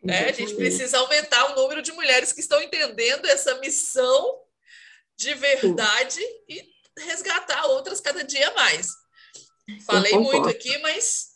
Né? 0.03 0.29
A 0.29 0.33
gente 0.33 0.55
precisa 0.55 0.99
aumentar 0.99 1.53
o 1.53 1.57
número 1.57 1.83
de 1.83 1.93
mulheres 1.93 2.33
que 2.33 2.41
estão 2.41 2.61
entendendo 2.63 3.27
essa 3.27 3.59
missão 3.61 4.41
de 5.17 5.35
verdade 5.35 6.21
Sim. 6.21 6.43
e 6.49 6.65
resgatar 6.99 7.67
outras 7.67 8.01
cada 8.01 8.25
dia 8.25 8.51
mais. 8.55 8.89
Falei 9.87 10.13
muito 10.15 10.49
aqui, 10.49 10.77
mas 10.79 11.35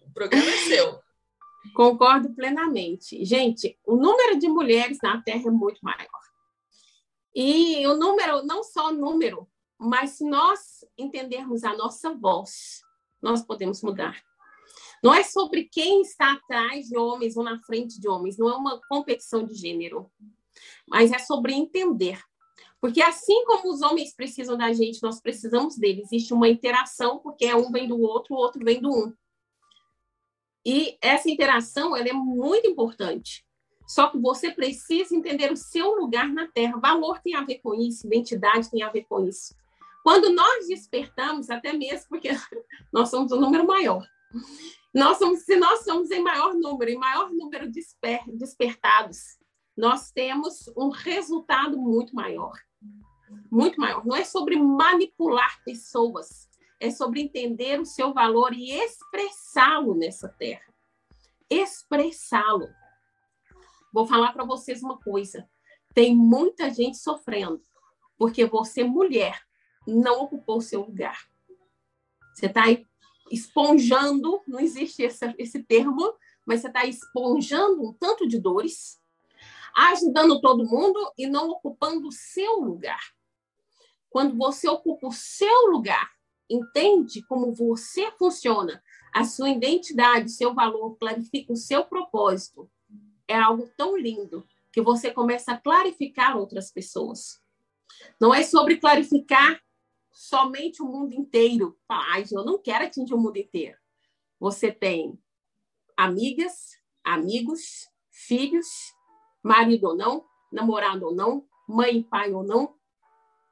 o 0.00 0.12
programa 0.12 0.50
é 0.50 0.56
seu. 0.58 1.00
Concordo 1.74 2.34
plenamente. 2.34 3.24
Gente, 3.24 3.78
o 3.84 3.96
número 3.96 4.38
de 4.38 4.48
mulheres 4.48 4.98
na 5.02 5.22
Terra 5.22 5.44
é 5.46 5.50
muito 5.50 5.80
maior. 5.82 6.22
E 7.34 7.86
o 7.86 7.96
número, 7.96 8.44
não 8.44 8.62
só 8.62 8.88
o 8.88 8.92
número, 8.92 9.48
mas 9.82 10.10
se 10.10 10.24
nós 10.24 10.84
entendermos 10.96 11.64
a 11.64 11.76
nossa 11.76 12.14
voz, 12.14 12.82
nós 13.20 13.42
podemos 13.42 13.82
mudar. 13.82 14.22
Não 15.02 15.12
é 15.12 15.24
sobre 15.24 15.64
quem 15.64 16.02
está 16.02 16.32
atrás 16.32 16.86
de 16.86 16.96
homens 16.96 17.36
ou 17.36 17.42
na 17.42 17.58
frente 17.58 18.00
de 18.00 18.08
homens, 18.08 18.38
não 18.38 18.48
é 18.48 18.56
uma 18.56 18.80
competição 18.88 19.44
de 19.44 19.54
gênero, 19.54 20.10
mas 20.88 21.10
é 21.10 21.18
sobre 21.18 21.52
entender. 21.52 22.22
Porque 22.80 23.02
assim 23.02 23.44
como 23.44 23.72
os 23.72 23.82
homens 23.82 24.14
precisam 24.14 24.56
da 24.56 24.72
gente, 24.72 25.02
nós 25.02 25.20
precisamos 25.20 25.76
deles. 25.76 26.06
Existe 26.06 26.32
uma 26.32 26.48
interação, 26.48 27.18
porque 27.18 27.52
um 27.54 27.70
vem 27.70 27.88
do 27.88 28.00
outro, 28.00 28.34
o 28.34 28.38
outro 28.38 28.64
vem 28.64 28.80
do 28.80 28.90
um. 28.90 29.12
E 30.64 30.96
essa 31.00 31.28
interação 31.28 31.96
ela 31.96 32.08
é 32.08 32.12
muito 32.12 32.68
importante. 32.68 33.44
Só 33.86 34.08
que 34.08 34.18
você 34.18 34.50
precisa 34.50 35.14
entender 35.14 35.52
o 35.52 35.56
seu 35.56 35.94
lugar 35.94 36.28
na 36.28 36.48
Terra. 36.48 36.78
Valor 36.78 37.20
tem 37.20 37.34
a 37.34 37.44
ver 37.44 37.58
com 37.58 37.74
isso, 37.74 38.06
identidade 38.06 38.70
tem 38.70 38.82
a 38.82 38.90
ver 38.90 39.04
com 39.04 39.26
isso. 39.26 39.54
Quando 40.02 40.30
nós 40.30 40.66
despertamos, 40.66 41.48
até 41.50 41.72
mesmo 41.72 42.08
porque 42.08 42.28
nós 42.92 43.08
somos 43.08 43.32
um 43.32 43.40
número 43.40 43.66
maior, 43.66 44.06
nós 44.94 45.18
somos, 45.18 45.40
se 45.40 45.56
nós 45.56 45.84
somos 45.84 46.10
em 46.10 46.22
maior 46.22 46.54
número, 46.54 46.90
em 46.90 46.98
maior 46.98 47.30
número 47.30 47.70
desper, 47.70 48.22
despertados, 48.26 49.38
nós 49.76 50.10
temos 50.10 50.68
um 50.76 50.90
resultado 50.90 51.78
muito 51.78 52.14
maior. 52.14 52.52
Muito 53.50 53.80
maior. 53.80 54.04
Não 54.04 54.14
é 54.14 54.24
sobre 54.24 54.56
manipular 54.56 55.62
pessoas, 55.64 56.48
é 56.78 56.90
sobre 56.90 57.22
entender 57.22 57.80
o 57.80 57.86
seu 57.86 58.12
valor 58.12 58.52
e 58.52 58.70
expressá-lo 58.70 59.94
nessa 59.94 60.28
terra. 60.28 60.74
Expressá-lo. 61.48 62.68
Vou 63.92 64.06
falar 64.06 64.32
para 64.32 64.44
vocês 64.44 64.82
uma 64.82 64.98
coisa. 64.98 65.48
Tem 65.94 66.14
muita 66.14 66.70
gente 66.70 66.98
sofrendo 66.98 67.62
porque 68.18 68.44
você, 68.44 68.84
mulher, 68.84 69.42
não 69.86 70.22
ocupou 70.22 70.60
seu 70.60 70.82
lugar. 70.82 71.28
Você 72.34 72.46
está 72.46 72.64
esponjando, 73.30 74.42
não 74.46 74.60
existe 74.60 75.02
esse, 75.02 75.34
esse 75.38 75.62
termo, 75.62 76.14
mas 76.46 76.60
você 76.60 76.68
está 76.68 76.84
esponjando 76.84 77.82
um 77.82 77.92
tanto 77.92 78.26
de 78.26 78.38
dores, 78.38 79.00
ajudando 79.74 80.40
todo 80.40 80.66
mundo 80.66 81.12
e 81.16 81.26
não 81.26 81.50
ocupando 81.50 82.08
o 82.08 82.12
seu 82.12 82.60
lugar. 82.60 83.00
Quando 84.10 84.36
você 84.36 84.68
ocupa 84.68 85.06
o 85.06 85.12
seu 85.12 85.70
lugar, 85.70 86.10
entende 86.48 87.22
como 87.22 87.52
você 87.52 88.10
funciona, 88.12 88.82
a 89.14 89.24
sua 89.24 89.50
identidade, 89.50 90.30
seu 90.30 90.54
valor, 90.54 90.96
clarifica 90.96 91.52
o 91.52 91.56
seu 91.56 91.84
propósito, 91.84 92.70
é 93.26 93.38
algo 93.38 93.70
tão 93.76 93.96
lindo 93.96 94.46
que 94.70 94.80
você 94.80 95.10
começa 95.10 95.52
a 95.52 95.58
clarificar 95.58 96.36
outras 96.36 96.70
pessoas. 96.70 97.40
Não 98.20 98.34
é 98.34 98.42
sobre 98.42 98.78
clarificar 98.78 99.60
somente 100.12 100.82
o 100.82 100.86
mundo 100.86 101.14
inteiro. 101.14 101.76
Ai, 101.88 102.24
eu 102.30 102.44
não 102.44 102.58
quero 102.58 102.84
atingir 102.84 103.14
o 103.14 103.18
mundo 103.18 103.36
inteiro. 103.36 103.76
Você 104.38 104.70
tem 104.70 105.18
amigas, 105.96 106.76
amigos, 107.04 107.88
filhos, 108.10 108.66
marido 109.42 109.88
ou 109.88 109.96
não, 109.96 110.24
namorado 110.52 111.06
ou 111.06 111.14
não, 111.14 111.46
mãe 111.68 111.98
e 111.98 112.04
pai 112.04 112.32
ou 112.32 112.44
não. 112.44 112.74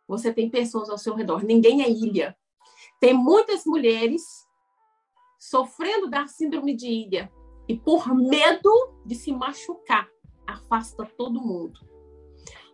Você 0.07 0.33
tem 0.33 0.51
pessoas 0.51 0.91
ao 0.91 0.99
seu 0.99 1.15
redor. 1.15 1.43
Ninguém 1.43 1.83
é 1.83 1.91
ilha. 1.91 2.37
Tem 3.01 3.15
muitas 3.15 3.65
mulheres 3.65 4.23
sofrendo 5.39 6.11
da 6.11 6.27
síndrome 6.27 6.77
de 6.77 6.87
ilha 6.87 7.33
e 7.67 7.79
por 7.79 8.15
medo 8.15 8.71
de 9.07 9.15
se 9.15 9.33
machucar, 9.33 10.09
afasta 10.47 11.07
todo 11.17 11.41
mundo. 11.41 11.81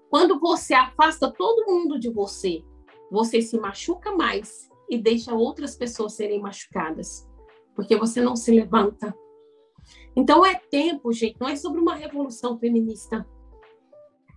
Quando 0.09 0.41
você 0.41 0.75
afasta 0.75 1.31
todo 1.31 1.67
mundo 1.67 1.99
de 1.99 2.11
você 2.11 2.65
você 3.11 3.41
se 3.41 3.59
machuca 3.59 4.13
mais 4.13 4.71
e 4.89 4.99
deixa 4.99 5.35
outras 5.35 5.77
pessoas 5.77 6.15
serem 6.15 6.41
machucadas, 6.41 7.29
porque 7.75 7.97
você 7.97 8.21
não 8.21 8.37
se 8.37 8.51
levanta. 8.51 9.17
Então 10.15 10.45
é 10.45 10.55
tempo, 10.55 11.13
gente, 11.13 11.39
não 11.41 11.49
é 11.49 11.57
sobre 11.57 11.81
uma 11.81 11.95
revolução 11.95 12.59
feminista. 12.59 13.27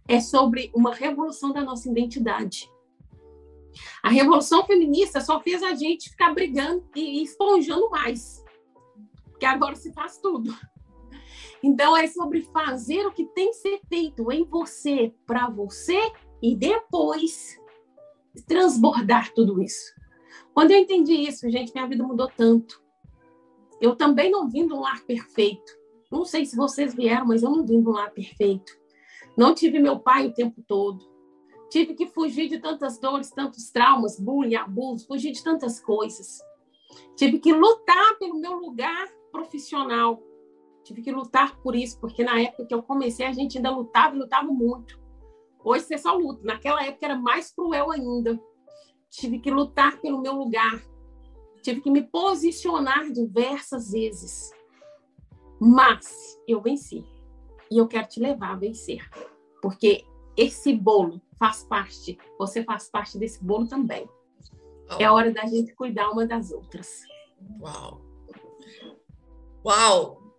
É 0.07 0.20
sobre 0.20 0.72
uma 0.76 0.93
revolução 0.93 1.53
da 1.53 1.61
nossa 1.61 1.89
identidade. 1.89 2.70
A 4.01 4.09
revolução 4.09 4.65
feminista 4.65 5.22
só 5.22 5.39
fez 5.39 5.61
a 5.61 5.74
gente 5.76 6.09
ficar 6.09 6.34
brigando 6.34 6.84
e 6.95 7.22
esponjando 7.24 7.89
mais. 7.89 8.43
que 9.39 9.45
agora 9.45 9.76
se 9.76 9.93
faz 9.93 10.17
tudo. 10.17 10.53
Então 11.61 11.95
é 11.95 12.07
sobre 12.07 12.41
fazer 12.41 13.05
o 13.05 13.11
que 13.11 13.26
tem 13.26 13.49
que 13.49 13.57
ser 13.57 13.80
feito 13.88 14.32
em 14.32 14.43
você, 14.45 15.13
para 15.26 15.49
você 15.49 15.99
e 16.41 16.55
depois 16.55 17.59
transbordar 18.43 19.33
tudo 19.33 19.61
isso. 19.61 19.93
Quando 20.53 20.71
eu 20.71 20.79
entendi 20.79 21.13
isso, 21.13 21.49
gente, 21.49 21.73
minha 21.73 21.87
vida 21.87 22.03
mudou 22.03 22.29
tanto. 22.35 22.81
Eu 23.79 23.95
também 23.95 24.29
não 24.29 24.49
vim 24.49 24.67
de 24.67 24.73
um 24.73 24.81
lar 24.81 25.03
perfeito. 25.05 25.71
Não 26.11 26.25
sei 26.25 26.45
se 26.45 26.55
vocês 26.55 26.93
vieram, 26.93 27.27
mas 27.27 27.43
eu 27.43 27.49
não 27.49 27.65
vim 27.65 27.81
de 27.81 27.87
um 27.87 27.91
lar 27.91 28.11
perfeito. 28.11 28.77
Não 29.37 29.53
tive 29.53 29.79
meu 29.79 29.99
pai 29.99 30.27
o 30.27 30.33
tempo 30.33 30.61
todo. 30.67 31.07
Tive 31.69 31.93
que 31.93 32.07
fugir 32.07 32.49
de 32.49 32.59
tantas 32.59 32.99
dores, 32.99 33.31
tantos 33.31 33.69
traumas, 33.69 34.19
bullying, 34.19 34.55
abuso, 34.55 35.05
fugir 35.05 35.31
de 35.31 35.43
tantas 35.43 35.79
coisas. 35.79 36.39
Tive 37.15 37.39
que 37.39 37.53
lutar 37.53 38.17
pelo 38.17 38.39
meu 38.39 38.53
lugar 38.53 39.07
profissional. 39.31 40.21
Tive 40.83 41.03
que 41.03 41.11
lutar 41.11 41.57
por 41.61 41.75
isso, 41.75 41.99
porque 41.99 42.23
na 42.23 42.41
época 42.41 42.65
que 42.65 42.73
eu 42.73 42.81
comecei, 42.81 43.25
a 43.25 43.31
gente 43.31 43.57
ainda 43.57 43.69
lutava 43.69 44.15
e 44.15 44.19
lutava 44.19 44.51
muito. 44.51 44.99
Hoje 45.70 45.86
você 45.86 45.99
só 45.99 46.15
luta. 46.15 46.41
Naquela 46.43 46.84
época 46.84 47.05
era 47.05 47.15
mais 47.15 47.51
cruel 47.51 47.91
ainda. 47.91 48.41
Tive 49.07 49.38
que 49.38 49.51
lutar 49.51 50.01
pelo 50.01 50.20
meu 50.20 50.34
lugar. 50.34 50.84
Tive 51.61 51.80
que 51.80 51.91
me 51.91 52.01
posicionar 52.01 53.11
diversas 53.11 53.91
vezes. 53.91 54.51
Mas 55.61 56.41
eu 56.47 56.59
venci. 56.59 57.05
E 57.70 57.78
eu 57.78 57.88
quero 57.88 58.07
te 58.07 58.20
levar 58.20 58.53
a 58.53 58.55
vencer. 58.55 59.07
Porque 59.61 60.03
esse 60.36 60.74
bolo 60.74 61.22
faz 61.38 61.63
parte, 61.63 62.17
você 62.39 62.63
faz 62.63 62.89
parte 62.89 63.20
desse 63.20 63.43
bolo 63.43 63.67
também. 63.67 64.09
Oh. 64.89 64.95
É 64.99 65.11
hora 65.11 65.32
da 65.32 65.45
gente 65.45 65.76
cuidar 65.76 66.09
uma 66.09 66.26
das 66.26 66.51
outras. 66.51 67.03
Uau! 67.61 68.01
Uau! 69.63 70.34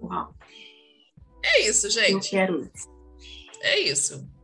Uau! 0.00 0.32
É 1.42 1.66
isso, 1.66 1.90
gente. 1.90 2.26
Eu 2.26 2.40
quero 2.40 2.70
isso. 2.72 2.88
É 3.62 3.80
isso. 3.80 4.39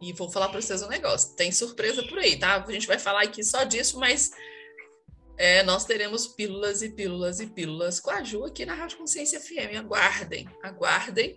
E 0.00 0.12
vou 0.14 0.30
falar 0.30 0.48
para 0.48 0.60
vocês 0.60 0.82
um 0.82 0.88
negócio. 0.88 1.36
Tem 1.36 1.52
surpresa 1.52 2.02
por 2.04 2.18
aí, 2.18 2.38
tá? 2.38 2.64
A 2.66 2.72
gente 2.72 2.86
vai 2.86 2.98
falar 2.98 3.22
aqui 3.22 3.44
só 3.44 3.64
disso, 3.64 3.98
mas 3.98 4.30
é, 5.36 5.62
nós 5.62 5.84
teremos 5.84 6.26
pílulas 6.26 6.80
e 6.80 6.88
pílulas 6.88 7.38
e 7.38 7.46
pílulas 7.46 8.00
com 8.00 8.10
a 8.10 8.22
Ju 8.22 8.44
aqui 8.44 8.64
na 8.64 8.74
Rádio 8.74 8.96
Consciência 8.96 9.38
FM. 9.38 9.76
Aguardem, 9.78 10.48
aguardem, 10.62 11.36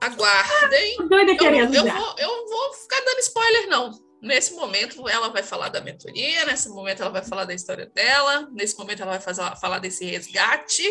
aguardem. 0.00 1.08
Doida 1.08 1.36
querendo 1.36 1.74
eu, 1.74 1.84
eu, 1.84 1.92
vou, 1.92 2.14
eu 2.18 2.28
não 2.28 2.48
vou 2.48 2.74
ficar 2.74 3.00
dando 3.00 3.18
spoiler, 3.18 3.68
não. 3.68 4.06
Nesse 4.22 4.54
momento, 4.54 5.08
ela 5.08 5.28
vai 5.28 5.42
falar 5.42 5.68
da 5.68 5.80
mentoria, 5.80 6.44
nesse 6.46 6.68
momento, 6.68 7.02
ela 7.02 7.10
vai 7.10 7.22
falar 7.24 7.44
da 7.44 7.54
história 7.54 7.86
dela, 7.86 8.48
nesse 8.52 8.78
momento, 8.78 9.02
ela 9.02 9.12
vai 9.12 9.20
fazer, 9.20 9.42
falar 9.60 9.80
desse 9.80 10.04
resgate. 10.04 10.84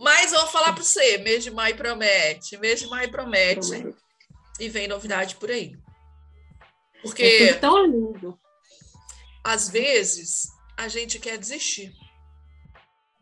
Mas 0.00 0.32
eu 0.32 0.40
vou 0.40 0.48
falar 0.48 0.72
para 0.72 0.82
você: 0.82 1.18
mês 1.18 1.44
de 1.44 1.52
maio 1.52 1.76
promete, 1.76 2.58
mês 2.58 2.80
de 2.80 2.88
maio 2.88 3.10
promete. 3.10 3.68
promete 3.68 4.05
e 4.58 4.68
vem 4.68 4.88
novidade 4.88 5.36
por 5.36 5.50
aí. 5.50 5.76
Porque. 7.02 7.22
É 7.22 7.54
tão 7.54 7.84
lindo. 7.84 8.38
Às 9.44 9.68
vezes, 9.68 10.48
a 10.76 10.88
gente 10.88 11.18
quer 11.18 11.38
desistir. 11.38 11.92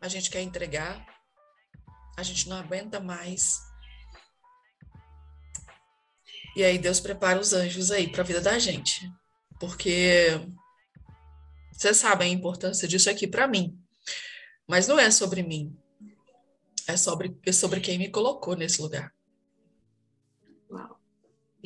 A 0.01 0.07
gente 0.07 0.29
quer 0.29 0.41
entregar. 0.41 1.05
A 2.17 2.23
gente 2.23 2.47
não 2.49 2.57
aguenta 2.57 2.99
mais. 2.99 3.59
E 6.55 6.63
aí 6.63 6.77
Deus 6.77 6.99
prepara 6.99 7.39
os 7.39 7.53
anjos 7.53 7.91
aí 7.91 8.09
para 8.09 8.21
a 8.21 8.25
vida 8.25 8.41
da 8.41 8.57
gente. 8.57 9.11
Porque 9.59 10.39
vocês 11.71 11.97
sabem 11.97 12.31
a 12.31 12.33
importância 12.33 12.87
disso 12.87 13.09
aqui 13.09 13.27
para 13.27 13.47
mim. 13.47 13.77
Mas 14.67 14.87
não 14.87 14.97
é 14.97 15.11
sobre 15.11 15.43
mim. 15.43 15.77
É 16.87 16.95
sobre, 16.95 17.37
é 17.45 17.51
sobre 17.51 17.79
quem 17.81 17.97
me 17.97 18.09
colocou 18.09 18.55
nesse 18.55 18.81
lugar. 18.81 19.14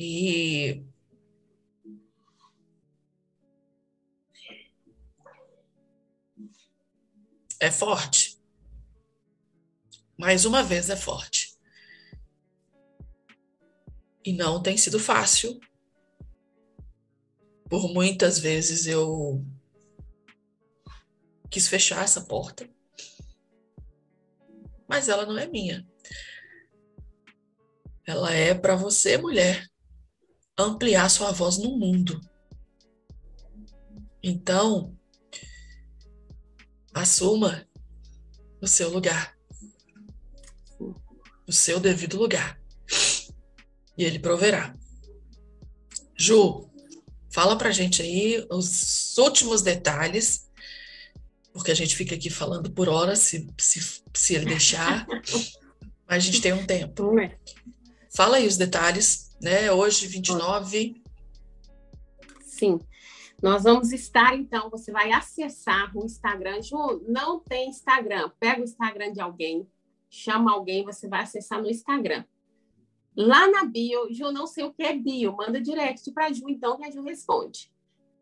E 0.02 0.82
é 7.60 7.70
forte. 7.70 8.40
Mais 10.18 10.46
uma 10.46 10.62
vez 10.62 10.88
é 10.88 10.96
forte. 10.96 11.54
E 14.24 14.32
não 14.32 14.62
tem 14.62 14.78
sido 14.78 14.98
fácil. 14.98 15.60
Por 17.68 17.92
muitas 17.92 18.38
vezes 18.38 18.86
eu 18.86 19.44
quis 21.50 21.68
fechar 21.68 22.04
essa 22.04 22.22
porta. 22.22 22.66
Mas 24.88 25.10
ela 25.10 25.26
não 25.26 25.36
é 25.36 25.46
minha. 25.46 25.86
Ela 28.06 28.32
é 28.32 28.54
para 28.54 28.76
você, 28.76 29.18
mulher, 29.18 29.69
ampliar 30.60 31.08
sua 31.08 31.32
voz 31.32 31.58
no 31.58 31.76
mundo. 31.78 32.20
Então, 34.22 34.96
assuma 36.92 37.66
o 38.60 38.66
seu 38.66 38.90
lugar, 38.90 39.36
o 41.46 41.52
seu 41.52 41.80
devido 41.80 42.18
lugar, 42.18 42.60
e 43.96 44.04
ele 44.04 44.18
proverá. 44.18 44.76
Ju, 46.16 46.68
fala 47.32 47.56
pra 47.56 47.70
gente 47.70 48.02
aí 48.02 48.46
os 48.50 49.16
últimos 49.16 49.62
detalhes, 49.62 50.50
porque 51.52 51.70
a 51.70 51.74
gente 51.74 51.96
fica 51.96 52.14
aqui 52.14 52.28
falando 52.28 52.70
por 52.70 52.88
hora, 52.88 53.16
se, 53.16 53.46
se, 53.58 54.02
se 54.14 54.34
ele 54.34 54.44
deixar, 54.44 55.06
mas 56.06 56.16
a 56.16 56.18
gente 56.18 56.40
tem 56.42 56.52
um 56.52 56.66
tempo. 56.66 57.14
Fala 58.14 58.36
aí 58.36 58.46
os 58.46 58.58
detalhes 58.58 59.29
né? 59.40 59.72
Hoje, 59.72 60.06
29. 60.06 61.02
Sim. 62.42 62.78
Nós 63.42 63.62
vamos 63.62 63.90
estar, 63.92 64.36
então, 64.36 64.68
você 64.68 64.92
vai 64.92 65.12
acessar 65.12 65.96
o 65.96 66.04
Instagram. 66.04 66.60
Ju, 66.60 67.02
não 67.08 67.40
tem 67.40 67.70
Instagram. 67.70 68.30
Pega 68.38 68.60
o 68.60 68.64
Instagram 68.64 69.12
de 69.12 69.20
alguém, 69.20 69.66
chama 70.10 70.52
alguém, 70.52 70.84
você 70.84 71.08
vai 71.08 71.22
acessar 71.22 71.60
no 71.60 71.70
Instagram. 71.70 72.24
Lá 73.16 73.50
na 73.50 73.64
bio, 73.64 74.12
Ju, 74.12 74.30
não 74.30 74.46
sei 74.46 74.64
o 74.64 74.72
que 74.72 74.82
é 74.82 74.96
bio, 74.96 75.34
manda 75.34 75.60
direct 75.60 76.10
para 76.12 76.30
Ju, 76.32 76.48
então, 76.48 76.76
que 76.76 76.84
a 76.84 76.90
Ju 76.90 77.02
responde. 77.02 77.72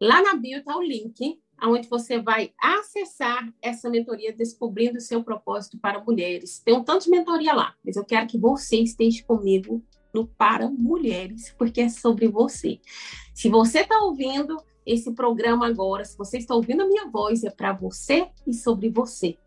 Lá 0.01 0.23
na 0.23 0.37
bio 0.37 0.59
está 0.59 0.77
o 0.77 0.83
link 0.83 1.41
onde 1.61 1.89
você 1.89 2.21
vai 2.21 2.53
acessar 2.63 3.53
essa 3.61 3.91
mentoria 3.91 4.33
Descobrindo 4.33 4.99
o 4.99 5.01
Seu 5.01 5.25
Propósito 5.25 5.77
para 5.79 6.03
Mulheres. 6.03 6.61
Tem 6.61 6.75
um 6.75 6.85
tanto 6.85 7.05
de 7.05 7.11
mentoria 7.11 7.53
lá, 7.53 7.75
mas 7.85 7.97
eu 7.97 8.05
quero 8.05 8.29
que 8.29 8.39
você 8.39 8.77
esteja 8.77 9.25
comigo 9.25 9.85
no 10.19 10.27
Para 10.27 10.69
Mulheres, 10.69 11.55
porque 11.57 11.83
é 11.83 11.89
sobre 11.89 12.29
você. 12.29 12.81
Se 13.33 13.49
você 13.49 13.81
está 13.81 14.01
ouvindo 14.01 14.61
esse 14.85 15.13
programa 15.13 15.67
agora, 15.67 16.05
se 16.05 16.19
você 16.19 16.39
está 16.39 16.55
ouvindo 16.55 16.83
a 16.83 16.89
minha 16.89 17.09
voz, 17.09 17.45
é 17.45 17.51
para 17.51 17.73
você 17.73 18.29
e 18.47 18.53
sobre 18.53 18.89
você. 18.89 19.39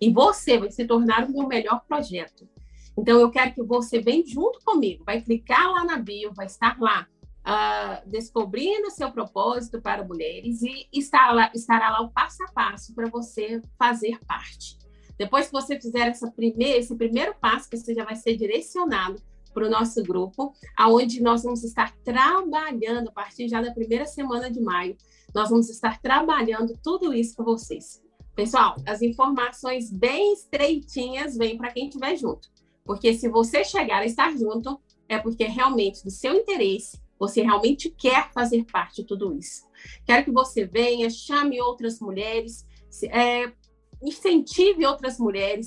E 0.00 0.10
você 0.12 0.58
vai 0.58 0.70
se 0.70 0.84
tornar 0.84 1.26
o 1.26 1.32
meu 1.32 1.48
melhor 1.48 1.82
projeto. 1.88 2.48
Então, 2.96 3.18
eu 3.18 3.30
quero 3.30 3.54
que 3.54 3.62
você 3.62 4.00
venha 4.00 4.24
junto 4.24 4.60
comigo, 4.64 5.04
vai 5.04 5.20
clicar 5.20 5.72
lá 5.72 5.84
na 5.84 5.96
bio, 5.96 6.32
vai 6.34 6.46
estar 6.46 6.78
lá, 6.78 7.08
uh, 7.40 8.08
descobrindo 8.08 8.90
seu 8.90 9.10
propósito 9.10 9.80
para 9.80 10.04
mulheres 10.04 10.62
e 10.62 10.86
estará 10.92 11.32
lá, 11.32 11.50
estará 11.54 11.90
lá 11.90 12.02
o 12.02 12.10
passo 12.10 12.42
a 12.44 12.52
passo 12.52 12.94
para 12.94 13.08
você 13.08 13.60
fazer 13.78 14.18
parte. 14.26 14.78
Depois 15.16 15.46
que 15.46 15.52
você 15.52 15.80
fizer 15.80 16.08
essa 16.08 16.30
primeira, 16.30 16.78
esse 16.78 16.94
primeiro 16.94 17.34
passo, 17.40 17.68
você 17.72 17.94
já 17.94 18.04
vai 18.04 18.16
ser 18.16 18.36
direcionado 18.36 19.20
para 19.52 19.66
o 19.66 19.70
nosso 19.70 20.02
grupo, 20.02 20.52
aonde 20.76 21.22
nós 21.22 21.42
vamos 21.42 21.64
estar 21.64 21.94
trabalhando 22.04 23.08
a 23.08 23.12
partir 23.12 23.48
já 23.48 23.60
da 23.60 23.72
primeira 23.72 24.06
semana 24.06 24.50
de 24.50 24.60
maio. 24.60 24.96
Nós 25.34 25.50
vamos 25.50 25.68
estar 25.68 26.00
trabalhando 26.00 26.78
tudo 26.82 27.12
isso 27.12 27.36
com 27.36 27.44
vocês. 27.44 28.02
Pessoal, 28.34 28.76
as 28.86 29.02
informações 29.02 29.90
bem 29.90 30.32
estreitinhas 30.32 31.36
vêm 31.36 31.56
para 31.56 31.72
quem 31.72 31.88
estiver 31.88 32.16
junto. 32.16 32.48
Porque 32.84 33.14
se 33.14 33.28
você 33.28 33.64
chegar 33.64 34.02
a 34.02 34.06
estar 34.06 34.36
junto, 34.36 34.80
é 35.08 35.18
porque 35.18 35.44
realmente 35.44 36.02
do 36.02 36.10
seu 36.10 36.34
interesse, 36.34 37.00
você 37.18 37.42
realmente 37.42 37.90
quer 37.90 38.32
fazer 38.32 38.64
parte 38.64 39.02
de 39.02 39.04
tudo 39.04 39.36
isso. 39.36 39.68
Quero 40.06 40.24
que 40.24 40.30
você 40.30 40.64
venha, 40.64 41.10
chame 41.10 41.60
outras 41.60 42.00
mulheres, 42.00 42.66
é, 43.10 43.52
incentive 44.02 44.86
outras 44.86 45.18
mulheres, 45.18 45.66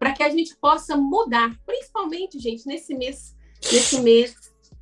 para 0.00 0.14
que 0.14 0.22
a 0.22 0.30
gente 0.30 0.56
possa 0.56 0.96
mudar, 0.96 1.54
principalmente, 1.66 2.38
gente, 2.38 2.66
nesse 2.66 2.94
mês, 2.94 3.36
nesse 3.70 4.00
mês, 4.00 4.34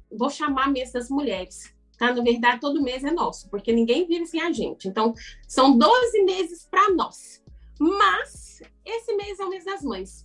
vou 0.09 0.31
chamar 0.31 0.71
mês 0.71 0.93
das 0.93 1.11
mulheres. 1.11 1.75
Tá? 1.99 2.15
Na 2.15 2.23
verdade, 2.23 2.61
todo 2.61 2.81
mês 2.81 3.03
é 3.03 3.11
nosso, 3.11 3.51
porque 3.51 3.73
ninguém 3.73 4.07
vive 4.07 4.27
sem 4.27 4.41
a 4.41 4.53
gente. 4.53 4.87
Então, 4.87 5.13
são 5.49 5.77
12 5.77 6.23
meses 6.23 6.69
para 6.71 6.91
nós. 6.91 7.43
Mas 7.81 8.63
esse 8.85 9.13
mês 9.17 9.41
é 9.41 9.45
o 9.45 9.49
mês 9.49 9.65
das 9.65 9.83
mães. 9.83 10.25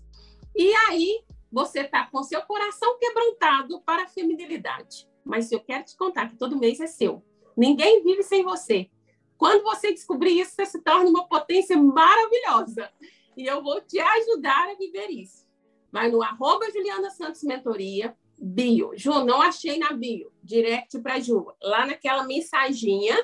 E 0.56 0.72
aí, 0.88 1.24
você 1.52 1.80
está 1.80 2.06
com 2.06 2.22
seu 2.22 2.44
coração 2.44 2.96
quebrantado 3.00 3.82
para 3.82 4.04
a 4.04 4.08
feminilidade. 4.08 5.10
Mas 5.26 5.52
eu 5.52 5.60
quero 5.60 5.86
te 5.86 5.98
contar 5.98 6.30
que 6.30 6.38
todo 6.38 6.60
mês 6.60 6.80
é 6.80 6.86
seu. 6.86 7.24
Ninguém 7.58 8.04
vive 8.04 8.22
sem 8.22 8.44
você. 8.44 8.92
Quando 9.40 9.64
você 9.64 9.92
descobrir 9.92 10.40
isso, 10.40 10.52
você 10.52 10.68
se 10.68 10.82
torna 10.82 11.10
uma 11.10 11.28
potência 11.28 11.76
maravilhosa. 11.76 12.92
E 13.38 13.46
eu 13.46 13.64
vou 13.64 13.82
te 13.82 14.00
ajudar 14.00 14.70
a 14.70 14.76
viver 14.76 15.10
isso. 15.10 15.48
Vai 15.92 16.10
no 16.10 16.24
arroba 16.24 16.72
Juliana 16.72 17.10
Santos 17.10 17.44
Mentoria, 17.44 18.16
bio. 18.40 18.92
Ju, 18.96 19.24
não 19.24 19.42
achei 19.42 19.78
na 19.78 19.94
bio. 19.94 20.32
Direct 20.44 21.00
para 21.00 21.20
Ju. 21.20 21.46
Lá 21.62 21.86
naquela 21.86 22.24
mensaginha, 22.24 23.16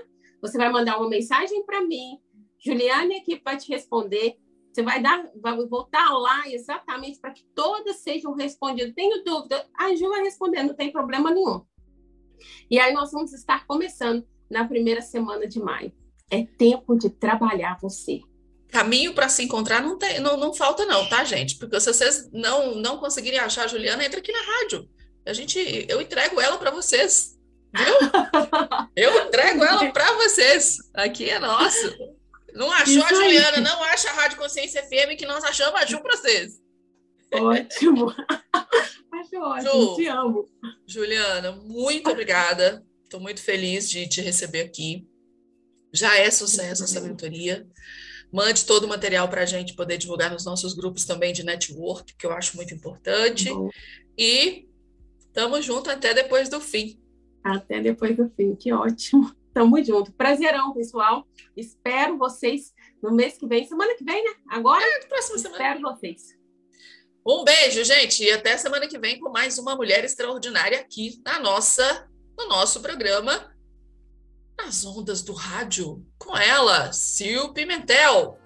você 0.41 0.57
vai 0.57 0.71
mandar 0.71 0.97
uma 0.97 1.09
mensagem 1.09 1.65
para 1.65 1.81
mim. 1.81 2.19
Juliana, 2.59 3.13
a 3.13 3.17
equipe 3.17 3.41
vai 3.43 3.57
te 3.57 3.69
responder. 3.69 4.37
Você 4.71 4.83
vai 4.83 5.01
dar, 5.01 5.29
vai 5.35 5.57
voltar 5.65 6.09
lá 6.13 6.47
exatamente 6.47 7.19
para 7.19 7.31
que 7.31 7.43
todas 7.55 7.97
sejam 7.97 8.33
respondidas. 8.33 8.93
Tenho 8.93 9.23
dúvida? 9.23 9.67
A 9.75 9.95
Ju 9.95 10.07
vai 10.09 10.21
responder, 10.21 10.63
não 10.63 10.75
tem 10.75 10.91
problema 10.91 11.31
nenhum. 11.31 11.65
E 12.69 12.79
aí 12.79 12.93
nós 12.93 13.11
vamos 13.11 13.33
estar 13.33 13.65
começando 13.65 14.25
na 14.49 14.67
primeira 14.67 15.01
semana 15.01 15.47
de 15.47 15.59
maio. 15.59 15.91
É 16.31 16.45
tempo 16.45 16.95
de 16.95 17.09
trabalhar 17.09 17.77
você. 17.81 18.21
Caminho 18.71 19.13
para 19.13 19.29
se 19.29 19.43
encontrar 19.43 19.81
não, 19.81 19.97
tem, 19.97 20.19
não, 20.19 20.37
não 20.37 20.53
falta, 20.53 20.85
não, 20.85 21.07
tá, 21.09 21.23
gente? 21.23 21.55
Porque 21.57 21.79
se 21.79 21.91
vocês 21.91 22.29
não, 22.31 22.75
não 22.75 22.97
conseguirem 22.97 23.39
achar 23.39 23.65
a 23.65 23.67
Juliana, 23.67 24.05
entra 24.05 24.19
aqui 24.19 24.31
na 24.31 24.41
rádio. 24.41 24.87
A 25.25 25.33
gente, 25.33 25.85
eu 25.87 26.01
entrego 26.01 26.39
ela 26.39 26.57
para 26.57 26.71
vocês. 26.71 27.37
Viu? 27.73 27.95
Eu 28.95 29.27
entrego 29.27 29.63
ela 29.63 29.91
para 29.91 30.13
vocês. 30.13 30.77
Aqui 30.93 31.29
é 31.29 31.37
nosso. 31.37 31.95
Não 32.53 32.71
achou 32.71 33.03
a 33.03 33.09
Juliana, 33.09 33.61
não 33.61 33.83
acha 33.83 34.09
a 34.09 34.13
Rádio 34.13 34.37
Consciência 34.37 34.81
FM 34.83 35.15
que 35.17 35.25
nós 35.25 35.43
achamos 35.43 35.79
a 35.79 35.85
Ju 35.85 36.01
para 36.01 36.17
vocês. 36.17 36.59
Ótimo. 37.31 38.11
Acho 39.13 39.37
ótimo, 39.37 39.71
Ju, 39.71 39.95
te 39.95 40.07
amo. 40.07 40.49
Juliana, 40.87 41.51
muito 41.51 42.09
obrigada. 42.09 42.83
Estou 43.03 43.19
muito 43.19 43.41
feliz 43.41 43.89
de 43.89 44.07
te 44.07 44.21
receber 44.21 44.61
aqui. 44.61 45.07
Já 45.93 46.17
é 46.17 46.29
sucesso 46.31 46.83
essa 46.83 47.01
mentoria. 47.01 47.67
Mande 48.31 48.65
todo 48.65 48.83
o 48.83 48.87
material 48.87 49.27
para 49.27 49.41
a 49.41 49.45
gente 49.45 49.73
poder 49.73 49.97
divulgar 49.97 50.31
nos 50.31 50.45
nossos 50.45 50.73
grupos 50.73 51.05
também 51.05 51.33
de 51.33 51.43
network, 51.43 52.15
que 52.15 52.25
eu 52.25 52.31
acho 52.31 52.55
muito 52.55 52.73
importante. 52.73 53.49
Bom. 53.49 53.69
E 54.17 54.67
estamos 55.17 55.65
juntos 55.65 55.91
até 55.91 56.13
depois 56.13 56.47
do 56.47 56.59
fim. 56.61 56.99
Até 57.43 57.81
depois 57.81 58.15
do 58.15 58.29
fim, 58.29 58.55
que 58.55 58.71
ótimo. 58.71 59.33
Tamo 59.51 59.83
junto. 59.83 60.11
Prazerão, 60.13 60.73
pessoal. 60.73 61.27
Espero 61.57 62.17
vocês 62.17 62.71
no 63.01 63.11
mês 63.11 63.35
que 63.35 63.47
vem. 63.47 63.65
Semana 63.65 63.95
que 63.95 64.03
vem, 64.03 64.23
né? 64.23 64.35
Agora? 64.47 64.83
É, 64.85 65.05
próxima 65.07 65.39
semana. 65.39 65.63
Espero 65.63 65.81
vocês. 65.81 66.37
Um 67.25 67.43
beijo, 67.43 67.83
gente, 67.83 68.23
e 68.23 68.31
até 68.31 68.57
semana 68.57 68.87
que 68.87 68.97
vem 68.97 69.19
com 69.19 69.29
mais 69.29 69.57
uma 69.57 69.75
mulher 69.75 70.03
extraordinária 70.05 70.79
aqui 70.79 71.21
na 71.25 71.39
nossa, 71.39 72.07
no 72.37 72.47
nosso 72.47 72.79
programa 72.79 73.51
Nas 74.61 74.85
Ondas 74.85 75.21
do 75.21 75.31
Rádio, 75.33 76.05
com 76.17 76.37
ela, 76.37 76.91
Sil 76.91 77.55
Pimentel. 77.55 78.37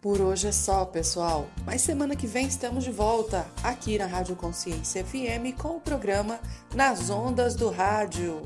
Por 0.00 0.18
hoje 0.20 0.48
é 0.48 0.52
só, 0.52 0.86
pessoal. 0.86 1.46
Mas 1.66 1.82
semana 1.82 2.16
que 2.16 2.26
vem 2.26 2.46
estamos 2.46 2.82
de 2.82 2.90
volta 2.90 3.46
aqui 3.62 3.98
na 3.98 4.06
Rádio 4.06 4.34
Consciência 4.34 5.04
FM 5.04 5.54
com 5.58 5.76
o 5.76 5.80
programa 5.80 6.40
Nas 6.74 7.10
Ondas 7.10 7.54
do 7.54 7.68
Rádio. 7.68 8.40